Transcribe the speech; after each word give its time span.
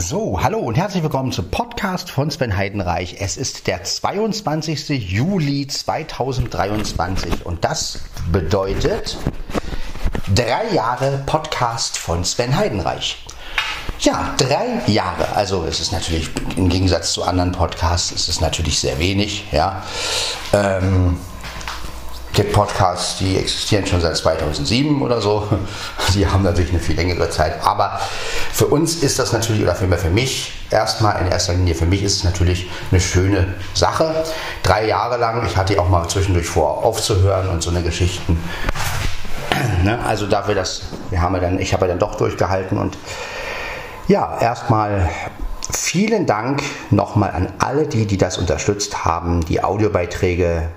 So, 0.00 0.40
hallo 0.40 0.58
und 0.58 0.76
herzlich 0.76 1.02
willkommen 1.02 1.32
zum 1.32 1.50
Podcast 1.50 2.08
von 2.08 2.30
Sven 2.30 2.56
Heidenreich. 2.56 3.16
Es 3.18 3.36
ist 3.36 3.66
der 3.66 3.82
22. 3.82 4.90
Juli 4.90 5.66
2023 5.66 7.44
und 7.44 7.64
das 7.64 7.98
bedeutet 8.30 9.16
drei 10.32 10.72
Jahre 10.72 11.24
Podcast 11.26 11.98
von 11.98 12.24
Sven 12.24 12.56
Heidenreich. 12.56 13.24
Ja, 13.98 14.36
drei 14.38 14.82
Jahre. 14.86 15.34
Also 15.34 15.64
es 15.64 15.80
ist 15.80 15.90
natürlich 15.90 16.30
im 16.56 16.68
Gegensatz 16.68 17.12
zu 17.12 17.24
anderen 17.24 17.50
Podcasts, 17.50 18.12
es 18.12 18.28
ist 18.28 18.40
natürlich 18.40 18.78
sehr 18.78 19.00
wenig. 19.00 19.46
Ja. 19.50 19.82
Ähm, 20.52 21.18
gibt 22.38 22.52
Podcasts, 22.52 23.18
die 23.18 23.36
existieren 23.36 23.84
schon 23.84 24.00
seit 24.00 24.16
2007 24.16 25.02
oder 25.02 25.20
so. 25.20 25.48
Die 26.14 26.24
haben 26.24 26.44
natürlich 26.44 26.70
eine 26.70 26.78
viel 26.78 26.94
längere 26.94 27.28
Zeit. 27.30 27.64
Aber 27.64 28.00
für 28.52 28.66
uns 28.66 28.94
ist 28.94 29.18
das 29.18 29.32
natürlich, 29.32 29.60
oder 29.60 29.74
für, 29.74 29.88
für 29.98 30.08
mich 30.08 30.52
erstmal 30.70 31.20
in 31.20 31.32
erster 31.32 31.54
Linie, 31.54 31.74
für 31.74 31.86
mich 31.86 32.04
ist 32.04 32.18
es 32.18 32.24
natürlich 32.24 32.70
eine 32.92 33.00
schöne 33.00 33.54
Sache. 33.74 34.24
Drei 34.62 34.86
Jahre 34.86 35.16
lang, 35.16 35.44
ich 35.46 35.56
hatte 35.56 35.80
auch 35.80 35.88
mal 35.88 36.06
zwischendurch 36.06 36.46
vor, 36.46 36.84
aufzuhören 36.84 37.48
und 37.48 37.60
so 37.60 37.70
eine 37.70 37.82
Geschichten. 37.82 38.38
Ne? 39.82 39.98
Also 40.04 40.28
dafür, 40.28 40.54
dass 40.54 40.82
wir 41.10 41.20
haben 41.20 41.34
ja 41.34 41.40
dann, 41.40 41.58
ich 41.58 41.72
habe 41.72 41.86
ja 41.86 41.88
dann 41.88 41.98
doch 41.98 42.14
durchgehalten 42.14 42.78
und 42.78 42.96
ja, 44.06 44.38
erstmal 44.40 45.08
vielen 45.72 46.26
Dank 46.26 46.62
nochmal 46.90 47.32
an 47.32 47.52
alle 47.58 47.88
die, 47.88 48.06
die 48.06 48.18
das 48.18 48.38
unterstützt 48.38 49.04
haben, 49.04 49.44
die 49.44 49.64
Audiobeiträge 49.64 50.68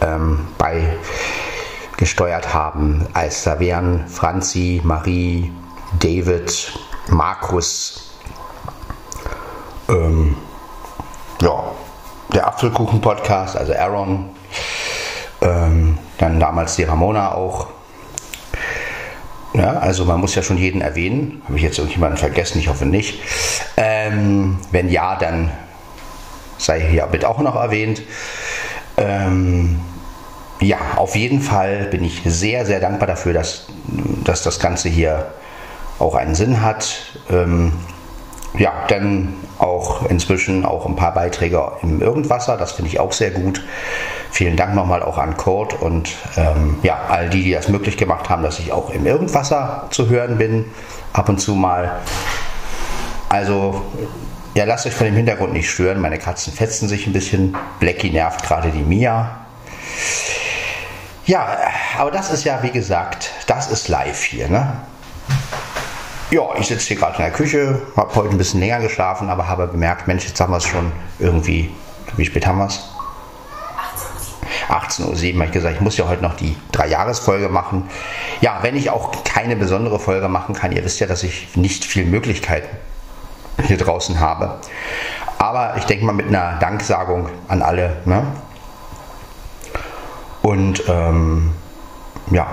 ähm, 0.00 0.46
beigesteuert 0.58 2.52
haben. 2.54 3.06
Als 3.12 3.44
da 3.44 3.58
wären 3.60 4.06
Franzi, 4.08 4.80
Marie, 4.84 5.52
David, 5.98 6.72
Markus, 7.08 8.10
ähm, 9.88 10.36
ja, 11.40 11.64
der 12.32 12.46
Apfelkuchen-Podcast, 12.48 13.56
also 13.56 13.74
Aaron, 13.74 14.30
ähm, 15.42 15.98
dann 16.18 16.40
damals 16.40 16.76
die 16.76 16.84
Ramona 16.84 17.32
auch. 17.34 17.68
Ja, 19.54 19.78
also 19.78 20.04
man 20.04 20.20
muss 20.20 20.34
ja 20.34 20.42
schon 20.42 20.58
jeden 20.58 20.82
erwähnen. 20.82 21.40
Habe 21.44 21.56
ich 21.56 21.62
jetzt 21.62 21.78
irgendjemanden 21.78 22.18
vergessen? 22.18 22.58
Ich 22.58 22.68
hoffe 22.68 22.84
nicht. 22.84 23.20
Ähm, 23.76 24.58
wenn 24.70 24.90
ja, 24.90 25.16
dann 25.16 25.50
sei 26.58 26.80
hier 26.80 27.06
bitte 27.06 27.28
auch 27.28 27.38
noch 27.38 27.56
erwähnt. 27.56 28.02
Ähm, 28.96 29.80
ja, 30.60 30.78
auf 30.96 31.16
jeden 31.16 31.40
Fall 31.40 31.84
bin 31.90 32.02
ich 32.02 32.22
sehr, 32.24 32.64
sehr 32.64 32.80
dankbar 32.80 33.06
dafür, 33.06 33.32
dass, 33.32 33.66
dass 34.24 34.42
das 34.42 34.58
Ganze 34.58 34.88
hier 34.88 35.26
auch 35.98 36.14
einen 36.14 36.34
Sinn 36.34 36.62
hat. 36.62 36.96
Ähm, 37.30 37.72
ja, 38.58 38.72
dann 38.88 39.34
auch 39.58 40.08
inzwischen 40.08 40.64
auch 40.64 40.86
ein 40.86 40.96
paar 40.96 41.12
Beiträge 41.12 41.72
im 41.82 42.00
Irgendwasser, 42.00 42.56
das 42.56 42.72
finde 42.72 42.90
ich 42.90 43.00
auch 43.00 43.12
sehr 43.12 43.30
gut. 43.30 43.62
Vielen 44.30 44.56
Dank 44.56 44.74
nochmal 44.74 45.02
auch 45.02 45.18
an 45.18 45.36
Kurt 45.36 45.80
und 45.80 46.10
ähm, 46.36 46.78
ja, 46.82 46.98
all 47.08 47.28
die, 47.28 47.44
die 47.44 47.52
das 47.52 47.68
möglich 47.68 47.96
gemacht 47.96 48.28
haben, 48.28 48.42
dass 48.42 48.58
ich 48.58 48.72
auch 48.72 48.90
im 48.90 49.06
Irgendwasser 49.06 49.86
zu 49.90 50.08
hören 50.08 50.38
bin, 50.38 50.66
ab 51.12 51.28
und 51.28 51.38
zu 51.38 51.54
mal. 51.54 52.00
Also 53.28 53.82
ja, 54.56 54.64
lasst 54.64 54.86
euch 54.86 54.94
von 54.94 55.04
dem 55.04 55.14
Hintergrund 55.14 55.52
nicht 55.52 55.70
stören. 55.70 56.00
Meine 56.00 56.18
Katzen 56.18 56.50
fetzen 56.50 56.88
sich 56.88 57.06
ein 57.06 57.12
bisschen. 57.12 57.54
Blackie 57.78 58.10
nervt 58.10 58.42
gerade 58.42 58.70
die 58.70 58.82
Mia. 58.82 59.36
Ja, 61.26 61.58
aber 61.98 62.10
das 62.10 62.30
ist 62.30 62.44
ja, 62.44 62.62
wie 62.62 62.70
gesagt, 62.70 63.32
das 63.46 63.70
ist 63.70 63.88
live 63.88 64.24
hier. 64.24 64.48
Ne? 64.48 64.72
Ja, 66.30 66.42
ich 66.58 66.68
sitze 66.68 66.86
hier 66.86 66.96
gerade 66.96 67.16
in 67.16 67.24
der 67.24 67.32
Küche, 67.32 67.82
habe 67.98 68.14
heute 68.14 68.30
ein 68.30 68.38
bisschen 68.38 68.60
länger 68.60 68.80
geschlafen, 68.80 69.28
aber 69.28 69.46
habe 69.46 69.66
bemerkt, 69.66 70.06
Mensch, 70.06 70.24
jetzt 70.24 70.40
haben 70.40 70.54
wir 70.54 70.56
es 70.56 70.64
schon 70.64 70.90
irgendwie. 71.18 71.70
Wie 72.16 72.24
spät 72.24 72.46
haben 72.46 72.56
wir 72.56 72.68
es? 72.68 72.80
18.07 74.70 75.34
Uhr 75.34 75.34
habe 75.34 75.44
ich 75.44 75.52
gesagt, 75.52 75.74
ich 75.74 75.82
muss 75.82 75.98
ja 75.98 76.08
heute 76.08 76.22
noch 76.22 76.34
die 76.34 76.56
Drei-Jahres-Folge 76.72 77.50
machen. 77.50 77.90
Ja, 78.40 78.60
wenn 78.62 78.74
ich 78.74 78.88
auch 78.88 79.22
keine 79.22 79.54
besondere 79.54 79.98
Folge 79.98 80.28
machen 80.28 80.54
kann, 80.54 80.72
ihr 80.72 80.82
wisst 80.82 80.98
ja, 80.98 81.06
dass 81.06 81.24
ich 81.24 81.54
nicht 81.56 81.84
viel 81.84 82.06
Möglichkeiten 82.06 82.68
hier 83.62 83.78
draußen 83.78 84.20
habe. 84.20 84.58
Aber 85.38 85.76
ich 85.76 85.84
denke 85.84 86.04
mal 86.04 86.12
mit 86.12 86.28
einer 86.28 86.58
Danksagung 86.58 87.28
an 87.48 87.62
alle. 87.62 87.96
Ne? 88.04 88.22
Und 90.42 90.82
ähm, 90.88 91.54
ja, 92.30 92.46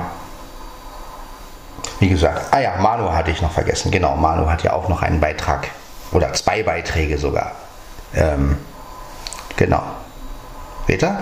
wie 2.00 2.10
gesagt, 2.10 2.48
ah 2.52 2.60
ja, 2.60 2.76
Manu 2.80 3.12
hatte 3.14 3.32
ich 3.32 3.42
noch 3.42 3.52
vergessen. 3.52 3.92
Genau, 3.92 4.16
Manu 4.16 4.50
hat 4.50 4.64
ja 4.64 4.74
auch 4.74 4.90
noch 4.90 5.02
einen 5.02 5.20
Beitrag 5.20 5.70
oder 6.12 6.34
zwei 6.34 6.64
Beiträge 6.64 7.18
sogar. 7.18 7.54
Ähm, 8.14 8.58
genau. 9.56 9.84
Peter? 10.86 11.20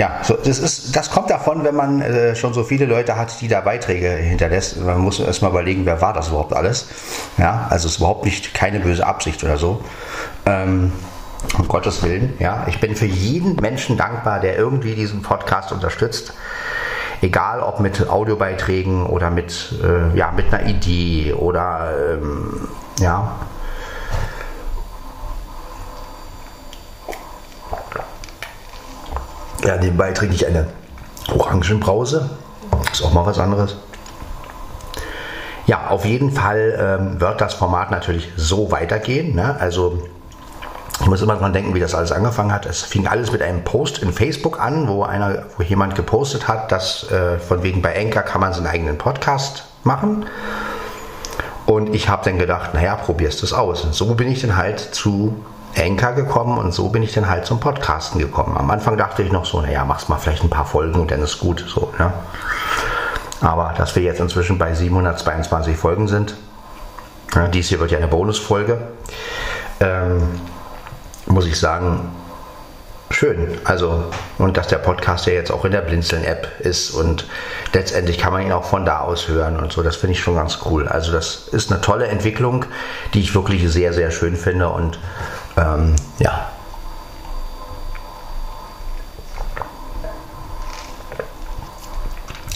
Ja, 0.00 0.20
so, 0.22 0.32
das, 0.32 0.58
ist, 0.58 0.96
das 0.96 1.10
kommt 1.10 1.28
davon, 1.28 1.62
wenn 1.62 1.74
man 1.74 2.00
äh, 2.00 2.34
schon 2.34 2.54
so 2.54 2.64
viele 2.64 2.86
Leute 2.86 3.16
hat, 3.16 3.38
die 3.42 3.48
da 3.48 3.60
Beiträge 3.60 4.08
hinterlässt. 4.08 4.80
Man 4.80 4.96
muss 4.96 5.20
erstmal 5.20 5.50
überlegen, 5.50 5.84
wer 5.84 6.00
war 6.00 6.14
das 6.14 6.28
überhaupt 6.28 6.54
alles. 6.54 6.88
Ja, 7.36 7.66
also 7.68 7.86
es 7.86 7.92
ist 7.92 7.98
überhaupt 7.98 8.24
nicht 8.24 8.54
keine 8.54 8.80
böse 8.80 9.06
Absicht 9.06 9.44
oder 9.44 9.58
so. 9.58 9.84
Ähm, 10.46 10.90
um 11.58 11.68
Gottes 11.68 12.02
Willen, 12.02 12.32
ja. 12.38 12.64
Ich 12.66 12.80
bin 12.80 12.96
für 12.96 13.04
jeden 13.04 13.56
Menschen 13.56 13.98
dankbar, 13.98 14.40
der 14.40 14.56
irgendwie 14.56 14.94
diesen 14.94 15.20
Podcast 15.20 15.70
unterstützt. 15.70 16.32
Egal 17.20 17.60
ob 17.60 17.80
mit 17.80 18.08
Audiobeiträgen 18.08 19.04
oder 19.04 19.28
mit, 19.28 19.74
äh, 19.84 20.16
ja, 20.16 20.32
mit 20.32 20.50
einer 20.50 20.66
Idee 20.66 21.34
oder 21.34 21.92
ähm, 22.14 22.68
ja, 23.00 23.32
Ja, 29.64 29.76
nebenbei 29.76 30.12
trinke 30.12 30.34
ich 30.34 30.46
eine 30.46 30.66
Orangenbrause. 31.32 32.30
Ist 32.92 33.02
auch 33.02 33.12
mal 33.12 33.26
was 33.26 33.38
anderes. 33.38 33.76
Ja, 35.66 35.88
auf 35.88 36.04
jeden 36.04 36.32
Fall 36.32 36.98
ähm, 37.00 37.20
wird 37.20 37.40
das 37.40 37.54
Format 37.54 37.90
natürlich 37.90 38.28
so 38.36 38.70
weitergehen. 38.72 39.34
Ne? 39.34 39.56
Also 39.60 40.02
ich 41.00 41.06
muss 41.06 41.22
immer 41.22 41.36
dran 41.36 41.52
denken, 41.52 41.74
wie 41.74 41.80
das 41.80 41.94
alles 41.94 42.12
angefangen 42.12 42.52
hat. 42.52 42.66
Es 42.66 42.82
fing 42.82 43.06
alles 43.06 43.32
mit 43.32 43.42
einem 43.42 43.62
Post 43.64 43.98
in 43.98 44.12
Facebook 44.12 44.60
an, 44.60 44.88
wo 44.88 45.02
einer, 45.02 45.44
wo 45.56 45.62
jemand 45.62 45.94
gepostet 45.94 46.48
hat, 46.48 46.72
dass 46.72 47.10
äh, 47.10 47.38
von 47.38 47.62
wegen 47.62 47.82
bei 47.82 47.92
Enker 47.92 48.22
kann 48.22 48.40
man 48.40 48.52
seinen 48.52 48.66
eigenen 48.66 48.98
Podcast 48.98 49.64
machen. 49.84 50.26
Und 51.66 51.94
ich 51.94 52.08
habe 52.08 52.24
dann 52.24 52.38
gedacht, 52.38 52.74
naja, 52.74 52.96
probierst 52.96 53.40
du 53.42 53.46
es 53.46 53.52
aus. 53.52 53.84
Und 53.84 53.94
so 53.94 54.14
bin 54.14 54.30
ich 54.30 54.40
dann 54.40 54.56
halt 54.56 54.80
zu 54.80 55.36
Anchor 55.76 56.12
gekommen 56.12 56.58
und 56.58 56.72
so 56.72 56.88
bin 56.88 57.02
ich 57.02 57.12
dann 57.12 57.28
halt 57.28 57.46
zum 57.46 57.60
Podcasten 57.60 58.20
gekommen. 58.20 58.56
Am 58.56 58.70
Anfang 58.70 58.96
dachte 58.96 59.22
ich 59.22 59.32
noch 59.32 59.44
so, 59.44 59.60
naja, 59.60 59.84
machst 59.84 60.08
mal 60.08 60.18
vielleicht 60.18 60.42
ein 60.42 60.50
paar 60.50 60.66
Folgen 60.66 61.00
und 61.00 61.10
dann 61.10 61.22
ist 61.22 61.38
gut. 61.38 61.64
So, 61.68 61.92
ne? 61.98 62.12
Aber 63.40 63.74
dass 63.76 63.94
wir 63.96 64.02
jetzt 64.02 64.20
inzwischen 64.20 64.58
bei 64.58 64.74
722 64.74 65.76
Folgen 65.76 66.08
sind, 66.08 66.34
ja, 67.34 67.48
dies 67.48 67.68
hier 67.68 67.80
wird 67.80 67.90
ja 67.90 67.98
eine 67.98 68.08
Bonusfolge, 68.08 68.78
ähm, 69.78 70.40
muss 71.26 71.46
ich 71.46 71.58
sagen, 71.58 72.10
schön. 73.10 73.58
Also, 73.64 74.04
und 74.38 74.56
dass 74.56 74.68
der 74.68 74.78
Podcast 74.78 75.26
ja 75.26 75.32
jetzt 75.32 75.50
auch 75.50 75.64
in 75.64 75.72
der 75.72 75.80
Blinzeln-App 75.80 76.60
ist 76.60 76.90
und 76.90 77.26
letztendlich 77.72 78.18
kann 78.18 78.32
man 78.32 78.42
ihn 78.42 78.52
auch 78.52 78.64
von 78.64 78.84
da 78.84 79.00
aus 79.00 79.28
hören 79.28 79.58
und 79.58 79.72
so, 79.72 79.82
das 79.82 79.96
finde 79.96 80.12
ich 80.12 80.20
schon 80.20 80.34
ganz 80.34 80.58
cool. 80.66 80.88
Also, 80.88 81.12
das 81.12 81.48
ist 81.48 81.70
eine 81.70 81.80
tolle 81.80 82.08
Entwicklung, 82.08 82.66
die 83.14 83.20
ich 83.20 83.34
wirklich 83.34 83.70
sehr, 83.70 83.92
sehr 83.92 84.10
schön 84.10 84.36
finde 84.36 84.68
und 84.68 84.98
ähm, 85.60 85.96
ja. 86.18 86.48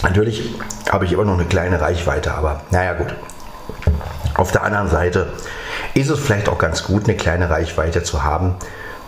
Natürlich 0.03 0.55
habe 0.91 1.05
ich 1.05 1.11
immer 1.11 1.25
noch 1.25 1.33
eine 1.33 1.45
kleine 1.45 1.81
Reichweite, 1.81 2.33
aber 2.33 2.61
naja 2.71 2.93
gut. 2.93 3.13
Auf 4.35 4.51
der 4.51 4.63
anderen 4.63 4.89
Seite 4.89 5.27
ist 5.93 6.09
es 6.09 6.19
vielleicht 6.19 6.49
auch 6.49 6.57
ganz 6.57 6.83
gut, 6.83 7.05
eine 7.05 7.15
kleine 7.15 7.49
Reichweite 7.49 8.03
zu 8.03 8.23
haben. 8.23 8.55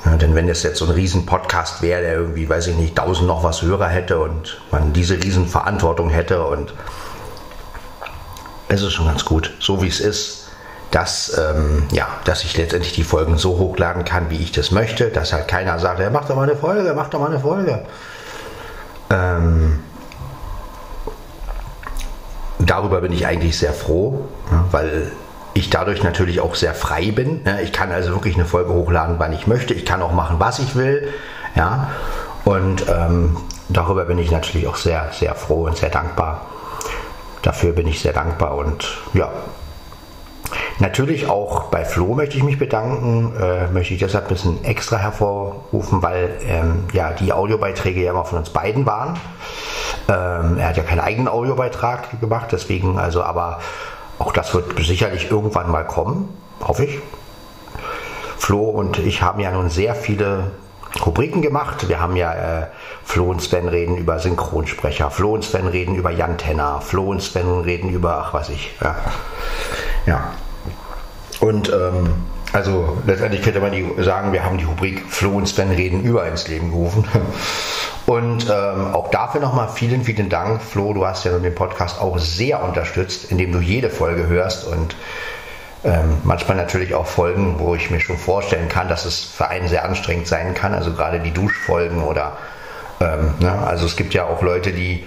Ja, 0.05 0.15
denn 0.15 0.35
wenn 0.35 0.47
es 0.47 0.63
jetzt 0.63 0.79
so 0.79 0.85
ein 0.85 0.91
riesen 0.91 1.25
Podcast 1.25 1.81
wäre, 1.81 2.01
der 2.01 2.13
irgendwie, 2.13 2.47
weiß 2.47 2.67
ich 2.67 2.75
nicht, 2.75 2.95
tausend 2.95 3.27
noch 3.27 3.43
was 3.43 3.61
Hörer 3.61 3.87
hätte 3.87 4.19
und 4.19 4.61
man 4.71 4.93
diese 4.93 5.15
riesen 5.21 5.47
Verantwortung 5.47 6.09
hätte 6.09 6.45
und 6.45 6.73
es 8.69 8.81
ist 8.81 8.93
schon 8.93 9.07
ganz 9.07 9.25
gut, 9.25 9.53
so 9.59 9.81
wie 9.81 9.87
es 9.87 9.99
ist 9.99 10.46
dass, 10.91 11.37
ähm, 11.37 11.87
ja, 11.91 12.07
dass 12.23 12.43
ich 12.43 12.57
letztendlich 12.57 12.93
die 12.93 13.03
Folgen 13.03 13.37
so 13.37 13.57
hochladen 13.57 14.05
kann, 14.05 14.29
wie 14.29 14.37
ich 14.37 14.51
das 14.51 14.71
möchte, 14.71 15.09
dass 15.09 15.33
halt 15.33 15.47
keiner 15.47 15.79
sagt, 15.79 15.99
ja, 15.99 16.09
mach 16.09 16.25
doch 16.25 16.35
mal 16.35 16.43
eine 16.43 16.55
Folge, 16.55 16.93
mach 16.95 17.09
doch 17.09 17.19
mal 17.19 17.27
eine 17.27 17.39
Folge. 17.39 17.85
Ähm, 19.09 19.79
darüber 22.59 23.01
bin 23.01 23.11
ich 23.11 23.27
eigentlich 23.27 23.57
sehr 23.57 23.73
froh, 23.73 24.27
ja, 24.51 24.65
weil 24.71 25.11
ich 25.53 25.69
dadurch 25.69 26.03
natürlich 26.03 26.39
auch 26.39 26.55
sehr 26.55 26.73
frei 26.73 27.11
bin. 27.11 27.41
Ja, 27.45 27.59
ich 27.59 27.73
kann 27.73 27.91
also 27.91 28.11
wirklich 28.11 28.35
eine 28.35 28.45
Folge 28.45 28.73
hochladen, 28.73 29.15
wann 29.17 29.33
ich 29.33 29.47
möchte. 29.47 29.73
Ich 29.73 29.85
kann 29.85 30.01
auch 30.01 30.13
machen, 30.13 30.37
was 30.39 30.59
ich 30.59 30.75
will. 30.75 31.11
Ja, 31.55 31.89
und 32.45 32.85
ähm, 32.87 33.35
darüber 33.67 34.05
bin 34.05 34.19
ich 34.19 34.31
natürlich 34.31 34.67
auch 34.67 34.75
sehr, 34.75 35.09
sehr 35.11 35.35
froh 35.35 35.65
und 35.65 35.75
sehr 35.75 35.89
dankbar. 35.89 36.45
Dafür 37.41 37.73
bin 37.73 37.87
ich 37.87 38.01
sehr 38.01 38.13
dankbar 38.13 38.55
und 38.55 38.85
ja, 39.13 39.31
Natürlich 40.79 41.27
auch 41.27 41.65
bei 41.65 41.83
Flo 41.83 42.13
möchte 42.13 42.37
ich 42.37 42.43
mich 42.43 42.59
bedanken, 42.59 43.33
äh, 43.41 43.67
möchte 43.67 43.93
ich 43.93 43.99
deshalb 43.99 44.25
ein 44.25 44.29
bisschen 44.29 44.63
extra 44.63 44.97
hervorrufen, 44.97 46.01
weil 46.03 46.37
ähm, 46.47 46.85
ja 46.93 47.11
die 47.11 47.33
Audiobeiträge 47.33 48.01
ja 48.01 48.11
immer 48.11 48.25
von 48.25 48.39
uns 48.39 48.49
beiden 48.51 48.85
waren. 48.85 49.19
Ähm, 50.07 50.57
er 50.57 50.69
hat 50.69 50.77
ja 50.77 50.83
keinen 50.83 51.01
eigenen 51.01 51.27
Audiobeitrag 51.27 52.19
gemacht, 52.21 52.49
deswegen 52.51 52.99
also, 52.99 53.23
aber 53.23 53.59
auch 54.19 54.31
das 54.31 54.53
wird 54.53 54.77
sicherlich 54.79 55.29
irgendwann 55.31 55.69
mal 55.71 55.85
kommen, 55.85 56.29
hoffe 56.61 56.85
ich. 56.85 56.99
Flo 58.37 58.63
und 58.63 58.99
ich 58.99 59.21
haben 59.21 59.39
ja 59.39 59.51
nun 59.51 59.69
sehr 59.69 59.95
viele 59.95 60.51
Rubriken 61.05 61.41
gemacht. 61.41 61.89
Wir 61.89 61.99
haben 61.99 62.15
ja 62.15 62.33
äh, 62.33 62.67
Flo 63.03 63.29
und 63.29 63.41
Sven 63.41 63.67
reden 63.67 63.97
über 63.97 64.19
Synchronsprecher, 64.19 65.11
Flo 65.11 65.33
und 65.33 65.43
Sven 65.43 65.67
reden 65.67 65.95
über 65.95 66.11
Jan 66.11 66.37
Tenner, 66.37 66.81
Flo 66.81 67.11
und 67.11 67.21
Sven 67.21 67.61
reden 67.61 67.89
über, 67.89 68.23
ach 68.25 68.33
weiß 68.33 68.49
ich, 68.49 68.71
ja. 68.81 68.95
Ja. 70.07 70.33
Und 71.39 71.69
ähm, 71.69 72.15
also 72.53 72.97
letztendlich 73.05 73.43
könnte 73.43 73.59
man 73.59 73.71
die 73.71 73.85
sagen, 74.03 74.33
wir 74.33 74.43
haben 74.43 74.57
die 74.57 74.63
Rubrik 74.63 75.03
Flo 75.07 75.31
und 75.37 75.47
Sven 75.47 75.69
reden 75.69 76.01
über 76.01 76.27
ins 76.27 76.47
Leben 76.47 76.71
gerufen. 76.71 77.05
Und 78.07 78.49
ähm, 78.49 78.95
auch 78.95 79.11
dafür 79.11 79.41
nochmal 79.41 79.67
vielen, 79.67 80.01
vielen 80.01 80.29
Dank. 80.29 80.61
Flo, 80.61 80.93
du 80.93 81.05
hast 81.05 81.25
ja 81.25 81.37
den 81.37 81.53
Podcast 81.53 81.99
auch 81.99 82.17
sehr 82.17 82.63
unterstützt, 82.63 83.29
indem 83.31 83.51
du 83.51 83.59
jede 83.59 83.89
Folge 83.89 84.27
hörst 84.27 84.65
und 84.65 84.95
ähm, 85.83 86.17
manchmal 86.23 86.55
natürlich 86.55 86.95
auch 86.95 87.05
Folgen, 87.05 87.59
wo 87.59 87.75
ich 87.75 87.91
mir 87.91 87.99
schon 87.99 88.17
vorstellen 88.17 88.69
kann, 88.69 88.87
dass 88.87 89.03
es 89.03 89.25
für 89.25 89.49
einen 89.49 89.67
sehr 89.67 89.83
anstrengend 89.83 90.27
sein 90.27 90.53
kann. 90.53 90.73
Also 90.73 90.93
gerade 90.93 91.19
die 91.19 91.31
Duschfolgen 91.31 92.01
oder 92.01 92.37
ähm, 93.01 93.33
ne? 93.39 93.51
also 93.51 93.85
es 93.85 93.97
gibt 93.97 94.13
ja 94.13 94.25
auch 94.25 94.41
Leute, 94.41 94.71
die 94.71 95.05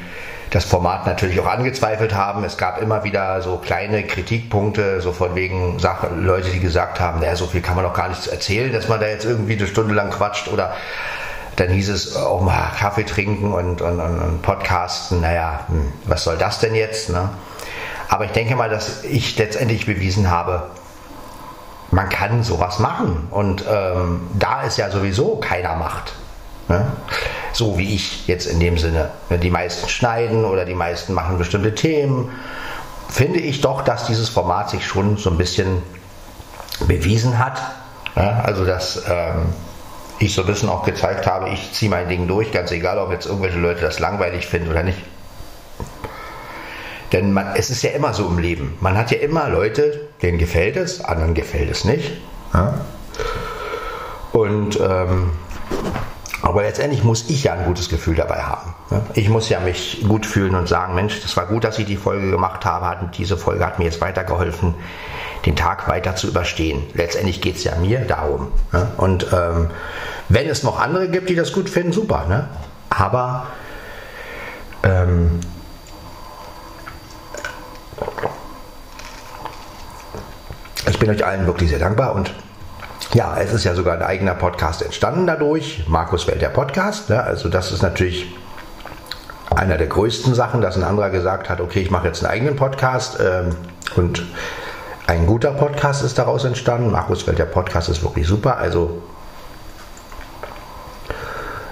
das 0.51 0.65
Format 0.65 1.07
natürlich 1.07 1.39
auch 1.41 1.47
angezweifelt 1.47 2.15
haben. 2.15 2.43
Es 2.45 2.59
gab 2.59 2.83
immer 2.83 3.05
wieder 3.05 3.41
so 3.41 3.57
kleine 3.57 4.03
Kritikpunkte, 4.03 5.01
so 5.01 5.13
von 5.13 5.35
wegen 5.37 5.79
Sache, 5.79 6.09
Leute, 6.09 6.51
die 6.51 6.61
gesagt 6.61 6.99
haben, 6.99 7.21
naja, 7.21 7.37
so 7.37 7.47
viel 7.47 7.63
kann 7.63 7.77
man 7.77 7.85
doch 7.85 7.95
gar 7.95 8.09
nicht 8.09 8.27
erzählen, 8.27 8.73
dass 8.73 8.89
man 8.89 9.01
da 9.01 9.07
jetzt 9.07 9.25
irgendwie 9.25 9.57
eine 9.57 9.69
Stunde 9.69 9.95
lang 9.95 10.11
quatscht 10.11 10.49
oder 10.49 10.75
dann 11.57 11.69
hieß 11.69 11.89
es 11.91 12.17
auch 12.17 12.41
mal 12.41 12.71
Kaffee 12.79 13.05
trinken 13.05 13.53
und, 13.53 13.81
und, 13.81 14.01
und 14.01 14.43
podcasten. 14.43 15.21
Naja, 15.21 15.61
hm, 15.69 15.93
was 16.05 16.25
soll 16.25 16.37
das 16.37 16.59
denn 16.59 16.75
jetzt? 16.75 17.11
Ne? 17.11 17.29
Aber 18.09 18.25
ich 18.25 18.33
denke 18.33 18.57
mal, 18.57 18.69
dass 18.69 19.05
ich 19.05 19.39
letztendlich 19.39 19.87
bewiesen 19.87 20.31
habe, 20.31 20.65
man 21.93 22.09
kann 22.09 22.43
sowas 22.43 22.81
machen. 22.81 23.29
Und 23.31 23.65
ähm, 23.71 24.23
da 24.39 24.65
es 24.65 24.77
ja 24.77 24.91
sowieso 24.91 25.37
keiner 25.37 25.77
macht, 25.77 26.15
ne? 26.69 26.87
So 27.53 27.79
wie 27.79 27.95
ich 27.95 28.27
jetzt 28.27 28.47
in 28.47 28.61
dem 28.61 28.79
Sinne, 28.79 29.11
die 29.31 29.51
meisten 29.51 29.89
schneiden 29.89 30.45
oder 30.45 30.65
die 30.65 30.75
meisten 30.75 31.13
machen 31.15 31.39
bestimmte 31.39 31.75
Themen, 31.75 32.31
finde 33.09 33.41
ich 33.41 33.61
doch, 33.61 33.83
dass 33.83 34.07
dieses 34.07 34.29
Format 34.29 34.71
sich 34.71 34.87
schon 34.87 35.17
so 35.17 35.31
ein 35.31 35.37
bisschen 35.37 35.83
bewiesen 36.87 37.39
hat. 37.39 37.61
Ja? 38.17 38.41
Also 38.45 38.65
dass 38.65 39.03
ähm, 39.09 39.53
ich 40.19 40.35
so 40.35 40.43
ein 40.43 40.47
bisschen 40.47 40.69
auch 40.69 40.85
gezeigt 40.85 41.27
habe, 41.27 41.49
ich 41.51 41.73
ziehe 41.73 41.91
mein 41.91 42.09
Ding 42.09 42.29
durch, 42.29 42.53
ganz 42.53 42.71
egal, 42.71 42.99
ob 42.99 43.11
jetzt 43.11 43.27
irgendwelche 43.27 43.59
Leute 43.59 43.81
das 43.81 43.99
langweilig 43.99 44.47
finden 44.47 44.71
oder 44.71 44.83
nicht. 44.83 44.99
Denn 47.13 47.33
man, 47.33 47.55
es 47.57 47.71
ist 47.71 47.83
ja 47.83 47.91
immer 47.91 48.15
so 48.15 48.29
im 48.29 48.39
Leben. 48.39 48.77
Man 48.81 48.97
hat 48.97 49.11
ja 49.11 49.19
immer 49.19 49.49
Leute, 49.49 50.09
denen 50.23 50.39
gefällt 50.39 50.77
es, 50.77 51.05
anderen 51.05 51.35
gefällt 51.35 51.71
es 51.71 51.85
nicht. 51.85 52.13
Ja? 52.55 52.85
Und 54.33 54.79
ähm, 54.81 55.31
aber 56.43 56.63
letztendlich 56.63 57.05
muss 57.05 57.29
ich 57.29 57.45
ja 57.45 57.53
ein 57.53 57.65
gutes 57.65 57.89
Gefühl 57.89 58.15
dabei 58.15 58.43
haben. 58.43 58.75
Ich 59.15 59.29
muss 59.29 59.49
ja 59.49 59.61
mich 59.61 60.05
gut 60.09 60.27
fühlen 60.27 60.55
und 60.55 60.69
sagen, 60.69 60.95
Mensch, 60.95 61.21
das 61.23 61.37
war 61.37 61.47
gut, 61.47 61.65
dass 61.65 61.79
ich 61.79 61.87
die 61.87 61.97
Folge 61.97 62.31
gemacht 62.31 62.65
habe. 62.65 63.11
Diese 63.17 63.37
Folge 63.37 63.65
hat 63.65 63.79
mir 63.79 63.85
jetzt 63.85 64.01
weitergeholfen, 64.01 64.75
den 65.47 65.57
Tag 65.57 65.87
weiter 65.89 66.17
zu 66.17 66.29
überstehen. 66.29 66.83
Letztendlich 66.95 67.41
geht 67.41 67.57
es 67.57 67.65
ja 67.65 67.77
mir 67.77 68.01
darum. 68.01 68.49
Und 68.97 69.27
ähm, 69.33 69.71
wenn 70.29 70.49
es 70.49 70.63
noch 70.63 70.81
andere 70.81 71.09
gibt, 71.09 71.29
die 71.29 71.35
das 71.35 71.53
gut 71.53 71.69
finden, 71.69 71.93
super. 71.93 72.27
Ne? 72.27 72.49
Aber 72.89 73.47
ähm, 74.83 75.41
ich 80.89 80.99
bin 80.99 81.11
euch 81.11 81.25
allen 81.25 81.47
wirklich 81.47 81.71
sehr 81.71 81.79
dankbar 81.79 82.15
und 82.15 82.33
ja, 83.13 83.37
es 83.39 83.53
ist 83.53 83.65
ja 83.65 83.75
sogar 83.75 83.95
ein 83.95 84.03
eigener 84.03 84.35
Podcast 84.35 84.83
entstanden 84.83 85.27
dadurch. 85.27 85.85
Markus 85.89 86.27
Welt, 86.27 86.41
der 86.41 86.49
Podcast. 86.49 87.11
Ne? 87.11 87.23
Also 87.23 87.49
das 87.49 87.73
ist 87.73 87.83
natürlich 87.83 88.33
einer 89.51 89.77
der 89.77 89.89
größten 89.89 90.35
Sachen, 90.35 90.61
dass 90.61 90.77
ein 90.77 90.85
anderer 90.85 91.11
gesagt 91.11 91.51
hat, 91.51 91.61
okay, 91.61 91.81
ich 91.81 91.91
mache 91.91 92.07
jetzt 92.07 92.25
einen 92.25 92.33
eigenen 92.33 92.57
Podcast 92.57 93.19
ähm, 93.21 93.57
und 93.97 94.25
ein 95.09 95.27
guter 95.27 95.51
Podcast 95.51 96.05
ist 96.05 96.19
daraus 96.19 96.45
entstanden. 96.45 96.93
Markus 96.93 97.27
Welt, 97.27 97.39
der 97.39 97.47
Podcast 97.47 97.89
ist 97.89 98.05
wirklich 98.05 98.29
super. 98.29 98.59
Also 98.59 99.03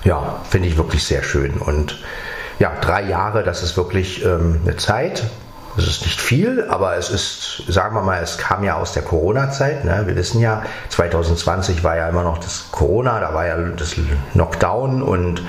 ja, 0.03 0.41
finde 0.49 0.69
ich 0.69 0.77
wirklich 0.77 1.05
sehr 1.05 1.23
schön. 1.23 1.59
Und 1.59 2.03
ja, 2.59 2.73
drei 2.81 3.03
Jahre, 3.03 3.45
das 3.45 3.63
ist 3.63 3.77
wirklich 3.77 4.25
ähm, 4.25 4.61
eine 4.65 4.77
Zeit. 4.77 5.23
Es 5.79 5.87
ist 5.87 6.03
nicht 6.03 6.21
viel, 6.21 6.67
aber 6.69 6.97
es 6.97 7.09
ist, 7.09 7.63
sagen 7.69 7.95
wir 7.95 8.03
mal, 8.03 8.21
es 8.21 8.37
kam 8.37 8.65
ja 8.65 8.75
aus 8.75 8.95
der 8.95 9.03
Corona-Zeit. 9.03 9.85
Ne? 9.85 10.03
Wir 10.07 10.17
wissen 10.17 10.41
ja, 10.41 10.65
2020 10.89 11.85
war 11.85 11.97
ja 11.97 12.09
immer 12.09 12.25
noch 12.25 12.39
das 12.39 12.73
Corona, 12.73 13.21
da 13.21 13.33
war 13.33 13.47
ja 13.47 13.57
das 13.57 13.95
Knockdown 14.33 15.03
und 15.03 15.41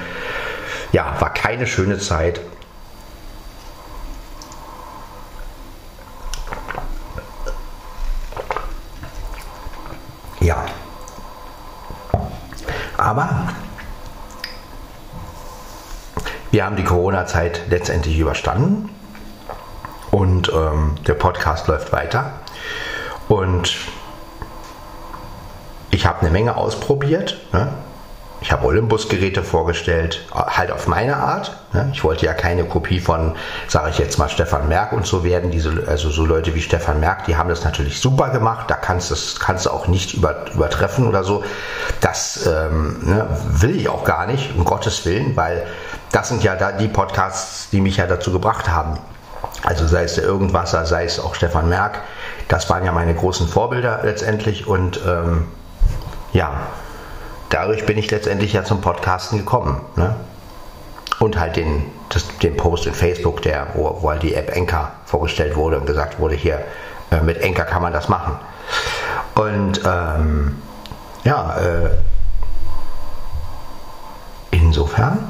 ja, 0.92 1.16
war 1.20 1.34
keine 1.34 1.66
schöne 1.66 1.98
Zeit. 1.98 2.42
Ja. 10.42 10.64
Aber 12.98 13.48
wir 16.52 16.66
haben 16.66 16.76
die 16.76 16.84
Corona-Zeit 16.84 17.64
letztendlich 17.70 18.20
überstanden. 18.20 18.90
Und 20.12 20.52
ähm, 20.54 20.96
der 21.08 21.14
Podcast 21.14 21.68
läuft 21.68 21.92
weiter. 21.92 22.32
Und 23.28 23.76
ich 25.92 26.06
habe 26.06 26.22
eine 26.22 26.30
Menge 26.30 26.56
ausprobiert. 26.56 27.38
Ne? 27.52 27.68
Ich 28.42 28.54
habe 28.54 28.66
Olympus-Geräte 28.68 29.44
vorgestellt, 29.44 30.26
halt 30.32 30.72
auf 30.72 30.88
meine 30.88 31.18
Art. 31.18 31.58
Ne? 31.74 31.90
Ich 31.94 32.06
wollte 32.06 32.26
ja 32.26 32.34
keine 32.34 32.64
Kopie 32.64 33.00
von, 33.00 33.36
sage 33.68 33.90
ich 33.90 33.98
jetzt 33.98 34.18
mal, 34.18 34.30
Stefan 34.30 34.70
Merck 34.70 34.94
und 34.94 35.06
so 35.06 35.26
werden. 35.26 35.52
Diese, 35.52 35.84
also 35.88 36.10
so 36.10 36.26
Leute 36.26 36.56
wie 36.56 36.62
Stefan 36.62 37.02
Merck, 37.02 37.26
die 37.26 37.36
haben 37.36 37.50
das 37.50 37.66
natürlich 37.66 38.00
super 38.00 38.30
gemacht. 38.30 38.72
Da 38.72 38.76
kannst, 38.76 39.12
das 39.12 39.40
kannst 39.40 39.66
du 39.66 39.72
auch 39.72 39.88
nicht 39.88 40.14
über, 40.14 40.46
übertreffen 40.54 41.08
oder 41.08 41.26
so. 41.26 41.44
Das 42.00 42.48
ähm, 42.48 43.00
ne, 43.04 43.28
will 43.60 43.76
ich 43.76 43.90
auch 43.90 44.06
gar 44.06 44.26
nicht, 44.26 44.56
um 44.56 44.64
Gottes 44.64 45.06
Willen, 45.06 45.36
weil 45.36 45.68
das 46.12 46.30
sind 46.30 46.42
ja 46.44 46.56
da 46.56 46.72
die 46.72 46.88
Podcasts, 46.88 47.70
die 47.72 47.82
mich 47.82 47.98
ja 47.98 48.08
dazu 48.08 48.32
gebracht 48.32 48.70
haben, 48.70 48.98
also 49.64 49.88
sei 49.88 50.04
es 50.04 50.16
der 50.16 50.24
Irgendwasser, 50.24 50.86
sei 50.86 51.06
es 51.06 51.20
auch 51.20 51.36
Stefan 51.36 51.70
Merck, 51.70 52.02
das 52.48 52.70
waren 52.70 52.86
ja 52.86 52.92
meine 52.92 53.14
großen 53.14 53.48
Vorbilder 53.48 54.00
letztendlich 54.04 54.68
und 54.68 55.00
ähm, 55.06 55.48
ja, 56.34 56.68
dadurch 57.50 57.86
bin 57.86 57.98
ich 57.98 58.10
letztendlich 58.12 58.54
ja 58.54 58.64
zum 58.64 58.82
Podcasten 58.82 59.38
gekommen. 59.38 59.82
Ne? 59.96 60.16
Und 61.20 61.38
halt 61.38 61.58
den, 61.58 61.86
das, 62.10 62.26
den 62.42 62.56
Post 62.56 62.86
in 62.86 62.94
Facebook, 62.94 63.42
der, 63.42 63.68
wo, 63.74 63.98
wo 64.02 64.10
halt 64.10 64.24
die 64.24 64.36
App 64.36 64.56
Enka 64.56 64.92
vorgestellt 65.06 65.56
wurde 65.56 65.78
und 65.78 65.86
gesagt 65.86 66.20
wurde, 66.20 66.36
hier 66.36 66.62
äh, 67.12 67.22
mit 67.22 67.40
Enka 67.40 67.66
kann 67.66 67.82
man 67.82 67.92
das 67.92 68.08
machen. 68.08 68.38
Und 69.36 69.82
ähm, 69.86 70.62
ja, 71.24 71.58
äh, 71.58 71.90
insofern 74.52 75.30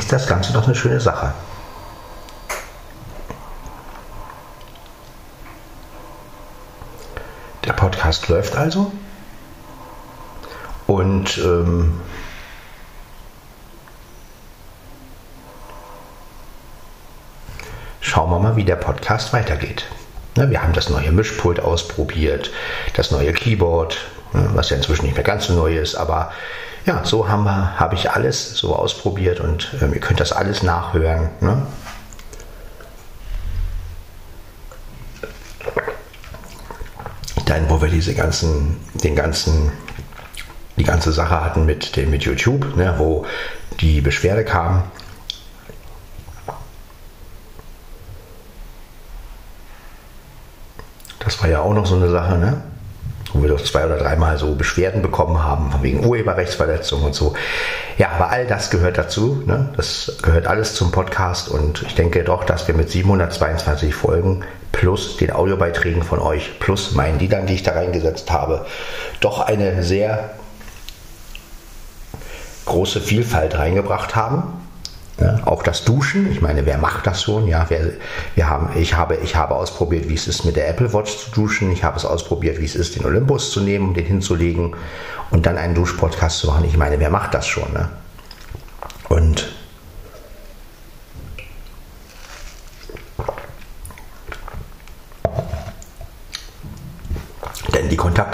ist 0.00 0.12
das 0.12 0.26
Ganze 0.26 0.54
doch 0.54 0.64
eine 0.64 0.74
schöne 0.74 0.98
Sache. 0.98 1.34
Der 7.66 7.74
Podcast 7.74 8.26
läuft 8.28 8.56
also. 8.56 8.90
Und 10.86 11.36
ähm, 11.38 12.00
schauen 18.00 18.30
wir 18.30 18.38
mal, 18.38 18.56
wie 18.56 18.64
der 18.64 18.76
Podcast 18.76 19.34
weitergeht. 19.34 19.84
Ne, 20.36 20.50
wir 20.50 20.62
haben 20.62 20.72
das 20.72 20.88
neue 20.88 21.10
Mischpult 21.10 21.60
ausprobiert, 21.60 22.50
das 22.94 23.10
neue 23.10 23.32
Keyboard, 23.32 23.98
ne, 24.32 24.50
was 24.54 24.70
ja 24.70 24.76
inzwischen 24.76 25.06
nicht 25.06 25.14
mehr 25.14 25.24
ganz 25.24 25.46
so 25.46 25.54
neu 25.54 25.76
ist, 25.76 25.96
aber 25.96 26.30
ja, 26.86 27.04
so 27.04 27.28
wir, 27.28 27.78
habe 27.78 27.94
ich 27.94 28.10
alles 28.10 28.54
so 28.54 28.74
ausprobiert 28.74 29.40
und 29.40 29.74
ähm, 29.82 29.92
ihr 29.92 30.00
könnt 30.00 30.20
das 30.20 30.32
alles 30.32 30.62
nachhören. 30.62 31.30
Ne? 31.40 31.66
Dann, 37.44 37.68
wo 37.68 37.82
wir 37.82 37.88
diese 37.88 38.14
ganzen, 38.14 38.76
den 38.94 39.16
ganzen, 39.16 39.72
die 40.76 40.84
ganze 40.84 41.12
Sache 41.12 41.44
hatten 41.44 41.66
mit, 41.66 41.96
dem, 41.96 42.10
mit 42.10 42.22
YouTube, 42.22 42.76
ne, 42.76 42.94
wo 42.96 43.26
die 43.80 44.00
Beschwerde 44.00 44.44
kam, 44.44 44.84
Das 51.20 51.40
war 51.40 51.48
ja 51.48 51.60
auch 51.60 51.72
noch 51.72 51.86
so 51.86 51.94
eine 51.94 52.10
Sache, 52.10 52.36
ne? 52.36 52.60
wo 53.32 53.42
wir 53.42 53.48
doch 53.48 53.62
zwei 53.62 53.86
oder 53.86 53.96
dreimal 53.96 54.38
so 54.38 54.54
Beschwerden 54.54 55.02
bekommen 55.02 55.42
haben, 55.42 55.72
wegen 55.82 56.04
Urheberrechtsverletzung 56.04 57.02
und 57.02 57.14
so. 57.14 57.34
Ja, 57.98 58.10
aber 58.10 58.30
all 58.30 58.46
das 58.46 58.70
gehört 58.70 58.98
dazu. 58.98 59.42
Ne? 59.46 59.68
Das 59.76 60.18
gehört 60.22 60.46
alles 60.46 60.74
zum 60.74 60.90
Podcast 60.90 61.48
und 61.48 61.82
ich 61.82 61.94
denke 61.94 62.24
doch, 62.24 62.44
dass 62.44 62.66
wir 62.66 62.74
mit 62.74 62.90
722 62.90 63.94
Folgen 63.94 64.44
plus 64.72 65.16
den 65.16 65.32
Audiobeiträgen 65.32 66.02
von 66.02 66.18
euch 66.18 66.58
plus 66.58 66.92
meinen 66.92 67.18
Liedern, 67.18 67.46
die 67.46 67.54
ich 67.54 67.62
da 67.62 67.72
reingesetzt 67.72 68.30
habe, 68.30 68.66
doch 69.20 69.40
eine 69.40 69.82
sehr 69.82 70.30
große 72.66 73.00
Vielfalt 73.00 73.58
reingebracht 73.58 74.16
haben. 74.16 74.69
Ja, 75.20 75.38
auch 75.44 75.62
das 75.62 75.84
Duschen, 75.84 76.30
ich 76.32 76.40
meine, 76.40 76.64
wer 76.64 76.78
macht 76.78 77.06
das 77.06 77.22
schon? 77.22 77.46
Ja, 77.46 77.66
wer, 77.68 77.90
wir 78.34 78.48
haben, 78.48 78.70
ich, 78.74 78.96
habe, 78.96 79.16
ich 79.16 79.36
habe 79.36 79.54
ausprobiert, 79.54 80.08
wie 80.08 80.14
es 80.14 80.26
ist, 80.26 80.44
mit 80.44 80.56
der 80.56 80.68
Apple 80.68 80.94
Watch 80.94 81.14
zu 81.16 81.30
duschen. 81.32 81.70
Ich 81.70 81.84
habe 81.84 81.98
es 81.98 82.06
ausprobiert, 82.06 82.58
wie 82.58 82.64
es 82.64 82.74
ist, 82.74 82.96
den 82.96 83.04
Olympus 83.04 83.50
zu 83.50 83.60
nehmen, 83.60 83.92
den 83.92 84.06
hinzulegen 84.06 84.74
und 85.30 85.44
dann 85.44 85.58
einen 85.58 85.74
Duschpodcast 85.74 86.38
zu 86.38 86.46
machen. 86.46 86.64
Ich 86.64 86.78
meine, 86.78 86.98
wer 86.98 87.10
macht 87.10 87.34
das 87.34 87.46
schon? 87.46 87.70
Ne? 87.74 87.90
Und 89.10 89.52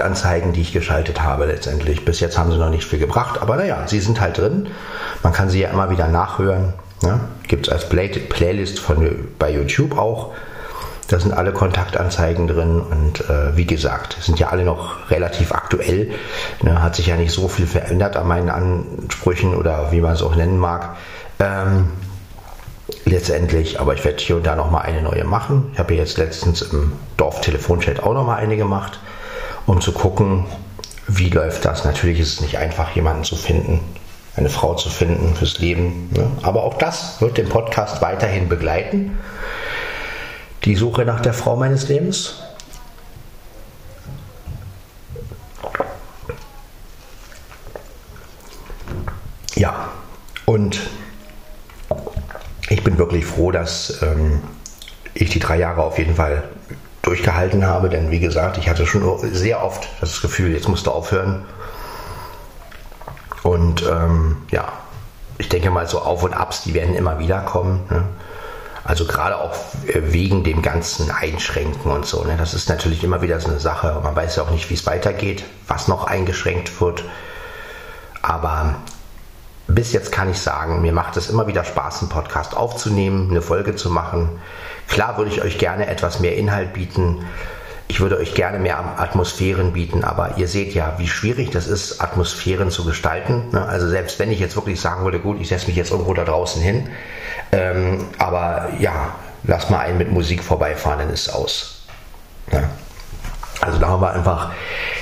denn 0.01 0.53
die 0.53 0.63
ich 0.63 0.73
geschaltet 0.73 1.23
habe 1.23 1.47
letztendlich, 1.47 2.05
bis 2.05 2.21
jetzt 2.21 2.39
haben 2.39 2.51
sie 2.51 2.59
noch 2.59 2.71
nicht 2.71 2.85
viel 2.85 2.99
gebracht, 2.99 3.41
aber 3.41 3.57
naja, 3.57 3.85
sie 3.87 4.01
sind 4.01 4.21
halt 4.21 4.39
drin. 4.39 4.69
Man 5.23 5.33
kann 5.33 5.51
sie 5.51 5.61
ja 5.61 5.71
immer 5.71 5.91
wieder 5.91 6.09
nachhören. 6.09 6.75
Ne? 7.03 7.21
Gibt 7.49 7.67
es 7.67 7.73
als 7.73 7.89
Play 7.89 8.09
Playlist 8.09 8.79
von, 8.79 9.29
bei 9.39 9.51
YouTube 9.51 9.99
auch. 9.99 10.33
Da 11.09 11.21
sind 11.21 11.33
alle 11.33 11.53
Kontaktanzeigen 11.53 12.49
drin 12.49 12.81
und 12.81 13.21
äh, 13.31 13.57
wie 13.57 13.67
gesagt, 13.67 14.17
sind 14.21 14.41
ja 14.41 14.49
alle 14.49 14.65
noch 14.65 15.11
relativ 15.11 15.53
aktuell. 15.53 16.11
Ne? 16.63 16.83
Hat 16.83 16.97
sich 16.97 17.07
ja 17.07 17.17
nicht 17.17 17.33
so 17.33 17.47
viel 17.47 17.67
verändert 17.67 18.17
an 18.17 18.27
meinen 18.27 18.51
Ansprüchen 18.51 19.55
oder 19.55 19.93
wie 19.93 20.01
man 20.01 20.15
es 20.15 20.23
auch 20.23 20.35
nennen 20.35 20.59
mag. 20.59 20.97
Ähm, 21.39 21.91
letztendlich, 23.05 23.81
aber 23.81 23.95
ich 23.95 24.05
werde 24.05 24.19
hier 24.19 24.37
und 24.37 24.47
da 24.47 24.57
noch 24.57 24.71
mal 24.71 24.81
eine 24.81 25.03
neue 25.03 25.25
machen. 25.25 25.71
Ich 25.73 25.79
habe 25.79 25.95
jetzt 25.95 26.19
letztens 26.19 26.63
im 26.63 26.93
Dorf 27.17 27.41
Telefonchat 27.41 28.03
auch 28.03 28.15
noch 28.15 28.27
mal 28.27 28.37
eine 28.37 28.57
gemacht, 28.57 28.99
um 29.67 29.81
zu 29.81 29.93
gucken, 29.93 30.47
wie 31.09 31.29
läuft 31.29 31.65
das. 31.65 31.85
Natürlich 31.85 32.21
ist 32.21 32.35
es 32.35 32.41
nicht 32.41 32.59
einfach, 32.59 32.95
jemanden 32.97 33.25
zu 33.25 33.37
finden, 33.37 33.81
eine 34.37 34.49
Frau 34.49 34.75
zu 34.75 34.89
finden 34.89 35.35
fürs 35.35 35.59
Leben. 35.59 36.11
Ne? 36.13 36.31
Aber 36.43 36.65
auch 36.65 36.79
das 36.79 37.21
wird 37.21 37.39
den 37.39 37.49
Podcast 37.49 38.03
weiterhin 38.03 38.49
begleiten. 38.49 39.19
Die 40.65 40.75
Suche 40.75 41.05
nach 41.05 41.21
der 41.21 41.33
Frau 41.33 41.57
meines 41.57 41.89
Lebens. 41.89 42.43
Ja, 49.55 49.89
und 50.45 50.81
ich 52.69 52.85
bin 52.85 52.99
wirklich 52.99 53.25
froh, 53.25 53.53
dass 53.53 54.03
ähm, 54.03 54.43
ich 55.15 55.31
die 55.31 55.39
drei 55.39 55.57
Jahre 55.57 55.83
auf 55.83 55.99
jeden 55.99 56.17
Fall 56.17 56.45
durchgehalten 57.07 57.67
habe, 57.67 57.89
denn 57.89 58.11
wie 58.11 58.21
gesagt, 58.21 58.59
ich 58.59 58.69
hatte 58.69 58.87
schon 58.87 59.19
sehr 59.33 59.63
oft 59.63 59.89
das 60.01 60.21
Gefühl, 60.21 60.53
jetzt 60.53 60.69
musst 60.69 60.87
du 60.87 60.91
aufhören. 60.91 61.45
Und 63.43 63.83
ähm, 63.89 64.39
ja, 64.51 64.73
ich 65.39 65.49
denke 65.49 65.71
mal, 65.71 65.87
so 65.87 66.01
Auf 66.01 66.25
und 66.25 66.35
Abs, 66.35 66.65
die 66.65 66.75
werden 66.75 66.95
immer 66.95 67.19
wieder 67.19 67.41
kommen. 67.41 67.81
Ne? 67.91 68.05
Also 68.83 69.05
gerade 69.05 69.39
auch 69.39 69.55
wegen 69.87 70.43
dem 70.43 70.63
ganzen 70.63 71.11
Einschränken 71.11 71.91
und 71.91 72.07
so. 72.07 72.25
Ne? 72.25 72.37
Das 72.37 72.55
ist 72.55 72.69
natürlich 72.69 73.05
immer 73.05 73.23
wieder 73.23 73.41
so 73.41 73.49
eine 73.49 73.61
Sache. 73.61 74.01
Man 74.03 74.17
weiß 74.17 74.37
ja 74.37 74.43
auch 74.43 74.51
nicht, 74.51 74.69
wie 74.71 74.75
es 74.75 74.87
weitergeht, 74.87 75.45
was 75.69 75.89
noch 75.89 76.07
eingeschränkt 76.07 76.81
wird. 76.81 77.05
Aber 78.23 78.77
bis 79.69 79.93
jetzt 79.93 80.13
kann 80.13 80.31
ich 80.31 80.39
sagen, 80.39 80.83
mir 80.83 80.93
macht 80.93 81.17
es 81.17 81.29
immer 81.29 81.47
wieder 81.47 81.65
Spaß, 81.65 82.01
einen 82.01 82.09
Podcast 82.09 82.57
aufzunehmen, 82.57 83.31
eine 83.31 83.43
Folge 83.43 83.77
zu 83.77 83.91
machen. 83.91 84.41
Klar 84.89 85.19
würde 85.19 85.31
ich 85.31 85.43
euch 85.43 85.59
gerne 85.59 85.87
etwas 85.87 86.21
mehr 86.21 86.37
Inhalt 86.37 86.73
bieten. 86.73 87.27
Ich 87.89 88.01
würde 88.01 88.19
euch 88.19 88.35
gerne 88.35 88.59
mehr 88.59 88.79
Atmosphären 88.99 89.73
bieten, 89.73 90.03
aber 90.03 90.39
ihr 90.39 90.49
seht 90.49 90.75
ja, 90.75 90.95
wie 90.99 91.07
schwierig 91.07 91.51
das 91.51 91.69
ist, 91.69 92.01
Atmosphären 92.01 92.71
zu 92.71 92.85
gestalten. 92.85 93.51
Ne? 93.53 93.65
Also 93.65 93.89
selbst 93.89 94.19
wenn 94.19 94.33
ich 94.33 94.41
jetzt 94.41 94.57
wirklich 94.57 94.81
sagen 94.81 95.05
würde, 95.05 95.21
gut, 95.21 95.41
ich 95.41 95.49
setze 95.49 95.69
mich 95.69 95.77
jetzt 95.77 95.93
irgendwo 95.93 96.13
da 96.13 96.25
draußen 96.25 96.61
hin, 96.61 96.89
ähm, 97.53 98.07
aber 98.19 98.71
ja, 98.81 99.15
lass 99.45 99.71
mal 99.71 99.79
einen 99.79 99.99
mit 99.99 100.11
Musik 100.11 100.43
vorbeifahren, 100.43 100.99
dann 100.99 101.11
ist 101.11 101.29
es 101.29 101.35
aus. 101.35 101.87
Ja. 102.51 102.65
Also 103.61 103.79
da 103.79 103.89
haben 103.89 104.03
wir 104.03 104.13
einfach, 104.13 104.51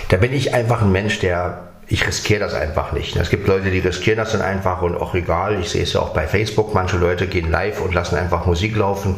da 0.08 0.18
bin 0.18 0.32
ich 0.32 0.52
einfach 0.52 0.82
ein 0.82 0.92
Mensch, 0.92 1.20
der 1.20 1.64
ich 1.86 2.06
riskiere 2.06 2.40
das 2.40 2.54
einfach 2.54 2.92
nicht. 2.92 3.16
Es 3.16 3.30
gibt 3.30 3.46
Leute, 3.46 3.70
die 3.70 3.78
riskieren 3.78 4.18
das 4.18 4.32
dann 4.32 4.42
einfach 4.42 4.82
und 4.82 4.96
auch 4.96 5.14
egal. 5.14 5.58
Ich 5.60 5.70
sehe 5.70 5.82
es 5.82 5.92
ja 5.92 6.00
auch 6.00 6.10
bei 6.10 6.26
Facebook. 6.26 6.74
Manche 6.74 6.96
Leute 6.96 7.26
gehen 7.26 7.50
live 7.50 7.80
und 7.80 7.94
lassen 7.94 8.16
einfach 8.16 8.46
Musik 8.46 8.76
laufen 8.76 9.16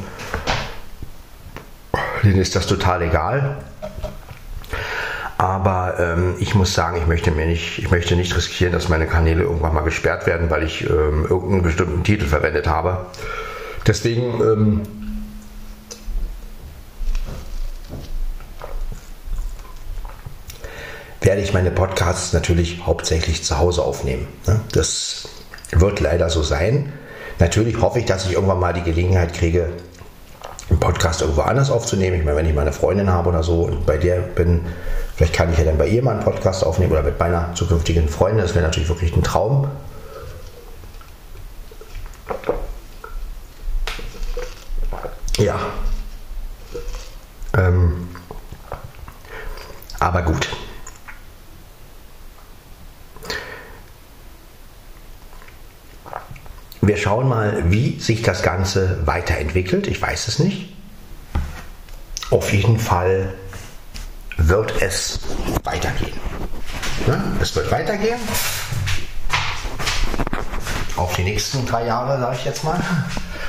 denen 2.26 2.40
ist 2.40 2.56
das 2.56 2.66
total 2.66 3.02
egal. 3.02 3.58
Aber 5.38 5.96
ähm, 5.98 6.34
ich 6.38 6.54
muss 6.54 6.72
sagen, 6.72 6.96
ich 6.96 7.06
möchte 7.06 7.30
mir 7.30 7.46
nicht, 7.46 7.78
ich 7.78 7.90
möchte 7.90 8.16
nicht 8.16 8.34
riskieren, 8.34 8.72
dass 8.72 8.88
meine 8.88 9.06
Kanäle 9.06 9.42
irgendwann 9.42 9.74
mal 9.74 9.82
gesperrt 9.82 10.26
werden, 10.26 10.48
weil 10.48 10.62
ich 10.62 10.88
ähm, 10.88 11.26
irgendeinen 11.28 11.62
bestimmten 11.62 12.04
Titel 12.04 12.24
verwendet 12.24 12.66
habe. 12.66 13.06
Deswegen 13.86 14.40
ähm, 14.40 14.82
werde 21.20 21.42
ich 21.42 21.52
meine 21.52 21.70
Podcasts 21.70 22.32
natürlich 22.32 22.86
hauptsächlich 22.86 23.44
zu 23.44 23.58
Hause 23.58 23.82
aufnehmen. 23.82 24.26
Ne? 24.46 24.60
Das 24.72 25.28
wird 25.72 26.00
leider 26.00 26.30
so 26.30 26.42
sein. 26.42 26.92
Natürlich 27.38 27.80
hoffe 27.82 27.98
ich, 27.98 28.06
dass 28.06 28.24
ich 28.24 28.32
irgendwann 28.32 28.60
mal 28.60 28.72
die 28.72 28.82
Gelegenheit 28.82 29.34
kriege, 29.34 29.68
einen 30.70 30.80
Podcast 30.80 31.22
irgendwo 31.22 31.42
anders 31.42 31.70
aufzunehmen. 31.70 32.18
Ich 32.18 32.24
meine, 32.24 32.36
wenn 32.36 32.46
ich 32.46 32.54
meine 32.54 32.72
Freundin 32.72 33.10
habe 33.10 33.28
oder 33.28 33.42
so 33.42 33.62
und 33.62 33.86
bei 33.86 33.96
der 33.96 34.16
bin, 34.16 34.62
vielleicht 35.14 35.32
kann 35.32 35.52
ich 35.52 35.58
ja 35.58 35.64
dann 35.64 35.78
bei 35.78 35.86
ihr 35.86 36.02
mal 36.02 36.12
einen 36.12 36.24
Podcast 36.24 36.64
aufnehmen 36.64 36.92
oder 36.92 37.02
mit 37.02 37.18
meiner 37.18 37.54
zukünftigen 37.54 38.08
Freundin. 38.08 38.42
Das 38.42 38.54
wäre 38.54 38.64
natürlich 38.64 38.88
wirklich 38.88 39.14
ein 39.14 39.22
Traum. 39.22 39.68
Ja. 45.38 45.58
Ähm, 47.56 48.08
aber 50.00 50.22
gut. 50.22 50.48
Wir 56.86 56.96
schauen 56.96 57.28
mal, 57.28 57.64
wie 57.66 57.98
sich 57.98 58.22
das 58.22 58.44
Ganze 58.44 59.04
weiterentwickelt. 59.06 59.88
Ich 59.88 60.00
weiß 60.00 60.28
es 60.28 60.38
nicht. 60.38 60.72
Auf 62.30 62.52
jeden 62.52 62.78
Fall 62.78 63.34
wird 64.36 64.80
es 64.80 65.18
weitergehen. 65.64 66.16
Ja, 67.08 67.24
es 67.42 67.56
wird 67.56 67.72
weitergehen. 67.72 68.20
Auf 70.94 71.12
die 71.16 71.24
nächsten 71.24 71.66
drei 71.66 71.86
Jahre, 71.86 72.20
sage 72.20 72.36
ich 72.38 72.44
jetzt 72.44 72.62
mal. 72.62 72.78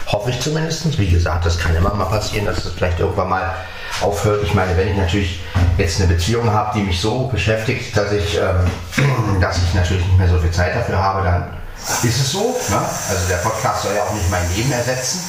Hoffe 0.07 0.31
ich 0.31 0.39
zumindest. 0.39 0.97
Wie 0.97 1.07
gesagt, 1.07 1.45
das 1.45 1.59
kann 1.59 1.75
immer 1.75 1.93
mal 1.93 2.05
passieren, 2.05 2.47
dass 2.47 2.65
es 2.65 2.73
vielleicht 2.73 2.99
irgendwann 2.99 3.29
mal 3.29 3.53
aufhört. 4.01 4.45
Ich 4.45 4.55
meine, 4.55 4.75
wenn 4.75 4.87
ich 4.87 4.97
natürlich 4.97 5.41
jetzt 5.77 6.01
eine 6.01 6.11
Beziehung 6.11 6.51
habe, 6.51 6.79
die 6.79 6.83
mich 6.83 6.99
so 6.99 7.27
beschäftigt, 7.27 7.95
dass 7.95 8.11
ich, 8.11 8.35
ähm, 8.35 9.39
dass 9.41 9.59
ich 9.59 9.75
natürlich 9.75 10.03
nicht 10.07 10.17
mehr 10.17 10.27
so 10.27 10.39
viel 10.39 10.49
Zeit 10.49 10.75
dafür 10.75 10.97
habe, 10.97 11.23
dann 11.23 11.57
ist 12.03 12.19
es 12.19 12.31
so. 12.31 12.55
Ne? 12.69 12.79
Also 13.09 13.27
der 13.27 13.37
Podcast 13.37 13.83
soll 13.83 13.95
ja 13.95 14.03
auch 14.03 14.13
nicht 14.13 14.29
mein 14.29 14.49
Leben 14.55 14.71
ersetzen. 14.71 15.21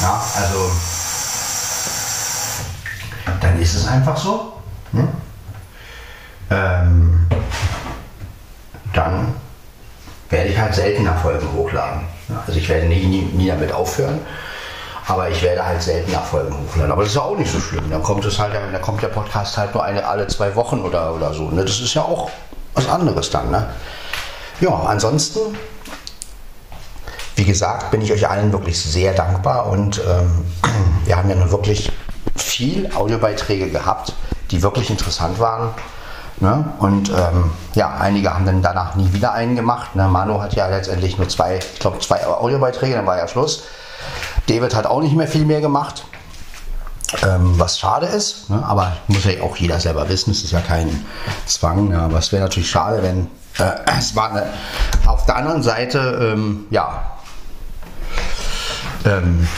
Ja, 0.00 0.22
also 0.36 0.70
dann 3.40 3.60
ist 3.60 3.74
es 3.74 3.86
einfach 3.86 4.16
so. 4.16 4.52
Ne? 4.92 5.08
Ähm, 6.50 7.26
dann 8.92 9.34
werde 10.30 10.48
ich 10.48 10.58
halt 10.58 10.74
seltener 10.74 11.16
Folgen 11.16 11.52
hochladen. 11.52 12.02
Also 12.46 12.58
ich 12.58 12.68
werde 12.68 12.86
nie, 12.86 13.04
nie, 13.04 13.22
nie, 13.22 13.48
damit 13.48 13.72
aufhören, 13.72 14.20
aber 15.06 15.28
ich 15.30 15.42
werde 15.42 15.64
halt 15.64 15.82
seltener 15.82 16.20
Folgen 16.20 16.54
hochladen. 16.54 16.92
Aber 16.92 17.02
das 17.02 17.10
ist 17.10 17.16
ja 17.16 17.22
auch 17.22 17.36
nicht 17.36 17.50
so 17.50 17.60
schlimm. 17.60 17.90
Dann 17.90 18.02
kommt 18.02 18.24
es 18.24 18.38
halt, 18.38 18.54
dann 18.54 18.80
kommt 18.82 19.02
der 19.02 19.08
Podcast 19.08 19.56
halt 19.58 19.74
nur 19.74 19.84
eine 19.84 20.06
alle 20.06 20.26
zwei 20.28 20.54
Wochen 20.54 20.80
oder, 20.80 21.14
oder 21.14 21.34
so. 21.34 21.50
Ne? 21.50 21.64
Das 21.64 21.80
ist 21.80 21.94
ja 21.94 22.02
auch 22.02 22.30
was 22.74 22.88
anderes 22.88 23.30
dann. 23.30 23.50
Ne? 23.50 23.68
Ja, 24.60 24.74
ansonsten, 24.74 25.56
wie 27.34 27.44
gesagt, 27.44 27.90
bin 27.90 28.02
ich 28.02 28.12
euch 28.12 28.28
allen 28.28 28.52
wirklich 28.52 28.78
sehr 28.78 29.14
dankbar 29.14 29.68
und 29.68 30.02
ähm, 30.06 30.44
wir 31.06 31.16
haben 31.16 31.30
ja 31.30 31.36
nun 31.36 31.50
wirklich 31.50 31.90
viel 32.36 32.90
Audiobeiträge 32.94 33.70
gehabt, 33.70 34.12
die 34.50 34.62
wirklich 34.62 34.90
interessant 34.90 35.38
waren. 35.38 35.70
Ne? 36.40 36.72
Und 36.78 37.08
ähm, 37.08 37.50
ja, 37.74 37.96
einige 37.98 38.34
haben 38.34 38.44
dann 38.44 38.60
danach 38.60 38.96
nie 38.96 39.10
wieder 39.14 39.32
einen 39.32 39.56
gemacht. 39.56 39.96
Ne? 39.96 40.06
Manu 40.08 40.42
hat 40.42 40.52
ja 40.52 40.66
letztendlich 40.68 41.16
nur 41.16 41.28
zwei, 41.30 41.56
ich 41.56 41.78
glaube 41.78 41.98
zwei 42.00 42.26
Audiobeiträge, 42.26 42.96
dann 42.96 43.06
war 43.06 43.16
ja 43.16 43.28
Schluss. 43.28 43.62
David 44.46 44.74
hat 44.74 44.84
auch 44.84 45.00
nicht 45.00 45.16
mehr 45.16 45.28
viel 45.28 45.46
mehr 45.46 45.62
gemacht. 45.62 46.04
Ähm, 47.22 47.58
was 47.58 47.78
schade 47.78 48.06
ist, 48.06 48.50
ne? 48.50 48.64
aber 48.64 48.96
muss 49.08 49.24
ja 49.24 49.42
auch 49.42 49.56
jeder 49.56 49.80
selber 49.80 50.08
wissen, 50.08 50.30
es 50.30 50.44
ist 50.44 50.52
ja 50.52 50.60
kein 50.60 51.04
Zwang, 51.44 51.90
ja, 51.90 52.02
aber 52.02 52.18
es 52.18 52.30
wäre 52.30 52.44
natürlich 52.44 52.70
schade, 52.70 53.02
wenn 53.02 53.26
äh, 53.58 53.72
es 53.98 54.14
war 54.14 54.30
eine, 54.30 54.46
auf 55.06 55.26
der 55.26 55.36
anderen 55.36 55.62
Seite, 55.62 56.32
ähm, 56.32 56.66
ja, 56.70 57.02
ähm, 59.04 59.48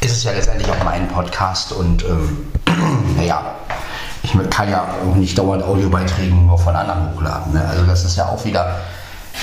ist 0.00 0.12
es 0.12 0.24
ja 0.24 0.32
letztendlich 0.32 0.68
auch 0.70 0.84
mein 0.84 1.06
Podcast 1.08 1.72
und 1.72 2.04
ähm, 2.04 2.48
naja, 3.16 3.54
ich 4.24 4.32
kann 4.50 4.70
ja 4.70 4.86
auch 5.02 5.14
nicht 5.14 5.38
dauernd 5.38 5.62
Audiobeiträge 5.62 6.34
nur 6.34 6.58
von 6.58 6.74
anderen 6.74 7.14
hochladen. 7.14 7.52
Ne? 7.52 7.64
Also 7.68 7.84
das 7.84 8.04
ist 8.04 8.16
ja 8.16 8.26
auch 8.26 8.44
wieder, 8.44 8.80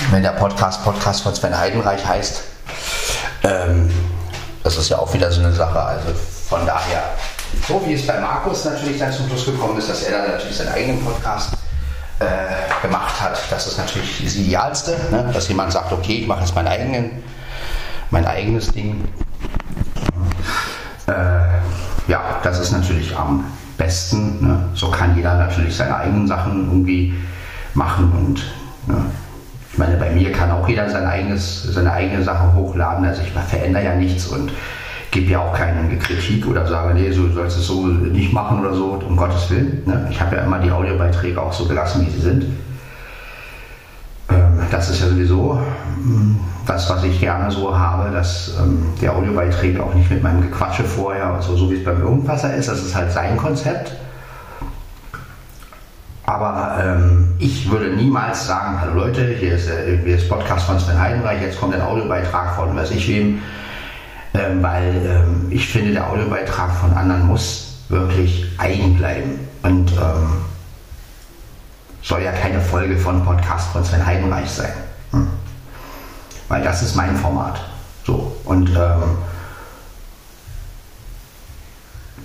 wenn 0.10 0.24
der 0.24 0.32
Podcast 0.32 0.84
Podcast 0.84 1.22
von 1.22 1.34
Sven 1.34 1.58
Heidenreich 1.58 2.06
heißt, 2.06 2.44
ähm, 3.44 3.92
das 4.72 4.86
ist 4.86 4.90
ja 4.90 5.00
auch 5.00 5.14
wieder 5.14 5.30
so 5.32 5.42
eine 5.42 5.52
Sache. 5.52 5.80
Also 5.82 6.10
von 6.48 6.66
daher, 6.66 7.04
so 7.68 7.82
wie 7.86 7.94
es 7.94 8.08
bei 8.08 8.20
Markus 8.20 8.64
natürlich 8.64 8.98
dann 8.98 9.12
zum 9.12 9.28
Schluss 9.28 9.46
gekommen 9.46 9.78
ist, 9.78 9.90
dass 9.90 10.04
er 10.04 10.20
dann 10.20 10.32
natürlich 10.32 10.56
seinen 10.56 10.74
eigenen 10.74 11.04
Podcast 11.04 11.54
äh, 12.20 12.82
gemacht 12.82 13.20
hat, 13.20 13.38
das 13.50 13.68
ist 13.68 13.78
natürlich 13.78 14.24
das 14.24 14.36
Idealste, 14.36 14.98
ne? 15.12 15.30
dass 15.34 15.48
jemand 15.50 15.74
sagt, 15.74 15.92
okay, 15.92 16.20
ich 16.22 16.28
mache 16.28 16.42
jetzt 16.42 16.56
meinen 16.56 16.68
eigenen, 16.68 17.24
mein 18.12 18.26
eigenes 18.26 18.72
Ding. 18.72 19.04
Äh, 21.08 21.12
ja, 22.08 22.40
das 22.44 22.60
ist 22.60 22.72
natürlich 22.72 23.16
am 23.16 23.44
besten. 23.78 24.48
Ne? 24.48 24.70
So 24.74 24.90
kann 24.90 25.16
jeder 25.18 25.36
natürlich 25.36 25.76
seine 25.76 25.98
eigenen 25.98 26.28
Sachen 26.28 26.68
irgendwie 26.68 27.14
machen 27.74 28.12
und 28.12 28.94
ne? 28.94 29.04
Ich 29.72 29.78
meine, 29.78 29.96
bei 29.96 30.10
mir 30.10 30.32
kann 30.34 30.52
auch 30.52 30.68
jeder 30.68 30.90
sein 30.90 31.06
eigenes, 31.06 31.64
seine 31.64 31.94
eigene 31.94 32.24
Sache 32.24 32.54
hochladen. 32.54 33.06
Also 33.06 33.22
ich 33.22 33.32
verändere 33.32 33.86
ja 33.86 33.96
nichts 33.96 34.28
und 34.28 34.52
gebe 35.12 35.32
ja 35.32 35.40
auch 35.40 35.54
keine 35.54 35.98
Kritik 35.98 36.46
oder 36.48 36.68
sage, 36.68 36.94
nee, 36.94 37.12
so 37.12 37.30
sollst 37.30 37.58
du 37.58 37.62
es 37.62 37.68
so 37.68 37.88
nicht 37.88 38.34
machen 38.34 38.60
oder 38.60 38.74
so, 38.74 39.02
um 39.08 39.16
Gottes 39.16 39.50
Willen. 39.50 39.82
Ne? 39.86 40.08
Ich 40.10 40.20
habe 40.20 40.36
ja 40.36 40.44
immer 40.44 40.60
die 40.60 40.72
Audiobeiträge 40.72 41.42
auch 41.42 41.54
so 41.54 41.66
gelassen, 41.66 42.06
wie 42.06 42.12
sie 42.12 42.22
sind. 42.22 42.46
Ähm, 44.30 44.60
das 44.72 44.90
ist 44.90 45.02
ja 45.02 45.08
sowieso 45.08 45.62
hm, 45.96 46.38
das, 46.66 46.90
was 46.90 47.04
ich 47.06 47.20
gerne 47.20 47.50
so 47.50 47.78
habe, 47.78 48.12
dass 48.12 48.58
ähm, 48.62 48.84
die 49.02 49.08
Audiobeiträge 49.08 49.82
auch 49.82 49.94
nicht 49.94 50.10
mit 50.12 50.22
meinem 50.22 50.42
Gequatsche 50.42 50.84
vorher, 50.84 51.28
also 51.28 51.56
so 51.56 51.72
wie 51.72 51.76
es 51.76 51.84
beim 51.84 52.02
Irgendwasser 52.02 52.54
ist, 52.56 52.68
das 52.68 52.84
ist 52.84 52.96
halt 52.96 53.12
sein 53.12 53.38
Konzept. 53.38 53.94
Aber 56.32 56.82
ähm, 56.82 57.34
ich 57.40 57.70
würde 57.70 57.90
niemals 57.90 58.48
sagen, 58.48 58.80
hallo 58.80 58.94
Leute, 58.94 59.36
hier 59.38 59.56
ist, 59.56 59.68
äh, 59.68 59.98
hier 60.02 60.16
ist 60.16 60.30
Podcast 60.30 60.66
von 60.66 60.80
Sven 60.80 60.98
Heidenreich, 60.98 61.42
jetzt 61.42 61.60
kommt 61.60 61.76
ein 61.76 61.82
Audiobeitrag 61.82 62.56
von 62.56 62.74
weiß 62.74 62.92
ich 62.92 63.06
wem. 63.10 63.42
Ähm, 64.34 64.64
weil 64.64 64.96
ähm, 65.06 65.48
ich 65.50 65.68
finde, 65.68 65.92
der 65.92 66.10
Audiobeitrag 66.10 66.72
von 66.72 66.94
anderen 66.94 67.28
muss 67.28 67.84
wirklich 67.90 68.46
eigen 68.58 68.96
bleiben. 68.96 69.42
Und 69.64 69.92
ähm, 69.92 70.46
soll 72.02 72.22
ja 72.22 72.32
keine 72.32 72.62
Folge 72.62 72.98
von 72.98 73.26
Podcast 73.26 73.70
von 73.74 73.84
Sven 73.84 74.06
Heidenreich 74.06 74.50
sein. 74.50 74.72
Hm. 75.12 75.28
Weil 76.48 76.64
das 76.64 76.82
ist 76.82 76.96
mein 76.96 77.14
Format. 77.18 77.60
So. 78.06 78.34
Und 78.46 78.70
ähm, 78.70 79.18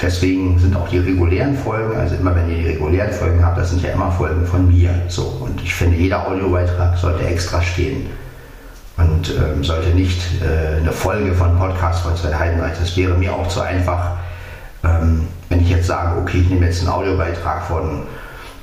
deswegen 0.00 0.58
sind 0.58 0.76
auch 0.76 0.88
die 0.88 0.98
regulären 0.98 1.56
Folgen, 1.56 1.96
also 1.96 2.14
immer 2.16 2.34
wenn 2.34 2.50
ihr 2.50 2.56
die 2.56 2.68
regulären 2.68 3.12
Folgen 3.12 3.44
habt, 3.44 3.58
das 3.58 3.70
sind 3.70 3.82
ja 3.82 3.90
immer 3.90 4.10
Folgen 4.10 4.46
von 4.46 4.68
mir. 4.68 4.90
So. 5.08 5.22
Und 5.40 5.60
ich 5.62 5.74
finde, 5.74 5.96
jeder 5.96 6.26
Audiobeitrag 6.26 6.96
sollte 6.96 7.26
extra 7.26 7.62
stehen. 7.62 8.06
Und 8.96 9.30
ähm, 9.30 9.62
sollte 9.62 9.90
nicht 9.90 10.18
äh, 10.40 10.78
eine 10.78 10.90
Folge 10.90 11.34
von 11.34 11.58
Podcast 11.58 12.00
von 12.00 12.16
Sven 12.16 12.38
Heidenreich, 12.38 12.78
das 12.80 12.96
wäre 12.96 13.12
mir 13.12 13.34
auch 13.34 13.46
zu 13.46 13.60
einfach, 13.60 14.12
ähm, 14.82 15.28
wenn 15.50 15.60
ich 15.60 15.68
jetzt 15.68 15.86
sage, 15.86 16.18
okay, 16.18 16.38
ich 16.38 16.48
nehme 16.48 16.64
jetzt 16.64 16.80
einen 16.80 16.88
Audiobeitrag 16.88 17.62
von, 17.64 18.04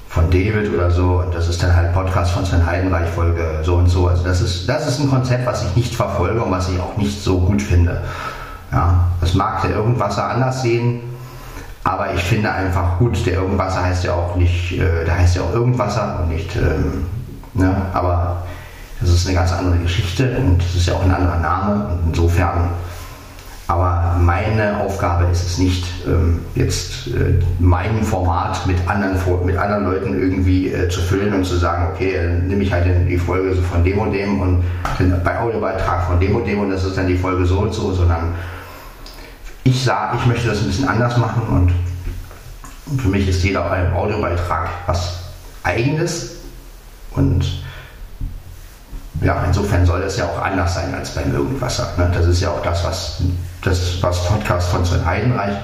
von 0.10 0.32
David 0.32 0.74
oder 0.74 0.90
so 0.90 1.22
und 1.24 1.36
das 1.36 1.48
ist 1.50 1.62
dann 1.62 1.76
halt 1.76 1.94
Podcast 1.94 2.32
von 2.32 2.44
Sven 2.46 2.66
Heidenreich, 2.66 3.08
Folge 3.10 3.60
so 3.62 3.76
und 3.76 3.88
so. 3.90 4.08
Also 4.08 4.24
das 4.24 4.42
ist, 4.42 4.68
das 4.68 4.88
ist 4.88 5.02
ein 5.02 5.10
Konzept, 5.10 5.46
was 5.46 5.64
ich 5.66 5.76
nicht 5.76 5.94
verfolge 5.94 6.42
und 6.42 6.50
was 6.50 6.68
ich 6.68 6.80
auch 6.80 6.98
nicht 6.98 7.22
so 7.22 7.40
gut 7.40 7.62
finde. 7.62 8.02
Ja, 8.72 9.06
das 9.22 9.36
mag 9.36 9.62
der 9.62 9.72
Irgendwasser 9.72 10.30
anders 10.30 10.64
sehen, 10.64 11.02
aber 11.84 12.14
ich 12.14 12.24
finde 12.24 12.52
einfach 12.52 12.98
gut, 12.98 13.26
der 13.26 13.34
Irgendwasser 13.34 13.84
heißt 13.84 14.06
ja 14.06 14.14
auch 14.14 14.36
nicht, 14.36 14.74
äh, 14.74 15.06
der 15.06 15.18
heißt 15.18 15.36
ja 15.36 15.42
auch 15.42 15.54
Irgendwasser 15.54 16.22
und 16.22 16.30
nicht, 16.30 16.56
ähm, 16.56 17.06
ne, 17.54 17.76
aber 17.94 18.44
das 19.02 19.10
ist 19.10 19.28
eine 19.28 19.36
ganz 19.36 19.52
andere 19.52 19.78
Geschichte 19.78 20.38
und 20.38 20.62
es 20.62 20.76
ist 20.76 20.88
ja 20.88 20.94
auch 20.94 21.04
ein 21.04 21.14
anderer 21.14 21.40
Name 21.40 21.86
und 21.88 22.00
insofern. 22.08 22.70
Aber 23.68 24.18
meine 24.20 24.78
Aufgabe 24.82 25.26
ist 25.32 25.46
es 25.46 25.58
nicht, 25.58 25.86
ähm, 26.06 26.42
jetzt 26.54 27.08
äh, 27.08 27.42
mein 27.60 28.04
Format 28.04 28.66
mit 28.68 28.78
anderen, 28.88 29.18
mit 29.46 29.58
anderen 29.58 29.86
Leuten 29.86 30.20
irgendwie 30.20 30.68
äh, 30.68 30.90
zu 30.90 31.02
füllen 31.02 31.34
und 31.34 31.46
zu 31.46 31.56
sagen, 31.58 31.88
okay, 31.94 32.16
dann 32.18 32.48
nehme 32.48 32.64
ich 32.64 32.72
halt 32.72 32.86
die 33.10 33.18
Folge 33.18 33.56
so 33.56 33.62
von 33.62 33.84
dem 33.84 34.00
und 34.00 34.12
dem 34.12 34.40
und 34.42 34.64
bei 35.24 35.40
Audiobeitrag 35.40 36.08
von 36.08 36.20
dem 36.20 36.36
und 36.36 36.46
dem 36.46 36.60
und 36.60 36.70
das 36.70 36.84
ist 36.84 36.98
dann 36.98 37.08
die 37.08 37.18
Folge 37.18 37.46
so 37.46 37.60
und 37.60 37.74
so, 37.74 37.94
sondern 37.94 38.34
ich 39.64 39.84
sage, 39.84 40.18
ich 40.18 40.26
möchte 40.26 40.48
das 40.48 40.60
ein 40.60 40.68
bisschen 40.68 40.88
anders 40.88 41.18
machen 41.18 41.44
und 41.48 43.00
für 43.00 43.08
mich 43.08 43.28
ist 43.28 43.44
jeder 43.44 43.94
Audiobeitrag 43.96 44.70
was 44.86 45.20
Eigenes 45.64 46.32
und 47.12 47.64
ja, 49.22 49.44
insofern 49.46 49.86
soll 49.86 50.02
das 50.02 50.18
ja 50.18 50.26
auch 50.26 50.42
anders 50.42 50.74
sein 50.74 50.94
als 50.94 51.16
beim 51.16 51.34
Irgendwasser. 51.34 51.94
Ne? 51.98 52.12
Das 52.14 52.26
ist 52.26 52.42
ja 52.42 52.50
auch 52.50 52.62
das, 52.62 52.84
was 52.84 53.22
das 53.62 54.02
was 54.02 54.26
Podcast 54.28 54.70
von 54.70 54.86
Sven 54.86 55.06
Heidenreich 55.06 55.56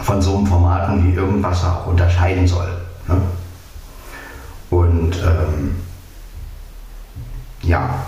von 0.00 0.20
so 0.20 0.36
einem 0.36 0.46
Format 0.46 0.90
wie 1.02 1.14
Irgendwasser 1.14 1.78
auch 1.78 1.86
unterscheiden 1.86 2.46
soll. 2.46 2.68
Ne? 3.08 3.16
Und 4.68 5.16
ähm, 5.16 5.76
ja, 7.62 8.06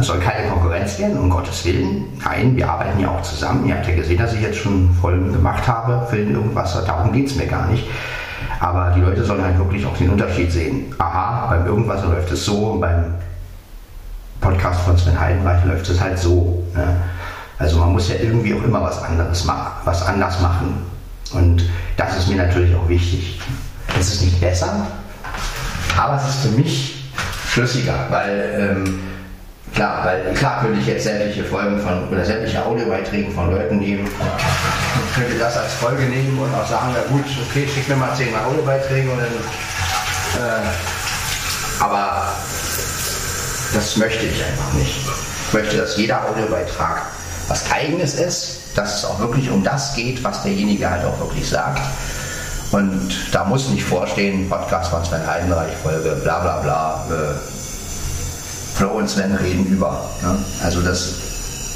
es 0.00 0.06
soll 0.06 0.18
keine 0.20 0.48
Konkurrenz 0.48 0.98
werden, 0.98 1.18
um 1.18 1.30
Gottes 1.30 1.64
Willen. 1.64 2.04
Nein, 2.24 2.56
wir 2.56 2.68
arbeiten 2.68 2.98
ja 2.98 3.10
auch 3.10 3.22
zusammen. 3.22 3.66
Ihr 3.66 3.74
habt 3.76 3.86
ja 3.86 3.94
gesehen, 3.94 4.18
dass 4.18 4.32
ich 4.32 4.40
jetzt 4.40 4.58
schon 4.58 4.94
Folgen 5.00 5.32
gemacht 5.32 5.68
habe 5.68 6.06
für 6.08 6.16
den 6.16 6.32
Irgendwasser. 6.32 6.82
Darum 6.82 7.12
geht 7.12 7.26
es 7.26 7.36
mir 7.36 7.46
gar 7.46 7.66
nicht. 7.68 7.86
Aber 8.58 8.92
die 8.96 9.00
Leute 9.00 9.22
sollen 9.24 9.44
halt 9.44 9.58
wirklich 9.58 9.84
auch 9.84 9.96
den 9.96 10.10
Unterschied 10.10 10.50
sehen. 10.50 10.94
Aha, 10.98 11.46
beim 11.48 11.66
Irgendwas 11.66 12.02
läuft 12.04 12.32
es 12.32 12.44
so 12.44 12.72
und 12.72 12.80
beim 12.80 13.14
Podcast 14.40 14.80
von 14.80 14.96
Sven 14.96 15.18
Heidenreich 15.18 15.64
läuft 15.64 15.88
es 15.90 16.00
halt 16.00 16.18
so. 16.18 16.64
Ne? 16.74 16.96
Also 17.58 17.78
man 17.78 17.92
muss 17.92 18.08
ja 18.08 18.16
irgendwie 18.16 18.54
auch 18.54 18.62
immer 18.62 18.82
was 18.82 19.02
anderes 19.02 19.44
machen, 19.44 19.72
was 19.84 20.06
anders 20.06 20.40
machen. 20.40 20.82
Und 21.32 21.64
das 21.96 22.16
ist 22.18 22.28
mir 22.28 22.36
natürlich 22.36 22.74
auch 22.74 22.88
wichtig. 22.88 23.40
Es 23.98 24.12
ist 24.12 24.22
nicht 24.22 24.40
besser, 24.40 24.86
aber 25.98 26.16
es 26.16 26.28
ist 26.28 26.46
für 26.46 26.56
mich 26.56 27.04
schlüssiger, 27.48 27.94
weil 28.10 28.76
ähm, 28.76 29.00
Klar, 29.76 30.06
weil 30.06 30.32
klar 30.32 30.62
könnte 30.62 30.80
ich 30.80 30.86
jetzt 30.86 31.04
sämtliche 31.04 31.44
Folgen 31.44 31.78
von 31.78 32.08
oder 32.08 32.24
sämtliche 32.24 32.64
Audiobeiträge 32.64 33.30
von 33.30 33.50
Leuten 33.50 33.78
nehmen 33.78 34.06
und 34.06 35.14
könnte 35.14 35.38
das 35.38 35.54
als 35.58 35.74
Folge 35.74 36.04
nehmen 36.04 36.38
und 36.38 36.54
auch 36.54 36.66
sagen, 36.66 36.94
na 36.94 37.02
gut, 37.14 37.26
okay, 37.46 37.68
schick 37.68 37.86
mir 37.86 37.96
mal 37.96 38.14
zehnmal 38.14 38.42
Audiobeiträge 38.46 39.10
und 39.10 39.18
dann. 39.18 39.26
Äh, 40.42 41.82
aber 41.82 42.22
das 43.74 43.96
möchte 43.98 44.24
ich 44.24 44.42
einfach 44.42 44.72
nicht. 44.72 44.96
Ich 45.48 45.52
möchte, 45.52 45.76
dass 45.76 45.98
jeder 45.98 46.24
Audiobeitrag 46.26 47.02
was 47.48 47.70
eigenes 47.70 48.14
ist, 48.14 48.60
dass 48.76 49.00
es 49.00 49.04
auch 49.04 49.20
wirklich 49.20 49.50
um 49.50 49.62
das 49.62 49.94
geht, 49.94 50.24
was 50.24 50.42
derjenige 50.42 50.88
halt 50.88 51.04
auch 51.04 51.18
wirklich 51.20 51.46
sagt. 51.46 51.82
Und 52.72 53.14
da 53.30 53.44
muss 53.44 53.68
nicht 53.68 53.84
vorstehen, 53.84 54.48
Podcast 54.48 54.90
von 54.90 55.04
Sven 55.04 55.26
Heidenreich, 55.26 55.74
Folge, 55.82 56.16
bla 56.22 56.38
bla 56.38 56.60
bla. 56.60 57.06
Äh, 57.10 57.55
Flo 58.76 58.90
und 58.90 59.08
Sven 59.08 59.34
reden 59.34 59.64
über. 59.66 60.06
Ne? 60.22 60.36
Also 60.62 60.82
das, 60.82 61.14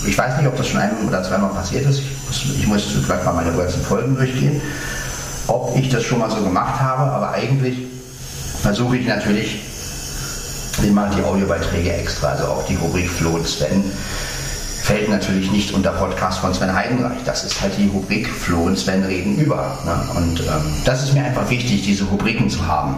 ich 0.06 0.18
weiß 0.18 0.36
nicht, 0.36 0.46
ob 0.46 0.56
das 0.56 0.68
schon 0.68 0.80
ein 0.80 0.90
oder 1.08 1.22
zweimal 1.22 1.48
passiert 1.50 1.86
ist. 1.86 2.00
Ich 2.00 2.26
muss, 2.26 2.58
ich 2.58 2.66
muss 2.66 2.82
vielleicht 2.82 3.24
mal 3.24 3.32
meine 3.32 3.56
ganzen 3.56 3.82
Folgen 3.82 4.14
durchgehen, 4.16 4.60
ob 5.46 5.74
ich 5.78 5.88
das 5.88 6.04
schon 6.04 6.18
mal 6.18 6.30
so 6.30 6.42
gemacht 6.42 6.78
habe, 6.78 7.10
aber 7.10 7.32
eigentlich 7.32 7.78
versuche 8.60 8.98
ich 8.98 9.06
natürlich 9.06 9.60
immer 10.82 11.08
die 11.08 11.22
Audiobeiträge 11.22 11.90
extra, 11.90 12.32
also 12.32 12.44
auch 12.44 12.66
die 12.66 12.76
Rubrik 12.76 13.08
Flo 13.08 13.30
und 13.30 13.48
Sven 13.48 13.82
fällt 14.82 15.08
natürlich 15.08 15.50
nicht 15.50 15.72
unter 15.72 15.92
Podcast 15.92 16.40
von 16.40 16.52
Sven 16.52 16.74
Heidenreich. 16.74 17.18
Das 17.24 17.44
ist 17.44 17.60
halt 17.62 17.72
die 17.78 17.88
Rubrik 17.88 18.28
Flo 18.28 18.62
und 18.62 18.78
Sven 18.78 19.04
reden 19.04 19.38
über. 19.38 19.78
Ne? 19.86 20.20
Und 20.20 20.40
ähm, 20.40 20.74
das 20.84 21.02
ist 21.02 21.14
mir 21.14 21.24
einfach 21.24 21.48
wichtig, 21.48 21.82
diese 21.82 22.04
Rubriken 22.04 22.50
zu 22.50 22.66
haben, 22.66 22.96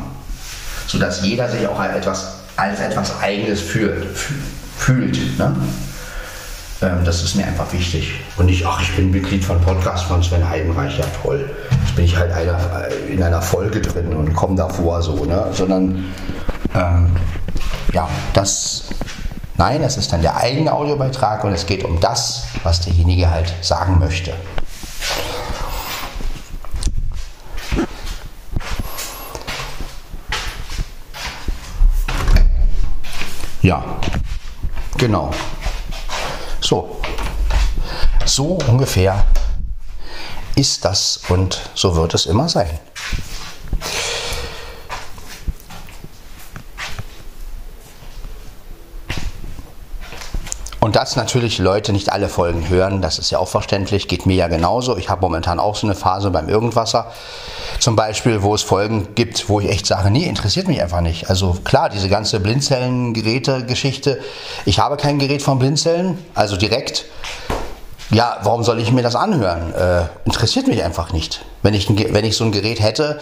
sodass 0.88 1.22
jeder 1.22 1.48
sich 1.48 1.66
auch 1.68 1.82
etwas 1.82 2.41
als 2.56 2.80
etwas 2.80 3.20
Eigenes 3.20 3.60
fühlt. 3.60 4.06
fühlt 4.76 5.38
ne? 5.38 5.54
ähm, 6.82 7.04
das 7.04 7.22
ist 7.22 7.36
mir 7.36 7.46
einfach 7.46 7.72
wichtig. 7.72 8.12
Und 8.36 8.48
ich, 8.48 8.66
ach, 8.66 8.80
ich 8.82 8.94
bin 8.96 9.10
Mitglied 9.10 9.44
von 9.44 9.60
Podcast 9.60 10.04
von 10.04 10.22
Sven 10.22 10.48
Heidenreich, 10.48 10.98
ja 10.98 11.04
toll. 11.22 11.50
Jetzt 11.84 11.96
bin 11.96 12.04
ich 12.04 12.16
halt 12.16 12.32
einer, 12.32 12.58
äh, 12.88 13.12
in 13.12 13.22
einer 13.22 13.42
Folge 13.42 13.80
drin 13.80 14.12
und 14.14 14.34
komme 14.34 14.56
davor 14.56 15.02
so, 15.02 15.24
ne? 15.24 15.46
Sondern 15.52 16.04
ähm, 16.74 17.16
ja, 17.92 18.08
das 18.32 18.84
Nein, 19.58 19.82
es 19.82 19.96
ist 19.96 20.12
dann 20.12 20.22
der 20.22 20.36
eigene 20.36 20.72
Audiobeitrag 20.72 21.44
und 21.44 21.52
es 21.52 21.66
geht 21.66 21.84
um 21.84 22.00
das, 22.00 22.46
was 22.64 22.80
derjenige 22.80 23.30
halt 23.30 23.54
sagen 23.60 23.98
möchte. 23.98 24.32
Ja, 33.62 33.84
genau. 34.98 35.30
So, 36.60 37.00
so 38.24 38.58
ungefähr 38.66 39.24
ist 40.56 40.84
das 40.84 41.20
und 41.28 41.70
so 41.74 41.94
wird 41.94 42.14
es 42.14 42.26
immer 42.26 42.48
sein. 42.48 42.78
Und 50.80 50.96
dass 50.96 51.14
natürlich 51.14 51.58
Leute 51.58 51.92
nicht 51.92 52.10
alle 52.10 52.28
Folgen 52.28 52.68
hören, 52.68 53.00
das 53.00 53.20
ist 53.20 53.30
ja 53.30 53.38
auch 53.38 53.46
verständlich, 53.46 54.08
geht 54.08 54.26
mir 54.26 54.34
ja 54.34 54.48
genauso. 54.48 54.96
Ich 54.96 55.08
habe 55.08 55.20
momentan 55.20 55.60
auch 55.60 55.76
so 55.76 55.86
eine 55.86 55.94
Phase 55.94 56.32
beim 56.32 56.48
Irgendwasser, 56.48 57.12
zum 57.82 57.96
Beispiel, 57.96 58.44
wo 58.44 58.54
es 58.54 58.62
Folgen 58.62 59.08
gibt, 59.16 59.48
wo 59.48 59.58
ich 59.58 59.68
echt 59.68 59.86
sage, 59.86 60.08
nee, 60.08 60.22
interessiert 60.22 60.68
mich 60.68 60.80
einfach 60.80 61.00
nicht. 61.00 61.28
Also 61.28 61.56
klar, 61.64 61.88
diese 61.88 62.08
ganze 62.08 62.38
Blindzellen-Geräte-Geschichte, 62.38 64.20
ich 64.64 64.78
habe 64.78 64.96
kein 64.96 65.18
Gerät 65.18 65.42
von 65.42 65.58
Blindzellen, 65.58 66.16
also 66.32 66.56
direkt. 66.56 67.06
Ja, 68.10 68.38
warum 68.44 68.62
soll 68.62 68.78
ich 68.78 68.92
mir 68.92 69.02
das 69.02 69.16
anhören? 69.16 69.74
Äh, 69.74 70.04
interessiert 70.26 70.68
mich 70.68 70.84
einfach 70.84 71.12
nicht. 71.12 71.44
Wenn 71.62 71.74
ich, 71.74 71.88
wenn 71.88 72.24
ich 72.24 72.36
so 72.36 72.44
ein 72.44 72.52
Gerät 72.52 72.80
hätte, 72.80 73.20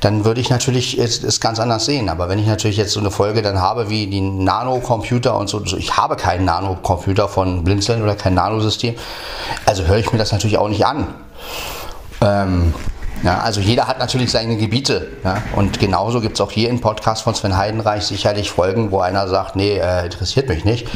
dann 0.00 0.24
würde 0.24 0.40
ich 0.40 0.50
natürlich 0.50 0.98
es, 0.98 1.38
ganz 1.38 1.60
anders 1.60 1.84
sehen. 1.84 2.08
Aber 2.08 2.28
wenn 2.28 2.40
ich 2.40 2.48
natürlich 2.48 2.78
jetzt 2.78 2.90
so 2.90 2.98
eine 2.98 3.12
Folge 3.12 3.42
dann 3.42 3.60
habe 3.60 3.90
wie 3.90 4.08
die 4.08 4.22
Nano-Computer 4.22 5.36
und 5.36 5.48
so, 5.48 5.64
ich 5.76 5.96
habe 5.96 6.16
keinen 6.16 6.46
Nano-Computer 6.46 7.28
von 7.28 7.62
Blinzeln 7.62 8.02
oder 8.02 8.16
kein 8.16 8.34
Nanosystem, 8.34 8.96
also 9.66 9.84
höre 9.84 9.98
ich 9.98 10.10
mir 10.10 10.18
das 10.18 10.32
natürlich 10.32 10.58
auch 10.58 10.68
nicht 10.68 10.84
an. 10.84 11.06
Ähm, 12.22 12.74
ja, 13.22 13.40
also 13.40 13.60
jeder 13.60 13.86
hat 13.86 13.98
natürlich 13.98 14.30
seine 14.30 14.56
Gebiete. 14.56 15.08
Ja, 15.24 15.36
und 15.56 15.78
genauso 15.78 16.20
gibt 16.20 16.34
es 16.34 16.40
auch 16.40 16.50
hier 16.50 16.70
im 16.70 16.80
Podcast 16.80 17.22
von 17.22 17.34
Sven 17.34 17.56
Heidenreich 17.56 18.04
sicherlich 18.04 18.50
Folgen, 18.50 18.90
wo 18.90 19.00
einer 19.00 19.28
sagt, 19.28 19.56
nee, 19.56 19.78
äh, 19.78 20.04
interessiert 20.04 20.48
mich 20.48 20.64
nicht. 20.64 20.88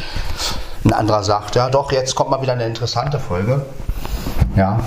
Ein 0.83 0.93
anderer 0.93 1.23
sagt, 1.23 1.55
ja 1.55 1.69
doch, 1.69 1.91
jetzt 1.91 2.15
kommt 2.15 2.29
mal 2.29 2.41
wieder 2.41 2.53
eine 2.53 2.65
interessante 2.65 3.19
Folge. 3.19 3.65
Ja, 4.55 4.79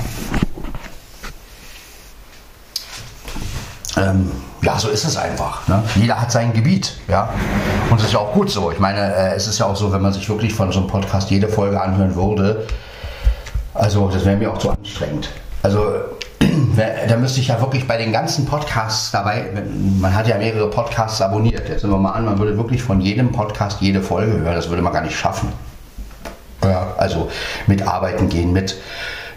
ähm, 3.99 4.31
ja, 4.63 4.79
so 4.79 4.89
ist 4.89 5.05
es 5.05 5.17
einfach. 5.17 5.67
Ne? 5.69 5.83
Jeder 5.95 6.21
hat 6.21 6.33
sein 6.33 6.53
Gebiet, 6.53 6.99
ja. 7.09 7.29
Und 7.91 7.99
das 8.01 8.09
ist 8.09 8.13
ja 8.13 8.19
auch 8.19 8.33
gut 8.33 8.51
so. 8.51 8.71
Ich 8.71 8.79
meine, 8.79 9.15
äh, 9.15 9.35
es 9.35 9.47
ist 9.47 9.59
ja 9.59 9.67
auch 9.67 9.77
so, 9.77 9.93
wenn 9.93 10.03
man 10.03 10.13
sich 10.13 10.29
wirklich 10.29 10.53
von 10.53 10.73
so 10.73 10.81
einem 10.81 10.89
Podcast 10.89 11.31
jede 11.31 11.49
Folge 11.49 11.81
anhören 11.81 12.15
würde, 12.17 12.67
also 13.75 14.09
das 14.09 14.25
wäre 14.25 14.37
mir 14.37 14.53
auch 14.53 14.59
zu 14.59 14.71
anstrengend. 14.71 15.31
Also 15.63 15.85
da 16.79 17.17
müsste 17.17 17.41
ich 17.41 17.49
ja 17.49 17.61
wirklich 17.61 17.87
bei 17.87 17.97
den 17.97 18.13
ganzen 18.13 18.47
Podcasts 18.47 19.11
dabei, 19.11 19.47
man 20.01 20.15
hat 20.15 20.29
ja 20.29 20.39
mehrere 20.39 20.71
Podcasts 20.71 21.21
abonniert. 21.21 21.69
Jetzt 21.69 21.83
nehmen 21.83 21.95
wir 21.95 21.99
mal 21.99 22.13
an, 22.13 22.25
man 22.25 22.39
würde 22.39 22.57
wirklich 22.57 22.83
von 22.83 23.01
jedem 23.01 23.33
Podcast 23.33 23.81
jede 23.81 24.01
Folge 24.01 24.33
hören, 24.33 24.55
das 24.55 24.69
würde 24.69 24.83
man 24.83 24.93
gar 24.93 25.03
nicht 25.03 25.17
schaffen. 25.17 25.53
Ja, 26.63 26.95
also 26.97 27.31
mit 27.67 27.83
Arbeiten 27.83 28.29
gehen, 28.29 28.53
mit 28.53 28.77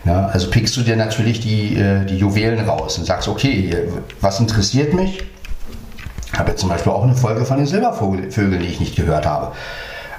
ja, 0.04 0.28
also 0.28 0.50
pickst 0.50 0.76
du 0.78 0.82
dir 0.82 0.96
natürlich 0.96 1.42
die, 1.42 1.76
äh, 1.76 2.06
die 2.06 2.18
Juwelen 2.18 2.68
raus 2.68 2.98
und 2.98 3.06
sagst, 3.06 3.28
okay, 3.28 3.76
was 4.20 4.40
interessiert 4.40 4.94
mich? 4.94 5.24
Ich 6.34 6.40
habe 6.40 6.52
jetzt 6.52 6.62
zum 6.62 6.70
Beispiel 6.70 6.92
auch 6.92 7.04
eine 7.04 7.16
Folge 7.16 7.46
von 7.46 7.58
den 7.58 7.68
Silbervögeln, 7.68 8.60
die 8.60 8.68
ich 8.68 8.80
nicht 8.80 8.96
gehört 8.96 9.26
habe. 9.26 9.52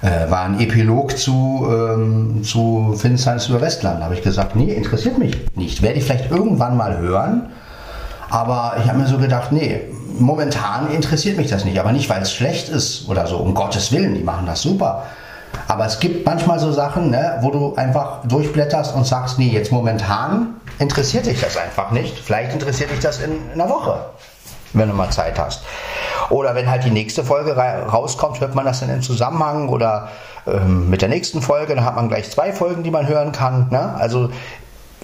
Äh, 0.02 0.28
war 0.30 0.42
ein 0.42 0.58
Epilog 0.58 1.16
zu, 1.16 1.64
ähm, 1.70 2.42
zu 2.42 2.94
Finsteins 2.98 3.48
über 3.48 3.60
Westland. 3.60 4.02
Habe 4.02 4.14
ich 4.14 4.22
gesagt, 4.22 4.56
nee, 4.56 4.72
interessiert 4.72 5.16
mich 5.16 5.36
nicht. 5.54 5.80
Werde 5.80 5.98
ich 5.98 6.04
vielleicht 6.04 6.30
irgendwann 6.30 6.76
mal 6.76 6.98
hören. 6.98 7.50
Aber 8.28 8.74
ich 8.82 8.88
habe 8.88 8.98
mir 8.98 9.06
so 9.06 9.18
gedacht, 9.18 9.52
nee, 9.52 9.82
momentan 10.18 10.90
interessiert 10.90 11.36
mich 11.36 11.48
das 11.48 11.64
nicht. 11.64 11.78
Aber 11.78 11.92
nicht, 11.92 12.10
weil 12.10 12.20
es 12.20 12.32
schlecht 12.32 12.68
ist 12.68 13.08
oder 13.08 13.28
so. 13.28 13.36
Um 13.36 13.54
Gottes 13.54 13.92
Willen, 13.92 14.14
die 14.14 14.24
machen 14.24 14.44
das 14.46 14.62
super. 14.62 15.04
Aber 15.68 15.86
es 15.86 16.00
gibt 16.00 16.26
manchmal 16.26 16.58
so 16.58 16.72
Sachen, 16.72 17.10
ne, 17.10 17.38
wo 17.40 17.50
du 17.50 17.74
einfach 17.76 18.26
durchblätterst 18.26 18.96
und 18.96 19.06
sagst, 19.06 19.38
nee, 19.38 19.50
jetzt 19.50 19.70
momentan 19.70 20.56
interessiert 20.78 21.26
dich 21.26 21.40
das 21.40 21.56
einfach 21.56 21.92
nicht. 21.92 22.18
Vielleicht 22.18 22.52
interessiert 22.52 22.90
dich 22.90 23.00
das 23.00 23.20
in, 23.20 23.30
in 23.54 23.60
einer 23.60 23.70
Woche, 23.70 24.06
wenn 24.72 24.88
du 24.88 24.94
mal 24.94 25.10
Zeit 25.10 25.38
hast. 25.38 25.62
Oder 26.30 26.54
wenn 26.54 26.70
halt 26.70 26.84
die 26.84 26.90
nächste 26.90 27.24
Folge 27.24 27.54
rauskommt, 27.56 28.40
hört 28.40 28.54
man 28.54 28.64
das 28.64 28.80
dann 28.80 28.90
im 28.90 29.02
Zusammenhang 29.02 29.68
oder 29.68 30.08
ähm, 30.46 30.88
mit 30.90 31.02
der 31.02 31.08
nächsten 31.08 31.42
Folge, 31.42 31.74
dann 31.74 31.84
hat 31.84 31.96
man 31.96 32.08
gleich 32.08 32.30
zwei 32.30 32.52
Folgen, 32.52 32.82
die 32.82 32.90
man 32.90 33.06
hören 33.06 33.32
kann. 33.32 33.68
Ne? 33.70 33.94
Also 33.94 34.30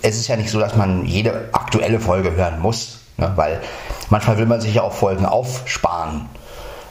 es 0.02 0.16
ist 0.16 0.28
ja 0.28 0.37
nicht 0.37 0.50
so, 0.50 0.61
dass 0.61 0.76
man 0.76 1.04
jede 1.04 1.48
aktuelle 1.52 2.00
Folge 2.00 2.33
hören 2.33 2.61
muss, 2.61 3.00
ne? 3.16 3.33
weil 3.37 3.61
manchmal 4.11 4.38
will 4.38 4.46
man 4.46 4.61
sich 4.61 4.74
ja 4.74 4.83
auch 4.83 4.92
Folgen 4.92 5.26
aufsparen. 5.26 6.28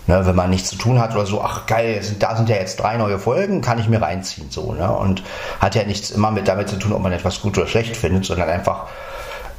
Ne, 0.10 0.26
wenn 0.26 0.36
man 0.36 0.50
nichts 0.50 0.70
zu 0.70 0.78
tun 0.78 1.02
hat 1.02 1.14
oder 1.16 1.26
so, 1.26 1.42
ach 1.42 1.66
geil, 1.66 2.02
sind, 2.02 2.24
da 2.24 2.34
sind 2.38 2.48
ja 2.48 2.56
jetzt 2.56 2.78
drei 2.78 2.96
neue 2.96 3.20
Folgen, 3.20 3.60
kann 3.60 3.78
ich 3.78 3.90
mir 3.90 4.02
reinziehen. 4.02 4.50
So, 4.50 4.72
ne? 4.72 4.90
Und 4.90 5.22
hat 5.60 5.76
ja 5.76 5.84
nichts 5.84 6.12
immer 6.12 6.32
mit 6.32 6.48
damit 6.48 6.70
zu 6.70 6.78
tun, 6.78 6.94
ob 6.94 7.02
man 7.02 7.12
etwas 7.12 7.42
gut 7.42 7.58
oder 7.58 7.68
schlecht 7.68 7.98
findet, 7.98 8.24
sondern 8.24 8.48
einfach. 8.48 8.88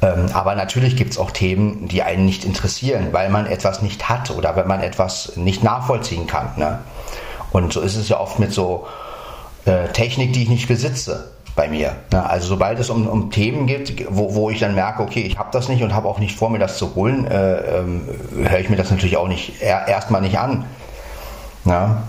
Ähm, 0.01 0.27
aber 0.33 0.55
natürlich 0.55 0.95
gibt 0.95 1.11
es 1.11 1.17
auch 1.17 1.31
Themen, 1.31 1.87
die 1.87 2.03
einen 2.03 2.25
nicht 2.25 2.45
interessieren, 2.45 3.09
weil 3.11 3.29
man 3.29 3.45
etwas 3.45 3.81
nicht 3.81 4.07
hat 4.07 4.31
oder 4.31 4.55
wenn 4.55 4.67
man 4.67 4.81
etwas 4.81 5.35
nicht 5.35 5.63
nachvollziehen 5.63 6.25
kann. 6.25 6.51
Ne? 6.55 6.79
Und 7.51 7.73
so 7.73 7.81
ist 7.81 7.95
es 7.95 8.07
ja 8.07 8.19
oft 8.19 8.39
mit 8.39 8.53
so 8.53 8.87
äh, 9.65 9.89
Technik, 9.89 10.33
die 10.33 10.43
ich 10.43 10.49
nicht 10.49 10.67
besitze 10.67 11.31
bei 11.55 11.67
mir. 11.67 11.97
Ne? 12.13 12.29
Also 12.29 12.47
sobald 12.47 12.79
es 12.79 12.89
um, 12.89 13.07
um 13.07 13.31
Themen 13.31 13.67
geht, 13.67 14.05
wo, 14.09 14.35
wo 14.35 14.49
ich 14.49 14.59
dann 14.59 14.75
merke, 14.75 15.03
okay, 15.03 15.21
ich 15.21 15.37
habe 15.37 15.49
das 15.51 15.67
nicht 15.67 15.83
und 15.83 15.93
habe 15.93 16.07
auch 16.07 16.19
nicht 16.19 16.37
vor, 16.37 16.49
mir 16.49 16.59
das 16.59 16.77
zu 16.77 16.95
holen, 16.95 17.27
äh, 17.27 17.79
ähm, 17.79 18.07
höre 18.35 18.59
ich 18.59 18.69
mir 18.69 18.77
das 18.77 18.91
natürlich 18.91 19.17
auch 19.17 19.27
nicht 19.27 19.61
er, 19.61 19.87
erstmal 19.87 20.21
nicht 20.21 20.39
an. 20.39 20.65
Ja? 21.65 22.03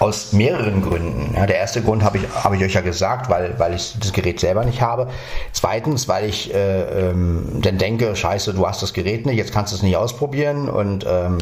Aus 0.00 0.32
mehreren 0.32 0.80
Gründen. 0.82 1.34
Ja, 1.36 1.46
der 1.46 1.58
erste 1.58 1.82
Grund 1.82 2.02
habe 2.02 2.18
ich, 2.18 2.24
hab 2.34 2.54
ich 2.54 2.64
euch 2.64 2.72
ja 2.72 2.80
gesagt, 2.80 3.28
weil, 3.28 3.58
weil 3.58 3.74
ich 3.74 3.96
das 4.00 4.12
Gerät 4.12 4.40
selber 4.40 4.64
nicht 4.64 4.80
habe. 4.80 5.08
Zweitens, 5.52 6.08
weil 6.08 6.24
ich 6.28 6.52
äh, 6.54 7.10
ähm, 7.10 7.60
dann 7.60 7.76
denke, 7.76 8.16
scheiße, 8.16 8.54
du 8.54 8.66
hast 8.66 8.82
das 8.82 8.94
Gerät 8.94 9.26
nicht, 9.26 9.36
jetzt 9.36 9.52
kannst 9.52 9.72
du 9.72 9.76
es 9.76 9.82
nicht 9.82 9.96
ausprobieren. 9.96 10.70
Und 10.70 11.04
ähm, 11.06 11.36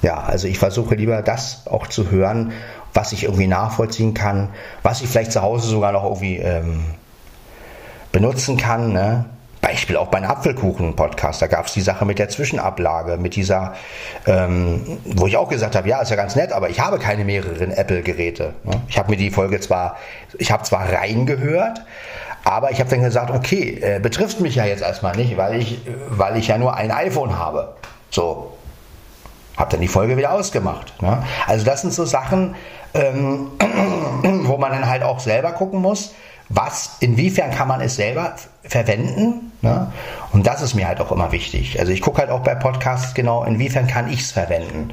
ja, 0.00 0.16
also 0.16 0.48
ich 0.48 0.58
versuche 0.58 0.94
lieber 0.94 1.20
das 1.20 1.66
auch 1.66 1.86
zu 1.88 2.10
hören, 2.10 2.52
was 2.94 3.12
ich 3.12 3.24
irgendwie 3.24 3.46
nachvollziehen 3.46 4.14
kann, 4.14 4.48
was 4.82 5.02
ich 5.02 5.08
vielleicht 5.08 5.32
zu 5.32 5.42
Hause 5.42 5.68
sogar 5.68 5.92
noch 5.92 6.04
irgendwie 6.04 6.38
ähm, 6.38 6.84
benutzen 8.12 8.56
kann. 8.56 8.94
Ne? 8.94 9.26
Beispiel 9.66 9.96
auch 9.96 10.06
bei 10.06 10.18
einem 10.18 10.30
Apfelkuchen-Podcast, 10.30 11.42
da 11.42 11.48
gab 11.48 11.66
es 11.66 11.72
die 11.72 11.80
Sache 11.80 12.04
mit 12.04 12.20
der 12.20 12.28
Zwischenablage, 12.28 13.16
mit 13.16 13.34
dieser, 13.34 13.74
ähm, 14.24 14.98
wo 15.04 15.26
ich 15.26 15.36
auch 15.36 15.48
gesagt 15.48 15.74
habe, 15.74 15.88
ja, 15.88 16.00
ist 16.00 16.10
ja 16.10 16.14
ganz 16.14 16.36
nett, 16.36 16.52
aber 16.52 16.70
ich 16.70 16.78
habe 16.78 17.00
keine 17.00 17.24
mehreren 17.24 17.72
Apple-Geräte. 17.72 18.54
Ne? 18.62 18.80
Ich 18.88 18.96
habe 18.96 19.10
mir 19.10 19.16
die 19.16 19.30
Folge 19.30 19.58
zwar, 19.58 19.96
ich 20.38 20.52
habe 20.52 20.62
zwar 20.62 20.92
reingehört, 20.92 21.82
aber 22.44 22.70
ich 22.70 22.78
habe 22.78 22.90
dann 22.90 23.02
gesagt, 23.02 23.32
okay, 23.32 23.80
äh, 23.82 23.98
betrifft 23.98 24.40
mich 24.40 24.54
ja 24.54 24.64
jetzt 24.64 24.82
erstmal 24.82 25.16
nicht, 25.16 25.36
weil 25.36 25.60
ich, 25.60 25.80
weil 26.10 26.36
ich 26.36 26.46
ja 26.46 26.58
nur 26.58 26.76
ein 26.76 26.92
iPhone 26.92 27.36
habe. 27.36 27.74
So, 28.10 28.52
habe 29.56 29.72
dann 29.72 29.80
die 29.80 29.88
Folge 29.88 30.16
wieder 30.16 30.30
ausgemacht. 30.30 31.02
Ne? 31.02 31.24
Also 31.48 31.64
das 31.64 31.80
sind 31.80 31.92
so 31.92 32.04
Sachen, 32.04 32.54
ähm, 32.94 33.50
wo 34.44 34.58
man 34.58 34.70
dann 34.70 34.88
halt 34.88 35.02
auch 35.02 35.18
selber 35.18 35.50
gucken 35.50 35.82
muss, 35.82 36.14
was, 36.48 36.96
inwiefern 37.00 37.50
kann 37.50 37.68
man 37.68 37.80
es 37.80 37.96
selber 37.96 38.34
verwenden. 38.62 39.52
Ne? 39.62 39.90
Und 40.32 40.46
das 40.46 40.62
ist 40.62 40.74
mir 40.74 40.86
halt 40.86 41.00
auch 41.00 41.10
immer 41.10 41.32
wichtig. 41.32 41.78
Also 41.80 41.92
ich 41.92 42.00
gucke 42.00 42.18
halt 42.18 42.30
auch 42.30 42.40
bei 42.40 42.54
Podcasts 42.54 43.14
genau, 43.14 43.44
inwiefern 43.44 43.86
kann 43.86 44.10
ich 44.10 44.20
es 44.20 44.32
verwenden. 44.32 44.90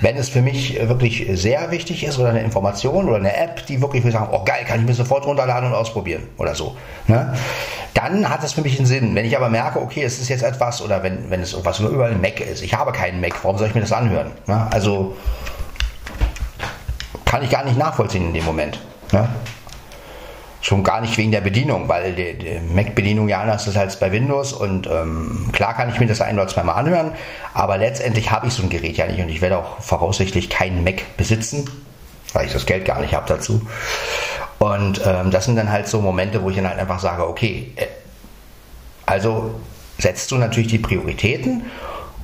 Wenn 0.00 0.16
es 0.16 0.28
für 0.28 0.42
mich 0.42 0.78
wirklich 0.88 1.26
sehr 1.32 1.70
wichtig 1.70 2.04
ist 2.04 2.18
oder 2.18 2.30
eine 2.30 2.42
Information 2.42 3.08
oder 3.08 3.16
eine 3.16 3.36
App, 3.36 3.66
die 3.66 3.80
wirklich 3.80 4.04
will 4.04 4.12
sagen, 4.12 4.28
oh 4.30 4.44
geil, 4.44 4.64
kann 4.66 4.80
ich 4.80 4.86
mir 4.86 4.94
sofort 4.94 5.26
runterladen 5.26 5.70
und 5.70 5.74
ausprobieren 5.74 6.24
oder 6.38 6.54
so. 6.54 6.76
Ne? 7.08 7.34
Dann 7.94 8.28
hat 8.28 8.44
es 8.44 8.52
für 8.52 8.60
mich 8.60 8.78
einen 8.78 8.86
Sinn. 8.86 9.14
Wenn 9.14 9.24
ich 9.24 9.36
aber 9.36 9.48
merke, 9.48 9.80
okay, 9.80 10.02
es 10.02 10.20
ist 10.20 10.28
jetzt 10.28 10.42
etwas 10.42 10.82
oder 10.82 11.02
wenn, 11.02 11.30
wenn 11.30 11.40
es 11.40 11.52
irgendwas 11.52 11.80
nur 11.80 11.90
über 11.90 12.06
einen 12.06 12.20
Mac 12.20 12.40
ist, 12.40 12.62
ich 12.62 12.74
habe 12.74 12.92
keinen 12.92 13.20
Mac, 13.20 13.34
warum 13.42 13.58
soll 13.58 13.68
ich 13.68 13.74
mir 13.74 13.80
das 13.80 13.92
anhören? 13.92 14.30
Ne? 14.46 14.68
Also 14.70 15.16
kann 17.24 17.42
ich 17.42 17.50
gar 17.50 17.64
nicht 17.64 17.76
nachvollziehen 17.76 18.28
in 18.28 18.34
dem 18.34 18.44
Moment. 18.44 18.80
Schon 20.60 20.82
gar 20.82 21.00
nicht 21.00 21.16
wegen 21.18 21.30
der 21.30 21.42
Bedienung, 21.42 21.88
weil 21.88 22.14
die, 22.14 22.34
die 22.34 22.60
Mac-Bedienung 22.74 23.28
ja 23.28 23.40
anders 23.40 23.66
ist 23.66 23.76
als 23.76 24.00
bei 24.00 24.10
Windows 24.10 24.52
und 24.52 24.86
ähm, 24.86 25.50
klar 25.52 25.74
kann 25.74 25.88
ich 25.90 26.00
mir 26.00 26.06
das 26.06 26.20
ein 26.20 26.36
oder 26.38 26.48
zweimal 26.48 26.76
anhören, 26.76 27.12
aber 27.54 27.78
letztendlich 27.78 28.30
habe 28.30 28.48
ich 28.48 28.54
so 28.54 28.62
ein 28.62 28.70
Gerät 28.70 28.96
ja 28.96 29.06
nicht 29.06 29.20
und 29.20 29.28
ich 29.28 29.40
werde 29.40 29.58
auch 29.58 29.80
voraussichtlich 29.80 30.50
keinen 30.50 30.82
Mac 30.82 31.16
besitzen, 31.16 31.70
weil 32.32 32.46
ich 32.46 32.52
das 32.52 32.66
Geld 32.66 32.84
gar 32.84 33.00
nicht 33.00 33.14
habe 33.14 33.28
dazu. 33.28 33.60
Und 34.58 35.02
ähm, 35.04 35.30
das 35.30 35.44
sind 35.44 35.56
dann 35.56 35.70
halt 35.70 35.86
so 35.86 36.00
Momente, 36.00 36.42
wo 36.42 36.50
ich 36.50 36.56
dann 36.56 36.68
halt 36.68 36.78
einfach 36.78 36.98
sage, 36.98 37.28
okay, 37.28 37.72
äh, 37.76 37.86
also 39.04 39.54
setzt 39.98 40.30
du 40.30 40.36
natürlich 40.36 40.68
die 40.68 40.78
Prioritäten 40.78 41.64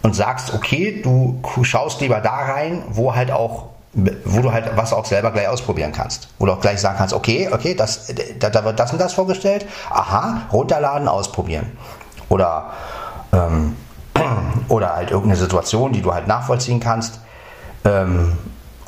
und 0.03 0.15
sagst, 0.15 0.53
okay, 0.53 1.01
du 1.03 1.41
schaust 1.63 2.01
lieber 2.01 2.21
da 2.21 2.35
rein, 2.35 2.83
wo 2.89 3.15
halt 3.15 3.31
auch 3.31 3.71
wo 3.95 4.41
du 4.41 4.53
halt 4.53 4.75
was 4.75 4.93
auch 4.93 5.05
selber 5.05 5.31
gleich 5.33 5.49
ausprobieren 5.49 5.93
kannst. 5.93 6.29
Wo 6.39 6.47
du 6.47 6.53
auch 6.53 6.61
gleich 6.61 6.81
sagen 6.81 6.97
kannst, 6.97 7.15
okay, 7.15 7.49
okay, 7.53 7.75
das, 7.75 8.13
da, 8.39 8.49
da 8.49 8.65
wird 8.65 8.81
das 8.81 8.93
und 8.93 9.01
das 9.01 9.13
vorgestellt. 9.13 9.67
Aha, 9.91 10.43
runterladen, 10.51 11.09
ausprobieren. 11.09 11.73
Oder, 12.29 12.71
ähm, 13.33 13.77
oder 14.69 14.97
halt 14.97 15.11
irgendeine 15.11 15.39
Situation, 15.39 15.93
die 15.93 16.01
du 16.01 16.15
halt 16.15 16.27
nachvollziehen 16.27 16.81
kannst. 16.81 17.21
Ähm, 17.85 18.39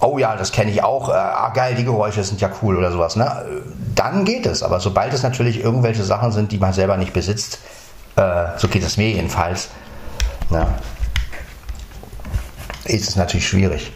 oh 0.00 0.16
ja, 0.16 0.36
das 0.36 0.52
kenne 0.52 0.70
ich 0.70 0.82
auch. 0.82 1.10
Äh, 1.10 1.12
ah, 1.12 1.50
geil, 1.50 1.74
die 1.74 1.84
Geräusche 1.84 2.24
sind 2.24 2.40
ja 2.40 2.50
cool 2.62 2.76
oder 2.76 2.90
sowas. 2.90 3.16
Ne? 3.16 3.44
Dann 3.94 4.24
geht 4.24 4.46
es. 4.46 4.62
Aber 4.62 4.80
sobald 4.80 5.12
es 5.12 5.22
natürlich 5.22 5.62
irgendwelche 5.62 6.02
Sachen 6.02 6.32
sind, 6.32 6.50
die 6.50 6.58
man 6.58 6.72
selber 6.72 6.96
nicht 6.96 7.12
besitzt, 7.12 7.58
äh, 8.16 8.46
so 8.56 8.68
geht 8.68 8.82
es 8.82 8.96
mir 8.96 9.10
jedenfalls, 9.10 9.68
ne? 10.48 10.66
ist 12.86 13.08
es 13.08 13.16
natürlich 13.16 13.46
schwierig. 13.46 13.92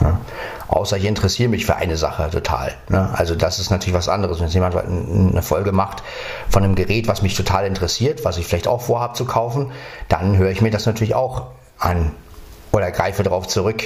Ja. 0.00 0.20
Außer 0.68 0.96
ich 0.96 1.04
interessiere 1.06 1.48
mich 1.48 1.66
für 1.66 1.76
eine 1.76 1.96
Sache 1.96 2.28
total. 2.30 2.74
Ne? 2.88 3.10
Also 3.14 3.34
das 3.34 3.58
ist 3.58 3.70
natürlich 3.70 3.94
was 3.94 4.08
anderes. 4.08 4.40
Wenn 4.40 4.48
jemand 4.48 4.76
eine 4.76 5.42
Folge 5.42 5.72
macht 5.72 6.02
von 6.48 6.62
einem 6.62 6.74
Gerät, 6.74 7.08
was 7.08 7.22
mich 7.22 7.34
total 7.34 7.66
interessiert, 7.66 8.24
was 8.24 8.38
ich 8.38 8.46
vielleicht 8.46 8.68
auch 8.68 8.82
vorhabe 8.82 9.14
zu 9.14 9.24
kaufen, 9.24 9.72
dann 10.08 10.36
höre 10.36 10.50
ich 10.50 10.60
mir 10.60 10.70
das 10.70 10.86
natürlich 10.86 11.14
auch 11.14 11.46
an 11.78 12.12
oder 12.70 12.90
greife 12.90 13.22
darauf 13.22 13.48
zurück. 13.48 13.84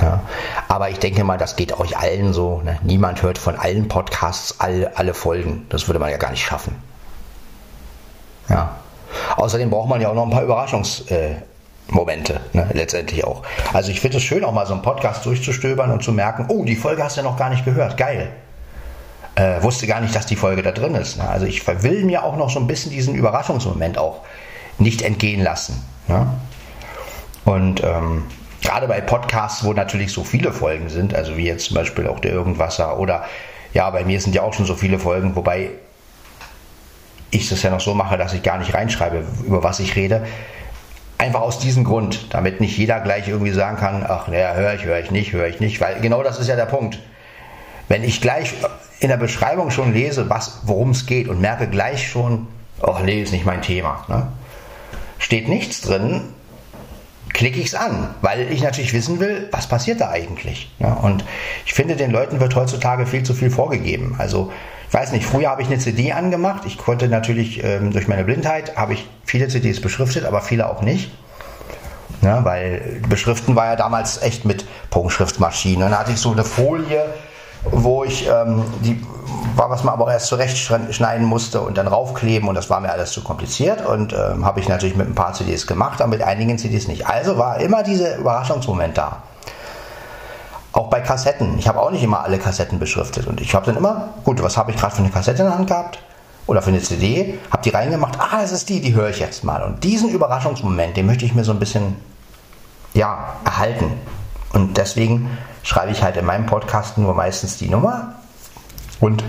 Ja. 0.00 0.20
Aber 0.68 0.90
ich 0.90 0.98
denke 0.98 1.24
mal, 1.24 1.38
das 1.38 1.56
geht 1.56 1.78
euch 1.78 1.96
allen 1.96 2.34
so. 2.34 2.60
Ne? 2.62 2.78
Niemand 2.82 3.22
hört 3.22 3.38
von 3.38 3.56
allen 3.56 3.88
Podcasts 3.88 4.56
alle, 4.58 4.96
alle 4.96 5.14
Folgen. 5.14 5.66
Das 5.70 5.88
würde 5.88 5.98
man 5.98 6.10
ja 6.10 6.18
gar 6.18 6.30
nicht 6.32 6.44
schaffen. 6.44 6.76
Ja. 8.48 8.76
Außerdem 9.36 9.70
braucht 9.70 9.88
man 9.88 10.00
ja 10.00 10.10
auch 10.10 10.14
noch 10.14 10.24
ein 10.24 10.30
paar 10.30 10.42
Überraschungs- 10.42 11.10
äh, 11.10 11.36
Momente, 11.88 12.40
ne, 12.52 12.68
letztendlich 12.72 13.24
auch. 13.24 13.42
Also 13.72 13.90
ich 13.90 14.00
finde 14.00 14.16
es 14.16 14.24
schön, 14.24 14.44
auch 14.44 14.52
mal 14.52 14.66
so 14.66 14.72
einen 14.72 14.82
Podcast 14.82 15.24
durchzustöbern 15.24 15.90
und 15.90 16.02
zu 16.02 16.12
merken, 16.12 16.46
oh, 16.48 16.64
die 16.64 16.76
Folge 16.76 17.04
hast 17.04 17.16
du 17.16 17.20
ja 17.20 17.24
noch 17.24 17.36
gar 17.36 17.50
nicht 17.50 17.64
gehört, 17.64 17.96
geil. 17.96 18.28
Äh, 19.36 19.62
wusste 19.62 19.86
gar 19.86 20.00
nicht, 20.00 20.14
dass 20.14 20.26
die 20.26 20.36
Folge 20.36 20.62
da 20.62 20.72
drin 20.72 20.94
ist. 20.94 21.18
Ne? 21.18 21.28
Also 21.28 21.46
ich 21.46 21.66
will 21.82 22.04
mir 22.04 22.24
auch 22.24 22.36
noch 22.36 22.50
so 22.50 22.58
ein 22.58 22.66
bisschen 22.66 22.90
diesen 22.90 23.14
Überraschungsmoment 23.14 23.98
auch 23.98 24.22
nicht 24.78 25.02
entgehen 25.02 25.42
lassen. 25.42 25.84
Ne? 26.08 26.26
Und 27.44 27.84
ähm, 27.84 28.24
gerade 28.62 28.88
bei 28.88 29.00
Podcasts, 29.00 29.62
wo 29.62 29.72
natürlich 29.72 30.12
so 30.12 30.24
viele 30.24 30.52
Folgen 30.52 30.88
sind, 30.88 31.14
also 31.14 31.36
wie 31.36 31.44
jetzt 31.44 31.66
zum 31.66 31.76
Beispiel 31.76 32.08
auch 32.08 32.18
der 32.18 32.32
Irgendwasser 32.32 32.98
oder 32.98 33.24
ja, 33.74 33.88
bei 33.90 34.04
mir 34.04 34.20
sind 34.20 34.34
ja 34.34 34.42
auch 34.42 34.54
schon 34.54 34.64
so 34.64 34.74
viele 34.74 34.98
Folgen, 34.98 35.36
wobei 35.36 35.70
ich 37.30 37.48
das 37.48 37.62
ja 37.62 37.70
noch 37.70 37.80
so 37.80 37.94
mache, 37.94 38.16
dass 38.16 38.32
ich 38.32 38.42
gar 38.42 38.58
nicht 38.58 38.72
reinschreibe, 38.72 39.22
über 39.44 39.62
was 39.62 39.80
ich 39.80 39.94
rede 39.96 40.26
Einfach 41.26 41.40
aus 41.40 41.58
diesem 41.58 41.82
Grund, 41.82 42.32
damit 42.32 42.60
nicht 42.60 42.78
jeder 42.78 43.00
gleich 43.00 43.26
irgendwie 43.26 43.50
sagen 43.50 43.76
kann, 43.78 44.06
ach 44.08 44.28
naja, 44.28 44.54
höre 44.54 44.74
ich, 44.74 44.84
höre 44.84 45.00
ich 45.00 45.10
nicht, 45.10 45.32
höre 45.32 45.48
ich 45.48 45.58
nicht, 45.58 45.80
weil 45.80 46.00
genau 46.00 46.22
das 46.22 46.38
ist 46.38 46.46
ja 46.46 46.54
der 46.54 46.66
Punkt. 46.66 47.00
Wenn 47.88 48.04
ich 48.04 48.20
gleich 48.20 48.54
in 49.00 49.08
der 49.08 49.16
Beschreibung 49.16 49.72
schon 49.72 49.92
lese, 49.92 50.30
worum 50.62 50.90
es 50.90 51.04
geht 51.04 51.26
und 51.26 51.40
merke 51.40 51.66
gleich 51.66 52.08
schon, 52.08 52.46
ach 52.80 53.00
nee, 53.02 53.20
ist 53.20 53.32
nicht 53.32 53.44
mein 53.44 53.60
Thema, 53.60 54.04
ne? 54.06 54.28
steht 55.18 55.48
nichts 55.48 55.80
drin, 55.80 56.20
klicke 57.36 57.60
ich 57.60 57.66
es 57.66 57.74
an, 57.74 58.14
weil 58.22 58.50
ich 58.50 58.62
natürlich 58.62 58.94
wissen 58.94 59.20
will, 59.20 59.48
was 59.52 59.66
passiert 59.66 60.00
da 60.00 60.08
eigentlich. 60.08 60.70
Ja? 60.78 60.94
Und 60.94 61.22
ich 61.66 61.74
finde, 61.74 61.94
den 61.94 62.10
Leuten 62.10 62.40
wird 62.40 62.56
heutzutage 62.56 63.04
viel 63.04 63.24
zu 63.24 63.34
viel 63.34 63.50
vorgegeben. 63.50 64.14
Also 64.16 64.50
ich 64.88 64.94
weiß 64.94 65.12
nicht, 65.12 65.26
früher 65.26 65.50
habe 65.50 65.60
ich 65.60 65.68
eine 65.68 65.78
CD 65.78 66.12
angemacht. 66.12 66.62
Ich 66.64 66.78
konnte 66.78 67.08
natürlich 67.08 67.62
ähm, 67.62 67.92
durch 67.92 68.08
meine 68.08 68.24
Blindheit, 68.24 68.76
habe 68.76 68.94
ich 68.94 69.06
viele 69.26 69.48
CDs 69.48 69.82
beschriftet, 69.82 70.24
aber 70.24 70.40
viele 70.40 70.66
auch 70.70 70.80
nicht. 70.80 71.10
Ja, 72.22 72.42
weil 72.42 73.02
Beschriften 73.06 73.54
war 73.54 73.66
ja 73.66 73.76
damals 73.76 74.22
echt 74.22 74.46
mit 74.46 74.64
Punktschriftmaschinen. 74.88 75.80
Dann 75.80 75.98
hatte 75.98 76.12
ich 76.12 76.18
so 76.18 76.32
eine 76.32 76.42
Folie, 76.42 77.04
wo 77.72 78.04
ich 78.04 78.28
ähm, 78.28 78.64
die 78.82 79.00
war, 79.56 79.70
was 79.70 79.84
man 79.84 79.94
aber 79.94 80.12
erst 80.12 80.26
zurechtschneiden 80.26 81.26
musste 81.26 81.60
und 81.60 81.78
dann 81.78 81.88
raufkleben 81.88 82.48
und 82.48 82.54
das 82.54 82.68
war 82.68 82.80
mir 82.80 82.90
alles 82.90 83.12
zu 83.12 83.22
kompliziert 83.22 83.84
und 83.84 84.12
ähm, 84.12 84.44
habe 84.44 84.60
ich 84.60 84.68
natürlich 84.68 84.96
mit 84.96 85.08
ein 85.08 85.14
paar 85.14 85.32
CDs 85.32 85.66
gemacht, 85.66 86.00
aber 86.00 86.10
mit 86.10 86.22
einigen 86.22 86.58
CDs 86.58 86.88
nicht. 86.88 87.06
Also 87.06 87.38
war 87.38 87.58
immer 87.58 87.82
dieser 87.82 88.16
Überraschungsmoment 88.16 88.98
da. 88.98 89.22
Auch 90.72 90.90
bei 90.90 91.00
Kassetten. 91.00 91.58
Ich 91.58 91.68
habe 91.68 91.80
auch 91.80 91.90
nicht 91.90 92.02
immer 92.02 92.22
alle 92.22 92.38
Kassetten 92.38 92.78
beschriftet. 92.78 93.26
Und 93.26 93.40
ich 93.40 93.54
habe 93.54 93.64
dann 93.64 93.78
immer, 93.78 94.10
gut, 94.24 94.42
was 94.42 94.58
habe 94.58 94.72
ich 94.72 94.76
gerade 94.76 94.94
für 94.94 95.02
eine 95.02 95.10
Kassette 95.10 95.42
in 95.42 95.48
der 95.48 95.56
Hand 95.56 95.68
gehabt? 95.68 95.98
Oder 96.46 96.60
für 96.60 96.68
eine 96.68 96.82
CD? 96.82 97.38
Habe 97.50 97.62
die 97.62 97.70
reingemacht. 97.70 98.18
Ah, 98.20 98.42
das 98.42 98.52
ist 98.52 98.68
die, 98.68 98.82
die 98.82 98.94
höre 98.94 99.08
ich 99.08 99.18
jetzt 99.18 99.42
mal. 99.42 99.62
Und 99.62 99.82
diesen 99.84 100.10
Überraschungsmoment, 100.10 100.94
den 100.94 101.06
möchte 101.06 101.24
ich 101.24 101.34
mir 101.34 101.44
so 101.44 101.52
ein 101.52 101.58
bisschen, 101.58 101.96
ja, 102.92 103.36
erhalten. 103.46 103.90
Und 104.52 104.76
deswegen 104.76 105.30
schreibe 105.66 105.90
ich 105.90 106.02
halt 106.04 106.16
in 106.16 106.24
meinem 106.24 106.46
Podcast 106.46 106.96
nur 106.96 107.12
meistens 107.12 107.58
die 107.58 107.68
Nummer. 107.68 108.14
Und 109.00 109.24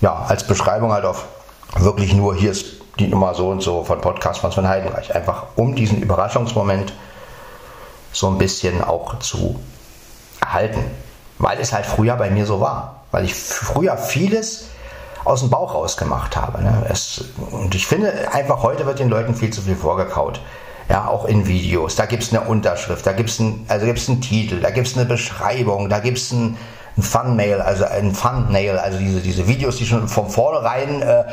ja, 0.00 0.24
als 0.26 0.46
Beschreibung 0.46 0.92
halt 0.92 1.04
auf 1.04 1.26
wirklich 1.76 2.14
nur, 2.14 2.34
hier 2.34 2.50
ist 2.50 2.80
die 2.98 3.06
Nummer 3.06 3.34
so 3.34 3.50
und 3.50 3.62
so 3.62 3.84
von 3.84 4.00
Podcast 4.00 4.40
von 4.40 4.66
Heidenreich. 4.66 5.14
Einfach 5.14 5.44
um 5.56 5.74
diesen 5.74 6.00
Überraschungsmoment 6.00 6.94
so 8.12 8.28
ein 8.28 8.38
bisschen 8.38 8.82
auch 8.82 9.18
zu 9.18 9.60
erhalten. 10.40 10.82
Weil 11.38 11.60
es 11.60 11.74
halt 11.74 11.84
früher 11.84 12.16
bei 12.16 12.30
mir 12.30 12.46
so 12.46 12.62
war. 12.62 13.02
Weil 13.10 13.26
ich 13.26 13.34
früher 13.34 13.98
vieles 13.98 14.68
aus 15.24 15.40
dem 15.40 15.50
Bauch 15.50 15.74
raus 15.74 15.98
gemacht 15.98 16.34
habe. 16.34 16.62
Ne? 16.62 16.86
Es, 16.88 17.26
und 17.50 17.74
ich 17.74 17.86
finde 17.86 18.32
einfach, 18.32 18.62
heute 18.62 18.86
wird 18.86 19.00
den 19.00 19.10
Leuten 19.10 19.34
viel 19.34 19.52
zu 19.52 19.60
viel 19.60 19.76
vorgekaut. 19.76 20.40
Ja, 20.92 21.08
auch 21.08 21.24
in 21.24 21.46
Videos. 21.46 21.96
Da 21.96 22.04
gibt 22.04 22.22
es 22.22 22.34
eine 22.34 22.42
Unterschrift, 22.42 23.06
da 23.06 23.12
gibt 23.12 23.30
es 23.30 23.38
ein, 23.38 23.64
also 23.66 23.86
einen 23.86 24.20
Titel, 24.20 24.60
da 24.60 24.68
gibt 24.68 24.86
es 24.86 24.94
eine 24.94 25.06
Beschreibung, 25.06 25.88
da 25.88 26.00
gibt 26.00 26.18
es 26.18 26.30
ein, 26.32 26.58
ein 26.98 27.02
Thumbnail, 27.02 27.62
also 27.62 27.86
ein 27.86 28.12
Thumbnail, 28.12 28.76
also 28.76 28.98
diese, 28.98 29.20
diese 29.20 29.48
Videos, 29.48 29.78
die 29.78 29.86
schon 29.86 30.06
von 30.06 30.28
vornherein 30.28 31.00
äh, 31.00 31.24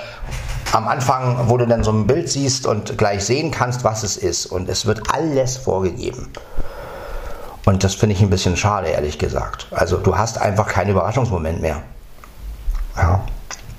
am 0.72 0.88
Anfang, 0.88 1.50
wo 1.50 1.58
du 1.58 1.67
dann 1.67 1.84
so 1.84 1.91
ein 1.91 2.08
Bild 2.08 2.30
siehst 2.30 2.67
und 2.67 2.98
gleich 2.98 3.26
sehen 3.26 3.52
kannst, 3.52 3.84
was 3.84 4.04
es 4.04 4.15
ist. 4.15 4.45
Und 4.45 4.69
es 4.69 4.86
wird 4.86 5.13
alles 5.13 5.58
vorgegeben. 5.58 6.30
Und 7.65 7.84
das 7.84 7.95
finde 7.95 8.15
ich 8.15 8.22
ein 8.22 8.30
bisschen 8.30 8.56
schade, 8.56 8.88
ehrlich 8.88 9.19
gesagt. 9.19 9.67
Also 9.72 9.98
du 9.98 10.17
hast 10.17 10.39
einfach 10.39 10.69
keinen 10.69 10.91
Überraschungsmoment 10.91 11.62
mehr. 11.62 11.82
Ja. 12.95 13.26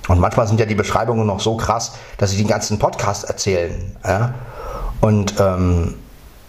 Und 0.08 0.20
manchmal 0.20 0.46
sind 0.46 0.60
ja 0.60 0.66
die 0.66 0.74
Beschreibungen 0.74 1.26
noch 1.26 1.40
so 1.40 1.56
krass, 1.56 1.92
dass 2.18 2.32
sie 2.32 2.36
den 2.36 2.48
ganzen 2.48 2.78
Podcast 2.78 3.24
erzählen. 3.24 3.96
Ja. 4.04 4.34
Und 5.00 5.34
ähm, 5.40 5.94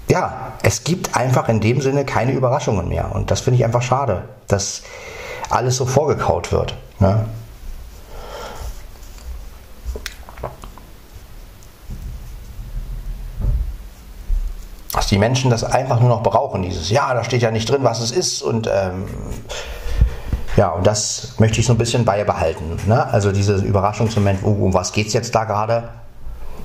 ja, 0.10 0.54
es 0.64 0.84
gibt 0.84 1.16
einfach 1.16 1.48
in 1.48 1.62
dem 1.62 1.82
Sinne 1.82 2.06
keine 2.06 2.34
Überraschungen 2.34 2.90
mehr. 2.90 3.14
Und 3.14 3.32
das 3.32 3.42
finde 3.42 3.60
ich 3.60 3.66
einfach 3.66 3.82
schade, 3.82 4.24
dass 4.48 4.84
alles 5.50 5.78
so 5.78 5.86
vorgekaut 5.86 6.52
wird. 6.52 6.76
Ne? 7.00 7.26
dass 14.94 15.08
die 15.08 15.18
Menschen 15.18 15.50
das 15.50 15.64
einfach 15.64 16.00
nur 16.00 16.10
noch 16.10 16.22
brauchen, 16.22 16.62
dieses, 16.62 16.90
ja, 16.90 17.14
da 17.14 17.24
steht 17.24 17.42
ja 17.42 17.50
nicht 17.50 17.70
drin, 17.70 17.84
was 17.84 18.02
es 18.02 18.12
ist 18.12 18.42
und 18.42 18.70
ähm, 18.72 19.06
ja, 20.58 20.70
und 20.70 20.86
das 20.86 21.36
möchte 21.40 21.60
ich 21.62 21.66
so 21.66 21.74
ein 21.74 21.78
bisschen 21.78 22.04
beibehalten. 22.04 22.78
Ne? 22.86 23.08
Also 23.12 23.32
dieses 23.32 23.64
Überraschungsmoment, 23.64 24.44
um, 24.44 24.62
um 24.62 24.74
was 24.74 24.92
geht 24.92 25.08
es 25.08 25.14
jetzt 25.14 25.34
da 25.34 25.46
gerade? 25.46 25.90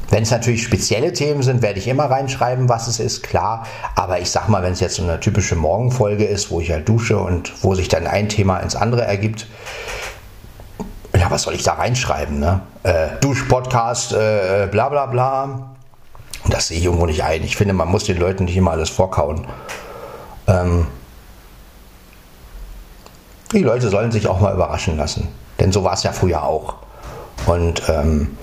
Wenn 0.09 0.23
es 0.23 0.31
natürlich 0.31 0.63
spezielle 0.63 1.13
Themen 1.13 1.43
sind, 1.43 1.63
werde 1.63 1.79
ich 1.79 1.89
immer 1.89 2.05
reinschreiben, 2.05 2.69
was 2.69 2.87
es 2.87 3.01
ist, 3.01 3.23
klar. 3.23 3.67
Aber 3.97 4.21
ich 4.21 4.31
sag 4.31 4.49
mal, 4.49 4.63
wenn 4.63 4.73
es 4.73 4.81
jetzt 4.81 4.97
so 4.97 5.03
eine 5.03 5.19
typische 5.19 5.57
Morgenfolge 5.57 6.25
ist, 6.25 6.51
wo 6.51 6.61
ich 6.61 6.71
halt 6.71 6.89
dusche 6.89 7.19
und 7.19 7.53
wo 7.63 7.75
sich 7.75 7.89
dann 7.89 8.07
ein 8.07 8.29
Thema 8.29 8.59
ins 8.59 8.77
andere 8.77 9.03
ergibt, 9.03 9.47
ja, 11.17 11.31
was 11.31 11.43
soll 11.43 11.55
ich 11.55 11.63
da 11.63 11.75
reinschreiben? 11.75 12.39
Ne? 12.39 12.61
Äh, 12.83 13.09
Duschpodcast, 13.21 14.13
äh, 14.13 14.69
bla 14.71 14.89
bla 14.89 15.07
bla. 15.07 15.71
Das 16.49 16.69
sehe 16.69 16.79
ich 16.79 16.85
irgendwo 16.85 17.07
nicht 17.07 17.25
ein. 17.25 17.43
Ich 17.43 17.57
finde, 17.57 17.75
man 17.75 17.89
muss 17.89 18.05
den 18.05 18.19
Leuten 18.19 18.45
nicht 18.45 18.57
immer 18.57 18.73
alles 18.73 18.91
vorkauen. 18.91 19.47
Ähm, 20.47 20.87
die 23.53 23.63
Leute 23.63 23.89
sollen 23.89 24.13
sich 24.13 24.29
auch 24.29 24.41
mal 24.41 24.55
überraschen 24.55 24.97
lassen. 24.97 25.29
Denn 25.59 25.73
so 25.73 25.83
war 25.83 25.95
es 25.95 26.03
ja 26.03 26.13
früher 26.13 26.43
auch. 26.45 26.75
Und 27.47 27.83
ähm, 27.89 28.37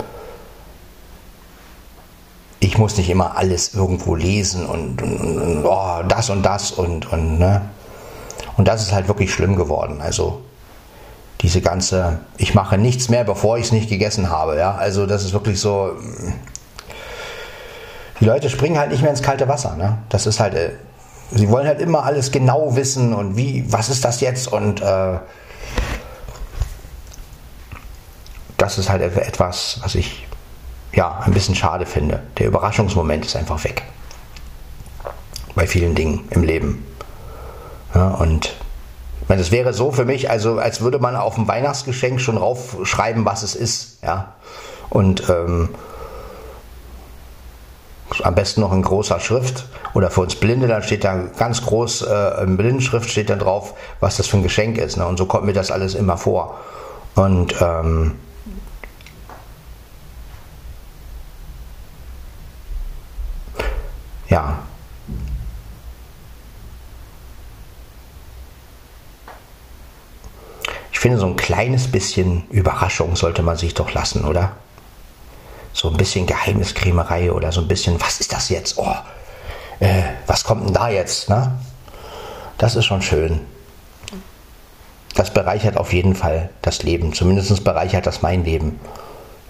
ich 2.64 2.78
muss 2.78 2.96
nicht 2.96 3.10
immer 3.10 3.36
alles 3.36 3.74
irgendwo 3.74 4.14
lesen 4.14 4.64
und, 4.64 5.02
und, 5.02 5.38
und 5.38 5.66
oh, 5.66 6.02
das 6.08 6.30
und 6.30 6.42
das 6.42 6.72
und, 6.72 7.12
und, 7.12 7.38
ne? 7.38 7.60
Und 8.56 8.66
das 8.66 8.80
ist 8.80 8.92
halt 8.92 9.06
wirklich 9.06 9.34
schlimm 9.34 9.56
geworden. 9.56 10.00
Also 10.00 10.40
diese 11.42 11.60
ganze, 11.60 12.20
ich 12.38 12.54
mache 12.54 12.78
nichts 12.78 13.10
mehr, 13.10 13.24
bevor 13.24 13.58
ich 13.58 13.66
es 13.66 13.72
nicht 13.72 13.90
gegessen 13.90 14.30
habe. 14.30 14.56
Ja? 14.56 14.76
Also 14.76 15.04
das 15.04 15.24
ist 15.24 15.34
wirklich 15.34 15.60
so, 15.60 15.90
die 18.20 18.24
Leute 18.24 18.48
springen 18.48 18.78
halt 18.78 18.90
nicht 18.92 19.02
mehr 19.02 19.10
ins 19.10 19.22
kalte 19.22 19.46
Wasser. 19.46 19.76
Ne? 19.76 19.98
Das 20.08 20.26
ist 20.26 20.40
halt, 20.40 20.54
äh, 20.54 20.70
sie 21.32 21.50
wollen 21.50 21.66
halt 21.66 21.80
immer 21.80 22.04
alles 22.04 22.30
genau 22.30 22.76
wissen 22.76 23.12
und 23.12 23.36
wie, 23.36 23.70
was 23.70 23.90
ist 23.90 24.04
das 24.06 24.22
jetzt 24.22 24.50
und 24.50 24.80
äh, 24.80 25.18
das 28.56 28.78
ist 28.78 28.88
halt 28.88 29.02
etwas, 29.02 29.80
was 29.82 29.96
ich 29.96 30.26
ja 30.96 31.20
ein 31.24 31.32
bisschen 31.32 31.54
schade 31.54 31.86
finde. 31.86 32.22
Der 32.38 32.46
Überraschungsmoment 32.46 33.24
ist 33.24 33.36
einfach 33.36 33.62
weg. 33.64 33.82
Bei 35.54 35.66
vielen 35.66 35.94
Dingen 35.94 36.26
im 36.30 36.42
Leben. 36.42 36.84
Ja, 37.94 38.08
und 38.08 38.54
wenn 39.28 39.38
es 39.38 39.50
wäre 39.50 39.72
so 39.72 39.90
für 39.90 40.04
mich, 40.04 40.30
also 40.30 40.58
als 40.58 40.80
würde 40.80 40.98
man 40.98 41.16
auf 41.16 41.36
dem 41.36 41.48
Weihnachtsgeschenk 41.48 42.20
schon 42.20 42.36
raufschreiben, 42.36 43.24
was 43.24 43.42
es 43.42 43.54
ist. 43.54 44.02
Ja? 44.02 44.34
Und 44.90 45.28
ähm, 45.28 45.70
am 48.22 48.34
besten 48.34 48.60
noch 48.60 48.72
in 48.72 48.82
großer 48.82 49.18
Schrift 49.20 49.66
oder 49.94 50.10
für 50.10 50.20
uns 50.20 50.36
Blinde, 50.36 50.66
dann 50.66 50.82
steht 50.82 51.04
da 51.04 51.16
ganz 51.38 51.62
groß 51.62 52.02
äh, 52.02 52.42
in 52.42 52.56
Blindenschrift 52.56 53.08
steht 53.10 53.30
dann 53.30 53.38
drauf, 53.38 53.74
was 54.00 54.18
das 54.18 54.26
für 54.26 54.36
ein 54.36 54.42
Geschenk 54.42 54.78
ist. 54.78 54.96
Ne? 54.96 55.06
Und 55.06 55.16
so 55.16 55.26
kommt 55.26 55.46
mir 55.46 55.52
das 55.52 55.70
alles 55.70 55.94
immer 55.94 56.18
vor. 56.18 56.58
Und 57.14 57.54
ähm, 57.60 58.12
ja. 64.28 64.58
Ich 70.92 70.98
finde, 70.98 71.18
so 71.18 71.26
ein 71.26 71.36
kleines 71.36 71.90
bisschen 71.90 72.48
Überraschung 72.50 73.16
sollte 73.16 73.42
man 73.42 73.56
sich 73.56 73.74
doch 73.74 73.92
lassen, 73.92 74.24
oder? 74.24 74.56
so 75.74 75.90
ein 75.90 75.96
bisschen 75.96 76.24
Geheimniskrämerei 76.24 77.32
oder 77.32 77.52
so 77.52 77.60
ein 77.60 77.68
bisschen, 77.68 78.00
was 78.00 78.20
ist 78.20 78.32
das 78.32 78.48
jetzt? 78.48 78.78
Oh, 78.78 78.94
äh, 79.80 80.02
was 80.26 80.44
kommt 80.44 80.66
denn 80.66 80.72
da 80.72 80.88
jetzt? 80.88 81.28
Ne? 81.28 81.50
Das 82.56 82.76
ist 82.76 82.86
schon 82.86 83.02
schön. 83.02 83.40
Das 85.16 85.34
bereichert 85.34 85.76
auf 85.76 85.92
jeden 85.92 86.14
Fall 86.14 86.50
das 86.62 86.84
Leben. 86.84 87.12
Zumindest 87.12 87.64
bereichert 87.64 88.06
das 88.06 88.22
mein 88.22 88.44
Leben. 88.44 88.80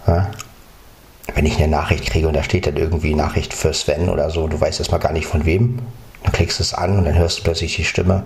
Ja? 0.07 0.31
Wenn 1.33 1.45
ich 1.45 1.57
eine 1.57 1.67
Nachricht 1.67 2.05
kriege 2.05 2.27
und 2.27 2.35
da 2.35 2.43
steht 2.43 2.67
dann 2.67 2.77
irgendwie 2.77 3.15
Nachricht 3.15 3.53
für 3.53 3.73
Sven 3.73 4.09
oder 4.09 4.29
so, 4.29 4.47
du 4.47 4.59
weißt 4.59 4.79
erstmal 4.79 4.99
gar 4.99 5.11
nicht 5.11 5.25
von 5.25 5.45
wem, 5.45 5.79
dann 6.23 6.31
klickst 6.31 6.59
du 6.59 6.63
es 6.63 6.73
an 6.73 6.97
und 6.97 7.05
dann 7.05 7.15
hörst 7.15 7.39
du 7.39 7.43
plötzlich 7.43 7.75
die 7.75 7.85
Stimme. 7.85 8.23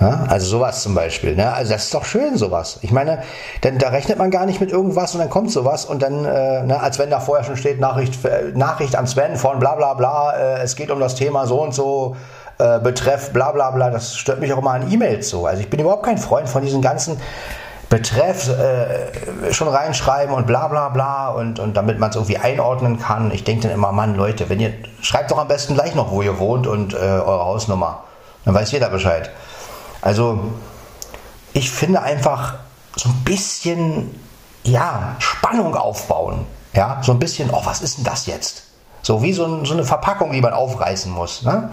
Ja, 0.00 0.24
also 0.28 0.46
sowas 0.46 0.82
zum 0.82 0.94
Beispiel. 0.94 1.36
Ne? 1.36 1.52
Also 1.52 1.72
das 1.72 1.84
ist 1.84 1.94
doch 1.94 2.04
schön, 2.04 2.36
sowas. 2.36 2.80
Ich 2.82 2.90
meine, 2.90 3.22
denn 3.62 3.78
da 3.78 3.90
rechnet 3.90 4.18
man 4.18 4.30
gar 4.30 4.46
nicht 4.46 4.60
mit 4.60 4.72
irgendwas 4.72 5.14
und 5.14 5.20
dann 5.20 5.30
kommt 5.30 5.52
sowas 5.52 5.84
und 5.84 6.02
dann, 6.02 6.24
äh, 6.24 6.64
ne, 6.64 6.80
als 6.80 6.98
wenn 6.98 7.08
da 7.08 7.20
vorher 7.20 7.44
schon 7.44 7.56
steht, 7.56 7.78
Nachricht, 7.78 8.18
Nachricht 8.54 8.96
an 8.96 9.06
Sven 9.06 9.36
von 9.36 9.60
bla 9.60 9.76
bla 9.76 9.94
bla, 9.94 10.32
äh, 10.32 10.62
es 10.62 10.74
geht 10.74 10.90
um 10.90 10.98
das 10.98 11.14
Thema 11.14 11.46
so 11.46 11.62
und 11.62 11.72
so, 11.72 12.16
äh, 12.58 12.80
betreff 12.80 13.32
bla 13.32 13.52
bla 13.52 13.70
bla, 13.70 13.90
das 13.90 14.16
stört 14.16 14.40
mich 14.40 14.52
auch 14.52 14.58
immer 14.58 14.72
an 14.72 14.90
E-Mails 14.90 15.28
so. 15.28 15.46
Also 15.46 15.60
ich 15.60 15.70
bin 15.70 15.78
überhaupt 15.78 16.04
kein 16.04 16.18
Freund 16.18 16.48
von 16.48 16.64
diesen 16.64 16.82
ganzen 16.82 17.20
Betreff 17.92 18.48
äh, 18.48 19.52
schon 19.52 19.68
reinschreiben 19.68 20.34
und 20.34 20.46
bla 20.46 20.66
bla 20.68 20.88
bla 20.88 21.28
und, 21.28 21.58
und 21.58 21.76
damit 21.76 21.98
man 21.98 22.08
es 22.08 22.16
irgendwie 22.16 22.38
einordnen 22.38 22.98
kann. 22.98 23.30
Ich 23.32 23.44
denke 23.44 23.64
dann 23.64 23.72
immer, 23.72 23.92
Mann, 23.92 24.14
Leute, 24.14 24.48
wenn 24.48 24.60
ihr, 24.60 24.72
schreibt 25.02 25.30
doch 25.30 25.36
am 25.36 25.46
besten 25.46 25.74
gleich 25.74 25.94
noch, 25.94 26.10
wo 26.10 26.22
ihr 26.22 26.38
wohnt 26.38 26.66
und 26.66 26.94
äh, 26.94 26.96
eure 26.96 27.44
Hausnummer. 27.44 28.04
Dann 28.46 28.54
weiß 28.54 28.72
jeder 28.72 28.88
Bescheid. 28.88 29.30
Also 30.00 30.52
ich 31.52 31.70
finde 31.70 32.00
einfach 32.00 32.54
so 32.96 33.10
ein 33.10 33.24
bisschen 33.24 34.18
ja, 34.62 35.14
Spannung 35.18 35.76
aufbauen. 35.76 36.46
Ja, 36.72 37.02
so 37.02 37.12
ein 37.12 37.18
bisschen, 37.18 37.50
oh, 37.50 37.60
was 37.62 37.82
ist 37.82 37.98
denn 37.98 38.04
das 38.04 38.24
jetzt? 38.24 38.62
So 39.02 39.22
wie 39.22 39.34
so, 39.34 39.44
ein, 39.44 39.66
so 39.66 39.74
eine 39.74 39.84
Verpackung, 39.84 40.32
die 40.32 40.40
man 40.40 40.54
aufreißen 40.54 41.12
muss. 41.12 41.42
Ne? 41.42 41.68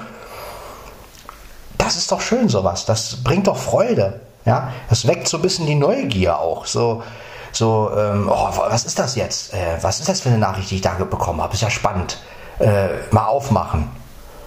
Das 1.78 1.96
ist 1.96 2.12
doch 2.12 2.20
schön, 2.20 2.50
sowas. 2.50 2.84
Das 2.84 3.24
bringt 3.24 3.48
doch 3.48 3.56
Freude. 3.56 4.20
Ja, 4.50 4.70
das 4.90 5.06
weckt 5.06 5.28
so 5.28 5.38
ein 5.38 5.44
bisschen 5.44 5.68
die 5.68 5.76
Neugier 5.76 6.40
auch. 6.40 6.66
So, 6.66 7.04
so, 7.52 7.92
ähm, 7.96 8.28
oh, 8.34 8.50
was 8.58 8.84
ist 8.84 8.98
das 8.98 9.14
jetzt? 9.16 9.54
Äh, 9.54 9.78
was 9.82 10.00
ist 10.00 10.10
das 10.10 10.22
für 10.22 10.30
eine 10.30 10.40
Nachricht, 10.40 10.72
die 10.72 10.78
ich 10.78 10.82
da 10.82 10.96
bekommen 10.96 11.40
habe? 11.40 11.54
Ist 11.54 11.62
ja 11.62 11.70
spannend. 11.70 12.18
Äh, 12.58 12.88
mal 13.12 13.28
aufmachen. 13.28 13.92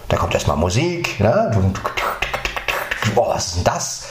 Da 0.09 0.17
kommt 0.17 0.33
erstmal 0.33 0.57
Musik. 0.57 1.21
Ne? 1.21 1.73
boah, 3.15 3.29
was 3.33 3.47
ist 3.47 3.55
denn 3.55 3.63
das? 3.63 4.03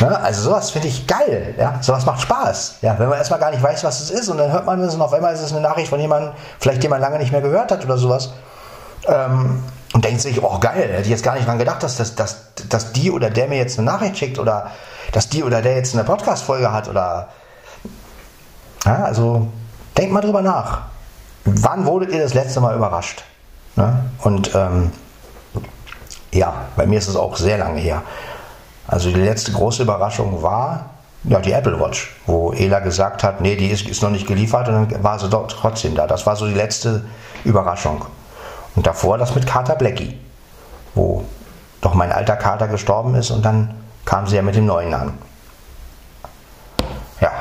Ne? 0.00 0.18
Also 0.18 0.42
sowas 0.42 0.72
finde 0.72 0.88
ich 0.88 1.06
geil, 1.06 1.54
ja, 1.56 1.78
sowas 1.80 2.04
macht 2.04 2.20
Spaß, 2.20 2.78
ja, 2.82 2.98
wenn 2.98 3.08
man 3.08 3.18
erstmal 3.18 3.40
gar 3.40 3.50
nicht 3.50 3.62
weiß, 3.62 3.82
was 3.82 4.00
es 4.00 4.10
ist 4.10 4.28
und 4.28 4.38
dann 4.38 4.52
hört 4.52 4.64
man 4.64 4.80
es 4.80 4.94
und 4.94 5.02
auf 5.02 5.12
einmal 5.12 5.34
ist 5.34 5.40
es 5.40 5.52
eine 5.52 5.60
Nachricht 5.60 5.88
von 5.88 5.98
jemandem, 5.98 6.32
vielleicht 6.60 6.84
den 6.84 6.90
man 6.90 7.00
lange 7.00 7.18
nicht 7.18 7.32
mehr 7.32 7.40
gehört 7.40 7.72
hat 7.72 7.84
oder 7.84 7.98
sowas 7.98 8.30
ähm, 9.08 9.62
und 9.94 10.04
denkt 10.04 10.20
sich, 10.20 10.42
oh 10.42 10.58
geil, 10.58 10.88
hätte 10.90 11.02
ich 11.02 11.08
jetzt 11.08 11.22
gar 11.22 11.34
nicht 11.34 11.46
dran 11.46 11.58
gedacht, 11.58 11.82
dass, 11.82 11.96
dass, 11.96 12.14
dass, 12.14 12.36
dass 12.68 12.92
die 12.92 13.10
oder 13.10 13.30
der 13.30 13.48
mir 13.48 13.56
jetzt 13.56 13.78
eine 13.78 13.86
Nachricht 13.86 14.18
schickt 14.18 14.38
oder 14.38 14.70
dass 15.12 15.28
die 15.28 15.42
oder 15.42 15.62
der 15.62 15.76
jetzt 15.76 15.94
eine 15.94 16.04
Podcast-Folge 16.04 16.72
hat 16.72 16.88
oder 16.88 17.28
ja, 18.84 19.04
also 19.04 19.48
denkt 19.96 20.12
mal 20.12 20.20
drüber 20.20 20.42
nach. 20.42 20.82
Wann 21.44 21.86
wurdet 21.86 22.10
ihr 22.12 22.22
das 22.22 22.34
letzte 22.34 22.60
Mal 22.60 22.76
überrascht? 22.76 23.24
Ne? 23.76 24.04
Und 24.20 24.54
ähm, 24.54 24.92
ja, 26.32 26.52
bei 26.76 26.86
mir 26.86 26.98
ist 26.98 27.08
es 27.08 27.16
auch 27.16 27.36
sehr 27.36 27.58
lange 27.58 27.80
her. 27.80 28.02
Also 28.86 29.10
die 29.10 29.20
letzte 29.20 29.52
große 29.52 29.82
Überraschung 29.82 30.42
war 30.42 30.90
ja, 31.24 31.40
die 31.40 31.52
Apple 31.52 31.78
Watch, 31.80 32.16
wo 32.26 32.52
Ela 32.52 32.80
gesagt 32.80 33.22
hat, 33.24 33.40
nee, 33.40 33.56
die 33.56 33.68
ist, 33.68 33.86
ist 33.86 34.02
noch 34.02 34.10
nicht 34.10 34.26
geliefert 34.26 34.68
und 34.68 34.92
dann 34.92 35.02
war 35.02 35.18
sie 35.18 35.28
dort 35.28 35.50
trotzdem 35.50 35.94
da. 35.94 36.06
Das 36.06 36.26
war 36.26 36.36
so 36.36 36.46
die 36.46 36.54
letzte 36.54 37.04
Überraschung. 37.44 38.04
Und 38.78 38.86
davor 38.86 39.18
das 39.18 39.34
mit 39.34 39.44
Carter 39.44 39.74
Blackie, 39.74 40.16
wo 40.94 41.24
doch 41.80 41.94
mein 41.94 42.12
alter 42.12 42.36
Kater 42.36 42.68
gestorben 42.68 43.16
ist 43.16 43.32
und 43.32 43.44
dann 43.44 43.74
kam 44.04 44.28
sie 44.28 44.36
ja 44.36 44.42
mit 44.42 44.54
dem 44.54 44.66
neuen 44.66 44.94
an. 44.94 45.18
Ja. 47.20 47.32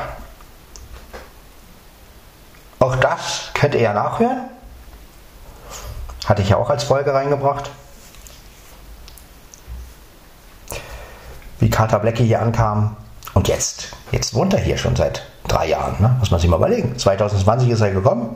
Auch 2.79 2.95
das 2.95 3.51
könnt 3.53 3.75
ihr 3.75 3.81
ja 3.81 3.93
nachhören. 3.93 4.49
Hatte 6.25 6.41
ich 6.41 6.49
ja 6.49 6.57
auch 6.57 6.71
als 6.71 6.83
Folge 6.83 7.13
reingebracht. 7.13 7.69
wie 11.59 11.69
Carter 11.69 11.99
Blackie 11.99 12.25
hier 12.25 12.41
ankam. 12.41 12.97
Und 13.35 13.47
jetzt, 13.47 13.89
jetzt 14.11 14.33
wohnt 14.33 14.55
er 14.55 14.59
hier 14.59 14.79
schon 14.79 14.95
seit 14.95 15.21
drei 15.47 15.67
Jahren. 15.67 15.97
Ne? 15.99 16.15
Muss 16.17 16.31
man 16.31 16.39
sich 16.39 16.49
mal 16.49 16.57
überlegen. 16.57 16.97
2020 16.97 17.69
ist 17.69 17.81
er 17.81 17.91
gekommen. 17.91 18.35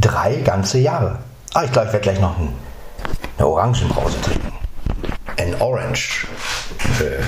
Drei 0.00 0.36
ganze 0.36 0.78
Jahre. 0.78 1.18
Ah, 1.54 1.64
ich 1.64 1.72
glaube, 1.72 1.88
ich 1.88 1.92
werde 1.92 2.04
gleich 2.04 2.20
noch 2.20 2.38
ein, 2.38 2.54
eine 3.36 3.46
Orangenbrause 3.46 4.20
trinken. 4.20 4.52
Ein 5.36 5.60
Orange. 5.60 6.26
Äh, 7.00 7.22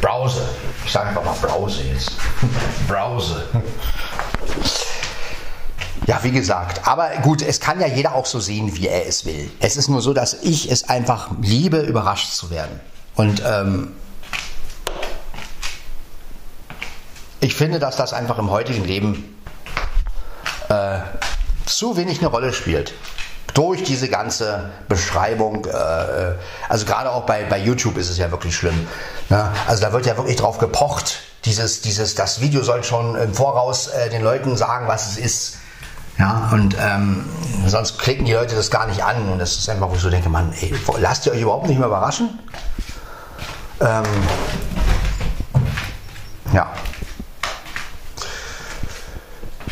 Brause. 0.00 0.42
Ich 0.84 0.92
sage 0.92 1.08
einfach 1.08 1.24
mal 1.24 1.34
Brause 1.40 1.82
jetzt. 1.82 2.12
Brause. 2.88 3.44
Ja, 6.06 6.18
wie 6.22 6.32
gesagt, 6.32 6.88
aber 6.88 7.10
gut, 7.22 7.42
es 7.42 7.60
kann 7.60 7.80
ja 7.80 7.86
jeder 7.86 8.14
auch 8.14 8.26
so 8.26 8.40
sehen, 8.40 8.74
wie 8.74 8.88
er 8.88 9.06
es 9.06 9.24
will. 9.24 9.48
Es 9.60 9.76
ist 9.76 9.88
nur 9.88 10.02
so, 10.02 10.12
dass 10.12 10.34
ich 10.42 10.70
es 10.70 10.88
einfach 10.88 11.30
liebe, 11.40 11.78
überrascht 11.78 12.32
zu 12.32 12.50
werden. 12.50 12.80
Und 13.14 13.42
ähm, 13.46 13.92
ich 17.40 17.54
finde, 17.54 17.78
dass 17.78 17.96
das 17.96 18.12
einfach 18.12 18.38
im 18.38 18.50
heutigen 18.50 18.84
Leben 18.84 19.36
äh, 20.68 20.98
zu 21.76 21.96
wenig 21.96 22.18
eine 22.18 22.28
Rolle 22.28 22.52
spielt. 22.52 22.94
Durch 23.54 23.82
diese 23.82 24.08
ganze 24.08 24.70
Beschreibung, 24.88 25.64
äh, 25.64 26.34
also 26.68 26.86
gerade 26.86 27.10
auch 27.10 27.26
bei, 27.26 27.44
bei 27.44 27.58
YouTube 27.58 27.96
ist 27.96 28.08
es 28.08 28.18
ja 28.18 28.30
wirklich 28.30 28.54
schlimm. 28.54 28.86
Ne? 29.28 29.50
Also 29.66 29.82
da 29.82 29.92
wird 29.92 30.06
ja 30.06 30.16
wirklich 30.16 30.36
drauf 30.36 30.58
gepocht, 30.58 31.20
dieses, 31.44 31.80
dieses, 31.80 32.14
das 32.14 32.40
Video 32.40 32.62
soll 32.62 32.84
schon 32.84 33.16
im 33.16 33.34
Voraus 33.34 33.88
äh, 33.88 34.08
den 34.10 34.22
Leuten 34.22 34.56
sagen, 34.56 34.86
was 34.88 35.10
es 35.12 35.16
ist. 35.16 35.56
Ja, 36.18 36.50
und 36.52 36.76
ähm, 36.78 37.24
sonst 37.66 37.98
klicken 37.98 38.26
die 38.26 38.34
Leute 38.34 38.54
das 38.54 38.70
gar 38.70 38.86
nicht 38.86 39.02
an. 39.02 39.30
Und 39.30 39.38
das 39.38 39.56
ist 39.56 39.68
einfach, 39.70 39.88
wo 39.88 39.94
ich 39.94 40.02
so 40.02 40.10
denke, 40.10 40.28
Mann, 40.28 40.52
ey, 40.60 40.74
lasst 40.98 41.24
ihr 41.24 41.32
euch 41.32 41.40
überhaupt 41.40 41.66
nicht 41.66 41.78
mehr 41.78 41.88
überraschen? 41.88 42.38
Ähm, 43.80 44.04
ja. 46.52 46.70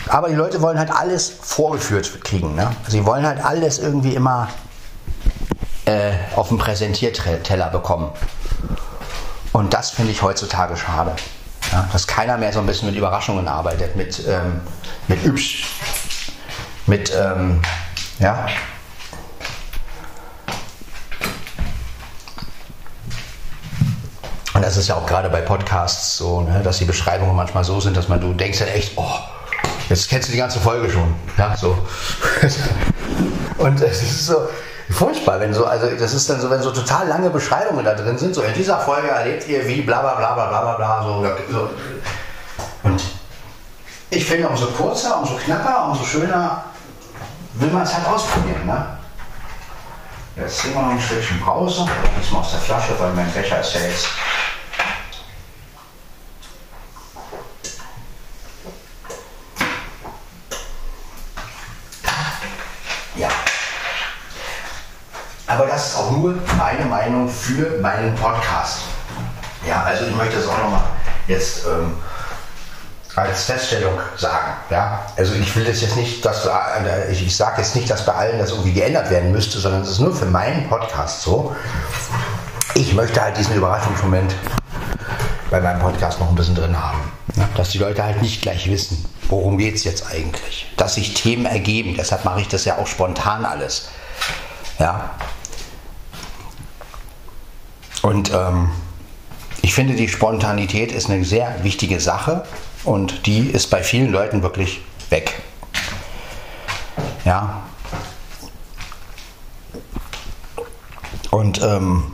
Aber 0.09 0.29
die 0.29 0.35
Leute 0.35 0.63
wollen 0.63 0.79
halt 0.79 0.91
alles 0.91 1.33
vorgeführt 1.41 2.25
kriegen. 2.25 2.55
Ne? 2.55 2.71
Sie 2.87 3.05
wollen 3.05 3.27
halt 3.27 3.45
alles 3.45 3.79
irgendwie 3.79 4.15
immer 4.15 4.49
äh, 5.85 6.13
auf 6.35 6.49
dem 6.49 6.59
Präsentierteller 6.59 7.69
bekommen. 7.69 8.11
Und 9.53 9.75
das 9.75 9.91
finde 9.91 10.13
ich 10.13 10.23
heutzutage 10.23 10.77
schade. 10.77 11.13
Ja? 11.73 11.89
Dass 11.93 12.07
keiner 12.07 12.39
mehr 12.39 12.53
so 12.53 12.61
ein 12.61 12.67
bisschen 12.67 12.89
mit 12.89 12.97
Überraschungen 12.97 13.49
arbeitet, 13.49 13.97
mit, 13.97 14.23
ähm, 14.27 14.61
mit 15.09 15.25
Übsch 15.25 15.67
mit, 16.89 17.13
ähm, 17.15 17.61
ja, 18.19 18.47
Und 24.55 24.65
das 24.65 24.77
ist 24.77 24.89
ja 24.89 24.97
auch 24.97 25.07
gerade 25.07 25.29
bei 25.29 25.41
Podcasts 25.41 26.17
so, 26.17 26.41
ne, 26.41 26.63
dass 26.65 26.79
die 26.79 26.85
Beschreibungen 26.85 27.37
manchmal 27.37 27.63
so 27.63 27.79
sind, 27.79 27.97
dass 27.97 28.09
man 28.09 28.21
du 28.21 28.33
denkst 28.33 28.59
dann 28.59 28.67
echt, 28.67 28.95
oh, 28.97 29.09
jetzt 29.89 30.09
kennst 30.09 30.29
du 30.29 30.33
die 30.33 30.39
ganze 30.39 30.61
Folge 30.61 30.91
schon. 30.91 31.15
Ja, 31.37 31.57
so. 31.57 31.79
Und 33.59 33.81
es 33.81 34.03
ist 34.03 34.27
so 34.27 34.49
furchtbar, 34.91 35.41
wenn 35.41 35.53
so, 35.53 35.67
also 35.67 35.87
das 35.99 36.15
ist 36.15 36.29
dann 36.31 36.41
so, 36.41 36.51
wenn 36.51 36.63
so 36.63 36.71
total 36.71 37.09
lange 37.09 37.31
Beschreibungen 37.31 37.85
da 37.85 37.95
drin 37.95 38.17
sind, 38.17 38.35
so 38.35 38.43
in 38.43 38.55
dieser 38.55 38.79
Folge 38.79 39.09
erlebt 39.09 39.49
ihr 39.49 39.67
wie 39.67 39.83
bla 39.83 40.01
bla 40.01 40.15
bla 40.15 40.35
bla 40.35 40.61
bla 40.61 40.77
bla 40.77 41.03
so, 41.03 41.27
so. 41.51 41.71
Und 42.83 43.03
ich 44.11 44.25
finde, 44.25 44.49
umso 44.49 44.67
kurzer, 44.67 45.21
umso 45.21 45.35
knapper, 45.35 45.89
umso 45.91 46.05
schöner 46.05 46.65
will 47.55 47.71
man 47.71 47.83
es 47.83 47.95
halt 47.95 48.07
ausprobieren. 48.07 48.67
Ne? 48.67 48.87
Jetzt 50.37 50.61
trinken 50.61 50.79
wir 50.79 50.83
noch 50.83 50.93
ein 50.93 51.01
Stückchen 51.01 51.41
Brause. 51.41 51.87
Das 52.17 52.31
mal 52.31 52.41
aus 52.41 52.53
der 52.53 52.61
Flasche, 52.61 52.93
weil 52.99 53.13
mein 53.13 53.31
Becher 53.33 53.61
ist 53.61 53.75
ja 53.75 53.81
jetzt. 53.81 54.09
Das 65.79 65.91
ist 65.91 65.97
auch 65.97 66.11
nur 66.11 66.35
meine 66.57 66.85
Meinung 66.87 67.29
für 67.29 67.79
meinen 67.81 68.13
Podcast. 68.17 68.81
Ja, 69.65 69.85
also 69.85 70.07
ich 70.07 70.17
möchte 70.17 70.35
das 70.35 70.49
auch 70.49 70.59
nochmal 70.59 70.83
jetzt 71.29 71.67
ähm, 71.67 71.93
als 73.15 73.45
Feststellung 73.45 73.93
sagen. 74.17 74.55
Ja? 74.71 75.07
Also 75.17 75.35
ich 75.35 75.55
will 75.55 75.65
das 75.65 75.81
jetzt 75.81 75.95
nicht, 75.95 76.25
dass 76.25 76.47
äh, 76.47 77.13
ich, 77.13 77.25
ich 77.25 77.37
sage 77.37 77.63
jetzt 77.63 77.77
nicht, 77.77 77.89
dass 77.89 78.05
bei 78.05 78.13
allen 78.13 78.41
das 78.41 78.51
irgendwie 78.51 78.73
geändert 78.73 79.09
werden 79.11 79.31
müsste, 79.31 79.61
sondern 79.61 79.83
es 79.83 79.91
ist 79.91 80.01
nur 80.01 80.13
für 80.13 80.27
meinen 80.27 80.69
Podcast 80.69 81.23
so. 81.23 81.55
Ich 82.75 82.93
möchte 82.95 83.23
halt 83.23 83.37
diesen 83.37 83.55
Überraschungsmoment 83.55 84.35
bei 85.49 85.61
meinem 85.61 85.79
Podcast 85.79 86.19
noch 86.19 86.29
ein 86.29 86.35
bisschen 86.35 86.57
drin 86.57 86.77
haben. 86.77 86.99
Ja? 87.37 87.49
Dass 87.57 87.69
die 87.69 87.79
Leute 87.79 88.03
halt 88.03 88.21
nicht 88.21 88.43
gleich 88.43 88.69
wissen, 88.69 89.05
worum 89.29 89.59
geht 89.59 89.77
es 89.77 89.85
jetzt 89.85 90.11
eigentlich. 90.11 90.73
Dass 90.77 90.95
sich 90.95 91.15
Themen 91.15 91.47
ergeben, 91.47 91.95
deshalb 91.97 92.25
mache 92.25 92.41
ich 92.41 92.49
das 92.49 92.65
ja 92.65 92.79
auch 92.79 92.89
spontan 92.89 93.45
alles. 93.45 93.91
Ja. 94.81 95.11
Und 98.03 98.33
ähm, 98.33 98.71
ich 99.63 99.75
finde, 99.75 99.95
die 99.95 100.09
Spontanität 100.09 100.93
ist 100.93 101.11
eine 101.11 101.25
sehr 101.25 101.63
wichtige 101.63 102.01
Sache 102.01 102.45
und 102.85 103.27
die 103.27 103.41
ist 103.41 103.69
bei 103.69 103.83
vielen 103.83 104.13
Leuten 104.13 104.43
wirklich 104.43 104.81
weg. 105.11 105.41
Ja. 107.25 107.63
Und 111.31 111.61
ähm, 111.63 112.05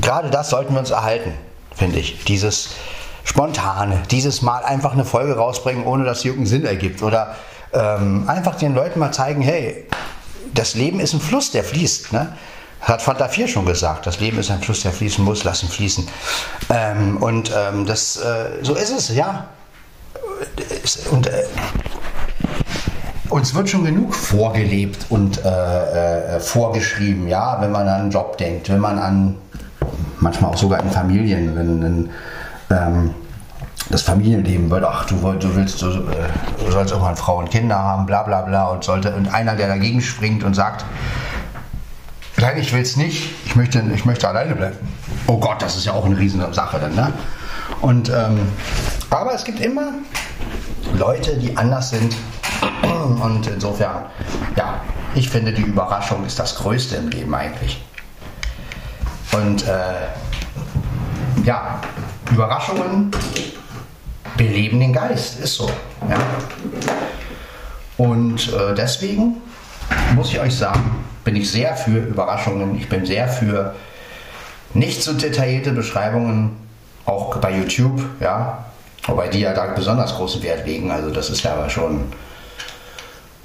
gerade 0.00 0.30
das 0.30 0.50
sollten 0.50 0.72
wir 0.72 0.80
uns 0.80 0.90
erhalten, 0.90 1.34
finde 1.74 1.98
ich. 1.98 2.24
Dieses 2.24 2.70
Spontane, 3.24 4.02
dieses 4.10 4.42
Mal 4.42 4.64
einfach 4.64 4.92
eine 4.92 5.04
Folge 5.04 5.36
rausbringen, 5.36 5.84
ohne 5.84 6.04
dass 6.04 6.24
irgendeinen 6.24 6.46
Sinn 6.46 6.64
ergibt. 6.64 7.02
Oder 7.02 7.36
ähm, 7.72 8.28
einfach 8.28 8.56
den 8.56 8.74
Leuten 8.74 8.98
mal 8.98 9.12
zeigen, 9.12 9.42
hey, 9.42 9.86
das 10.54 10.74
Leben 10.74 11.00
ist 11.00 11.12
ein 11.12 11.20
Fluss, 11.20 11.50
der 11.50 11.64
fließt. 11.64 12.12
Ne? 12.12 12.36
Hat 12.80 13.02
Fanta 13.02 13.28
4 13.28 13.46
schon 13.46 13.66
gesagt, 13.66 14.06
das 14.06 14.20
Leben 14.20 14.38
ist 14.38 14.50
ein 14.50 14.60
Fluss, 14.60 14.82
der 14.82 14.92
fließen 14.92 15.24
muss, 15.24 15.44
lassen 15.44 15.68
fließen. 15.68 16.08
Ähm, 16.70 17.18
und 17.18 17.52
ähm, 17.54 17.86
das, 17.86 18.16
äh, 18.16 18.62
so 18.62 18.74
ist 18.74 18.90
es, 18.90 19.14
ja. 19.14 19.46
Und 21.10 21.26
äh, 21.26 21.44
uns 23.28 23.54
wird 23.54 23.68
schon 23.68 23.84
genug 23.84 24.14
vorgelebt 24.14 25.06
und 25.10 25.44
äh, 25.44 26.36
äh, 26.36 26.40
vorgeschrieben, 26.40 27.28
ja, 27.28 27.58
wenn 27.60 27.70
man 27.70 27.86
an 27.86 28.00
einen 28.00 28.10
Job 28.10 28.38
denkt, 28.38 28.68
wenn 28.70 28.80
man 28.80 28.98
an, 28.98 29.36
manchmal 30.18 30.50
auch 30.50 30.56
sogar 30.56 30.82
in 30.82 30.90
Familien, 30.90 31.54
wenn 31.56 32.10
ähm, 32.70 33.14
das 33.90 34.02
Familienleben 34.02 34.70
wird, 34.70 34.84
ach, 34.84 35.04
du, 35.06 35.16
du 35.16 35.54
willst, 35.54 35.82
du, 35.82 35.88
äh, 35.88 36.64
du 36.64 36.70
sollst 36.70 36.92
irgendwann 36.92 37.16
Frau 37.16 37.38
und 37.38 37.50
Kinder 37.50 37.78
haben, 37.78 38.06
bla 38.06 38.22
bla 38.22 38.42
bla, 38.42 38.66
und 38.68 38.84
sollte, 38.84 39.14
und 39.14 39.32
einer, 39.32 39.56
der 39.56 39.68
dagegen 39.68 40.00
springt 40.00 40.44
und 40.44 40.54
sagt, 40.54 40.84
Nein, 42.40 42.56
ich 42.56 42.72
will 42.72 42.80
es 42.80 42.96
nicht. 42.96 43.30
Ich 43.44 43.54
möchte, 43.54 43.82
ich 43.94 44.06
möchte 44.06 44.26
alleine 44.26 44.54
bleiben. 44.54 44.78
Oh 45.26 45.38
Gott, 45.38 45.60
das 45.60 45.76
ist 45.76 45.84
ja 45.84 45.92
auch 45.92 46.06
eine 46.06 46.18
riesen 46.18 46.40
Sache 46.54 46.78
dann. 46.78 46.94
Ne? 46.94 47.12
Und, 47.82 48.08
ähm, 48.08 48.48
aber 49.10 49.34
es 49.34 49.44
gibt 49.44 49.60
immer 49.60 49.92
Leute, 50.94 51.36
die 51.36 51.54
anders 51.56 51.90
sind. 51.90 52.16
Und 53.22 53.46
insofern, 53.46 54.06
ja, 54.56 54.80
ich 55.14 55.28
finde, 55.28 55.52
die 55.52 55.62
Überraschung 55.62 56.24
ist 56.24 56.38
das 56.38 56.56
Größte 56.56 56.96
im 56.96 57.08
Leben 57.10 57.34
eigentlich. 57.34 57.84
Und 59.32 59.66
äh, 59.68 60.08
ja, 61.44 61.80
Überraschungen 62.32 63.10
beleben 64.36 64.80
den 64.80 64.92
Geist, 64.94 65.38
ist 65.40 65.56
so. 65.56 65.70
Ja. 66.08 66.16
Und 67.98 68.52
äh, 68.52 68.74
deswegen 68.74 69.42
muss 70.14 70.30
ich 70.30 70.40
euch 70.40 70.56
sagen, 70.56 71.04
bin 71.24 71.36
ich 71.36 71.50
sehr 71.50 71.76
für 71.76 71.98
Überraschungen. 71.98 72.76
Ich 72.76 72.88
bin 72.88 73.04
sehr 73.04 73.28
für 73.28 73.74
nicht 74.74 75.02
so 75.02 75.12
detaillierte 75.12 75.72
Beschreibungen, 75.72 76.56
auch 77.06 77.36
bei 77.36 77.56
YouTube, 77.56 78.00
ja. 78.20 78.64
Wobei 79.06 79.28
die 79.28 79.40
ja 79.40 79.54
da 79.54 79.66
besonders 79.66 80.14
großen 80.14 80.42
Wert 80.42 80.66
legen. 80.66 80.90
Also 80.90 81.10
das 81.10 81.30
ist 81.30 81.42
ja 81.42 81.54
aber 81.54 81.70
schon, 81.70 82.12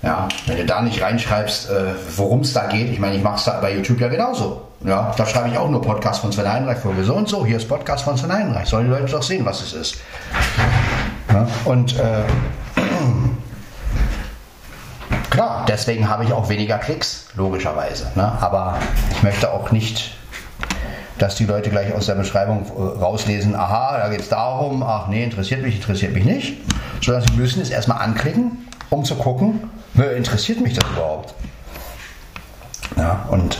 ja, 0.04 0.28
wenn 0.46 0.58
du 0.58 0.66
da 0.66 0.82
nicht 0.82 1.02
reinschreibst, 1.02 1.70
äh, 1.70 1.94
worum 2.18 2.42
es 2.42 2.54
da 2.54 2.68
geht. 2.68 2.92
Ich 2.92 3.00
meine, 3.00 3.16
ich 3.16 3.24
mache 3.24 3.38
es 3.38 3.46
da 3.46 3.60
bei 3.62 3.74
YouTube 3.74 4.02
ja 4.02 4.10
genauso. 4.10 4.62
Ja, 4.84 5.14
da 5.18 5.26
schreibe 5.26 5.50
ich 5.50 5.58
auch 5.58 5.70
nur 5.70 5.82
Podcast 5.82 6.20
von 6.20 6.32
Sven 6.32 6.52
Heinreich 6.52 6.78
vor. 6.80 6.94
So 7.02 7.16
und 7.16 7.30
so, 7.30 7.46
hier 7.46 7.58
ist 7.58 7.68
Podcast 7.68 8.04
von 8.04 8.18
Sven 8.18 8.32
Heinreich. 8.32 8.68
Sollen 8.68 8.86
die 8.86 8.92
Leute 8.92 9.12
doch 9.12 9.24
sehen, 9.24 9.46
was 9.46 9.62
es 9.62 9.74
ist. 9.74 9.98
Ja, 11.32 11.48
und 11.64 11.98
äh, 11.98 12.24
Klar, 15.46 15.66
deswegen 15.68 16.10
habe 16.10 16.24
ich 16.24 16.34
auch 16.34 16.50
weniger 16.50 16.80
Klicks, 16.80 17.28
logischerweise. 17.36 18.12
Ne? 18.16 18.32
Aber 18.42 18.80
ich 19.12 19.22
möchte 19.22 19.52
auch 19.52 19.72
nicht, 19.72 20.18
dass 21.20 21.36
die 21.36 21.46
Leute 21.46 21.70
gleich 21.70 21.94
aus 21.94 22.08
der 22.08 22.16
Beschreibung 22.16 22.66
äh, 22.66 23.00
rauslesen, 23.00 23.56
aha, 23.56 24.00
da 24.00 24.10
geht 24.10 24.22
es 24.22 24.30
darum, 24.30 24.82
ach 24.82 25.08
nee, 25.08 25.24
interessiert 25.24 25.62
mich, 25.62 25.76
interessiert 25.76 26.14
mich 26.14 26.26
nicht. 26.26 26.58
Sondern 27.00 27.28
sie 27.28 27.34
müssen 27.34 27.62
es 27.62 27.70
erstmal 27.70 28.00
anklicken, 28.00 28.68
um 28.90 29.06
zu 29.06 29.16
gucken, 29.16 29.70
interessiert 29.94 30.62
mich 30.62 30.74
das 30.74 30.90
überhaupt. 30.90 31.36
Ja, 32.98 33.26
und 33.30 33.60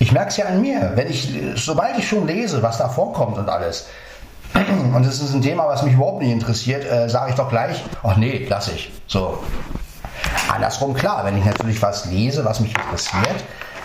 ich 0.00 0.10
merke 0.10 0.30
es 0.30 0.38
ja 0.38 0.46
an 0.46 0.60
mir, 0.60 0.92
wenn 0.96 1.08
ich, 1.08 1.32
sobald 1.54 1.98
ich 1.98 2.08
schon 2.08 2.26
lese, 2.26 2.64
was 2.64 2.78
da 2.78 2.88
vorkommt 2.88 3.38
und 3.38 3.48
alles, 3.48 3.86
und 4.94 5.06
es 5.06 5.22
ist 5.22 5.32
ein 5.34 5.42
Thema, 5.42 5.68
was 5.68 5.84
mich 5.84 5.94
überhaupt 5.94 6.20
nicht 6.20 6.32
interessiert, 6.32 6.84
äh, 6.84 7.08
sage 7.08 7.30
ich 7.30 7.36
doch 7.36 7.48
gleich, 7.48 7.84
ach 8.02 8.16
nee, 8.16 8.44
lass 8.48 8.66
ich. 8.66 8.90
So, 9.06 9.38
Andersrum 10.60 10.92
klar, 10.92 11.24
wenn 11.24 11.38
ich 11.38 11.44
natürlich 11.46 11.80
was 11.80 12.04
lese, 12.04 12.44
was 12.44 12.60
mich 12.60 12.76
interessiert, 12.76 13.44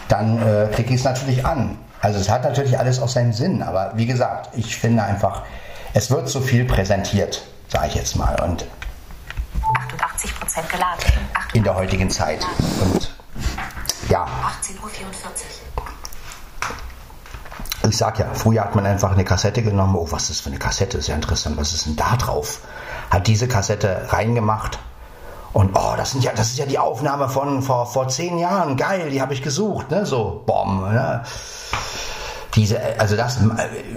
dann 0.09 0.37
äh, 0.45 0.67
klicke 0.73 0.93
ich 0.93 0.99
es 0.99 1.05
natürlich 1.05 1.45
an. 1.45 1.77
Also 2.01 2.19
es 2.19 2.29
hat 2.29 2.43
natürlich 2.43 2.77
alles 2.77 3.01
auch 3.01 3.07
seinen 3.07 3.31
Sinn, 3.31 3.63
aber 3.63 3.93
wie 3.95 4.05
gesagt, 4.05 4.49
ich 4.57 4.75
finde 4.75 5.03
einfach, 5.03 5.43
es 5.93 6.11
wird 6.11 6.27
so 6.27 6.41
viel 6.41 6.65
präsentiert, 6.65 7.43
sage 7.69 7.87
ich 7.87 7.95
jetzt 7.95 8.17
mal. 8.17 8.37
Und 8.41 8.65
88 9.87 10.37
Prozent 10.37 10.69
geladen. 10.69 11.05
In 11.53 11.63
der 11.63 11.75
heutigen 11.75 12.09
Zeit. 12.09 12.45
Und 12.81 13.09
ja. 14.09 14.25
18.44 14.25 14.75
Uhr. 15.77 15.83
Ich 17.89 17.95
sag 17.95 18.19
ja, 18.19 18.27
früher 18.33 18.65
hat 18.65 18.75
man 18.75 18.85
einfach 18.85 19.13
eine 19.13 19.23
Kassette 19.23 19.63
genommen. 19.63 19.95
Oh, 19.95 20.07
was 20.11 20.23
ist 20.23 20.31
das 20.31 20.39
für 20.41 20.49
eine 20.49 20.59
Kassette? 20.59 20.97
Ist 20.97 21.07
ja 21.07 21.15
interessant. 21.15 21.55
Was 21.55 21.71
ist 21.71 21.85
denn 21.85 21.95
da 21.95 22.17
drauf? 22.17 22.59
Hat 23.09 23.27
diese 23.27 23.47
Kassette 23.47 24.07
reingemacht 24.09 24.77
und 25.55 25.71
oh, 25.73 25.93
das 25.95 26.11
sind 26.11 26.21
ja, 26.21 26.33
das 26.35 26.49
ist 26.49 26.57
ja 26.57 26.65
die 26.65 26.77
Aufnahme 26.77 27.29
von 27.29 27.61
vor, 27.61 27.85
vor 27.85 28.09
zehn 28.09 28.37
Jahren. 28.37 28.75
Geil, 28.75 29.09
die 29.09 29.21
habe 29.21 29.33
ich 29.33 29.41
gesucht, 29.41 29.89
ne? 29.89 30.05
So, 30.05 30.43
bom, 30.45 30.81
ne? 30.81 31.23
Diese, 32.55 32.77
also 32.99 33.15
das, 33.15 33.39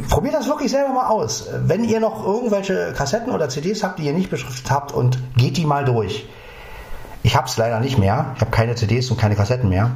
probiert 0.08 0.34
das 0.34 0.46
wirklich 0.46 0.70
selber 0.70 0.90
mal 0.90 1.08
aus. 1.08 1.48
Wenn 1.52 1.82
ihr 1.82 1.98
noch 1.98 2.24
irgendwelche 2.24 2.92
Kassetten 2.92 3.32
oder 3.32 3.48
CDs 3.48 3.82
habt, 3.82 3.98
die 3.98 4.04
ihr 4.04 4.12
nicht 4.12 4.30
beschriftet 4.30 4.70
habt 4.70 4.92
und 4.92 5.18
geht 5.34 5.56
die 5.56 5.66
mal 5.66 5.84
durch. 5.84 6.28
Ich 7.24 7.34
habe 7.34 7.48
es 7.48 7.56
leider 7.56 7.80
nicht 7.80 7.98
mehr. 7.98 8.26
Ich 8.36 8.40
habe 8.40 8.52
keine 8.52 8.76
CDs 8.76 9.10
und 9.10 9.18
keine 9.18 9.34
Kassetten 9.34 9.68
mehr. 9.68 9.90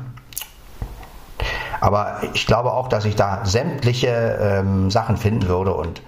Aber 1.80 2.22
ich 2.32 2.44
glaube 2.44 2.72
auch, 2.72 2.88
dass 2.88 3.04
ich 3.04 3.14
da 3.14 3.44
sämtliche 3.44 4.08
ähm, 4.08 4.90
Sachen 4.90 5.16
finden 5.16 5.46
würde 5.46 5.74
und 5.74 6.02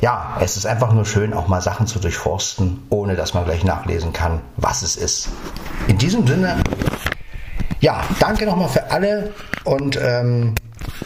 ja, 0.00 0.38
es 0.40 0.56
ist 0.56 0.66
einfach 0.66 0.92
nur 0.92 1.04
schön, 1.04 1.32
auch 1.32 1.48
mal 1.48 1.60
Sachen 1.60 1.86
zu 1.86 1.98
durchforsten, 1.98 2.82
ohne 2.90 3.16
dass 3.16 3.34
man 3.34 3.44
gleich 3.44 3.64
nachlesen 3.64 4.12
kann, 4.12 4.40
was 4.56 4.82
es 4.82 4.96
ist. 4.96 5.28
In 5.88 5.98
diesem 5.98 6.26
Sinne, 6.26 6.62
ja, 7.80 8.02
danke 8.20 8.46
nochmal 8.46 8.68
für 8.68 8.90
alle 8.90 9.32
und 9.64 9.98
ähm, 10.00 10.54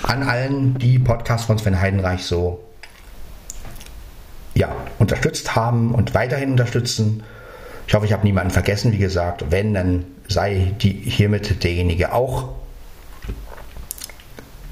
an 0.02 0.22
allen, 0.22 0.78
die 0.78 0.98
Podcast 0.98 1.46
von 1.46 1.58
Sven 1.58 1.80
Heidenreich 1.80 2.24
so 2.24 2.62
ja, 4.54 4.68
unterstützt 4.98 5.56
haben 5.56 5.94
und 5.94 6.14
weiterhin 6.14 6.50
unterstützen. 6.52 7.22
Ich 7.86 7.94
hoffe, 7.94 8.06
ich 8.06 8.12
habe 8.12 8.24
niemanden 8.24 8.50
vergessen, 8.50 8.92
wie 8.92 8.98
gesagt. 8.98 9.46
Wenn, 9.50 9.74
dann 9.74 10.04
sei 10.28 10.74
die, 10.80 10.92
hiermit 10.92 11.64
derjenige 11.64 12.12
auch 12.12 12.50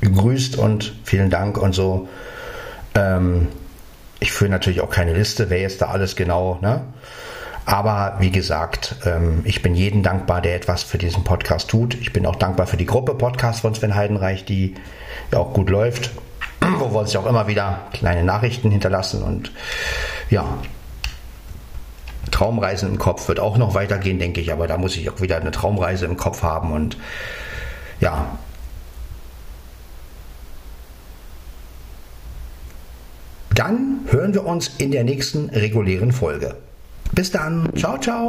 gegrüßt 0.01 0.57
und 0.57 0.95
vielen 1.05 1.31
Dank 1.31 1.59
und 1.59 1.75
so. 1.75 2.09
Ähm, 2.95 3.49
ich 4.21 4.33
führe 4.33 4.51
natürlich 4.51 4.83
auch 4.83 4.91
keine 4.91 5.15
Liste, 5.15 5.51
wer 5.51 5.61
jetzt 5.61 5.83
da 5.83 5.87
alles 5.87 6.15
genau, 6.15 6.59
ne? 6.61 6.83
Aber 7.67 8.17
wie 8.19 8.31
gesagt, 8.31 8.97
ähm, 9.05 9.43
ich 9.45 9.63
bin 9.63 9.75
jedem 9.75 10.03
dankbar, 10.03 10.41
der 10.41 10.57
etwas 10.57 10.83
für 10.83 10.99
diesen 10.99 11.25
Podcast 11.25 11.71
tut. 11.71 11.95
Ich 11.95 12.13
bin 12.13 12.27
auch 12.27 12.37
dankbar 12.37 12.67
für 12.67 12.77
die 12.77 12.87
Gruppe 12.87 13.15
Podcast 13.15 13.61
von 13.61 13.75
Sven 13.75 13.95
Heidenreich, 13.95 14.45
die 14.45 14.75
ja 15.31 15.39
auch 15.39 15.53
gut 15.53 15.71
läuft, 15.71 16.11
wo 16.79 16.91
wir 16.93 17.01
uns 17.01 17.15
auch 17.17 17.27
immer 17.27 17.47
wieder 17.47 17.83
kleine 17.93 18.25
Nachrichten 18.25 18.71
hinterlassen 18.71 19.23
und 19.23 19.53
ja, 20.31 20.59
Traumreisen 22.31 22.89
im 22.89 22.99
Kopf 22.99 23.29
wird 23.29 23.41
auch 23.41 23.57
noch 23.57 23.75
weitergehen, 23.75 24.19
denke 24.19 24.41
ich, 24.41 24.53
aber 24.53 24.67
da 24.67 24.77
muss 24.77 24.97
ich 24.97 25.11
auch 25.11 25.21
wieder 25.21 25.37
eine 25.37 25.51
Traumreise 25.51 26.07
im 26.07 26.17
Kopf 26.17 26.43
haben 26.43 26.73
und 26.73 26.97
ja, 28.01 28.39
dann 33.61 34.01
hören 34.07 34.33
wir 34.33 34.47
uns 34.47 34.71
in 34.79 34.91
der 34.91 35.05
nächsten 35.05 35.51
regulären 35.51 36.13
Folge. 36.13 36.57
Bis 37.13 37.31
dann. 37.31 37.69
Ciao, 37.77 37.99
ciao. 37.99 38.29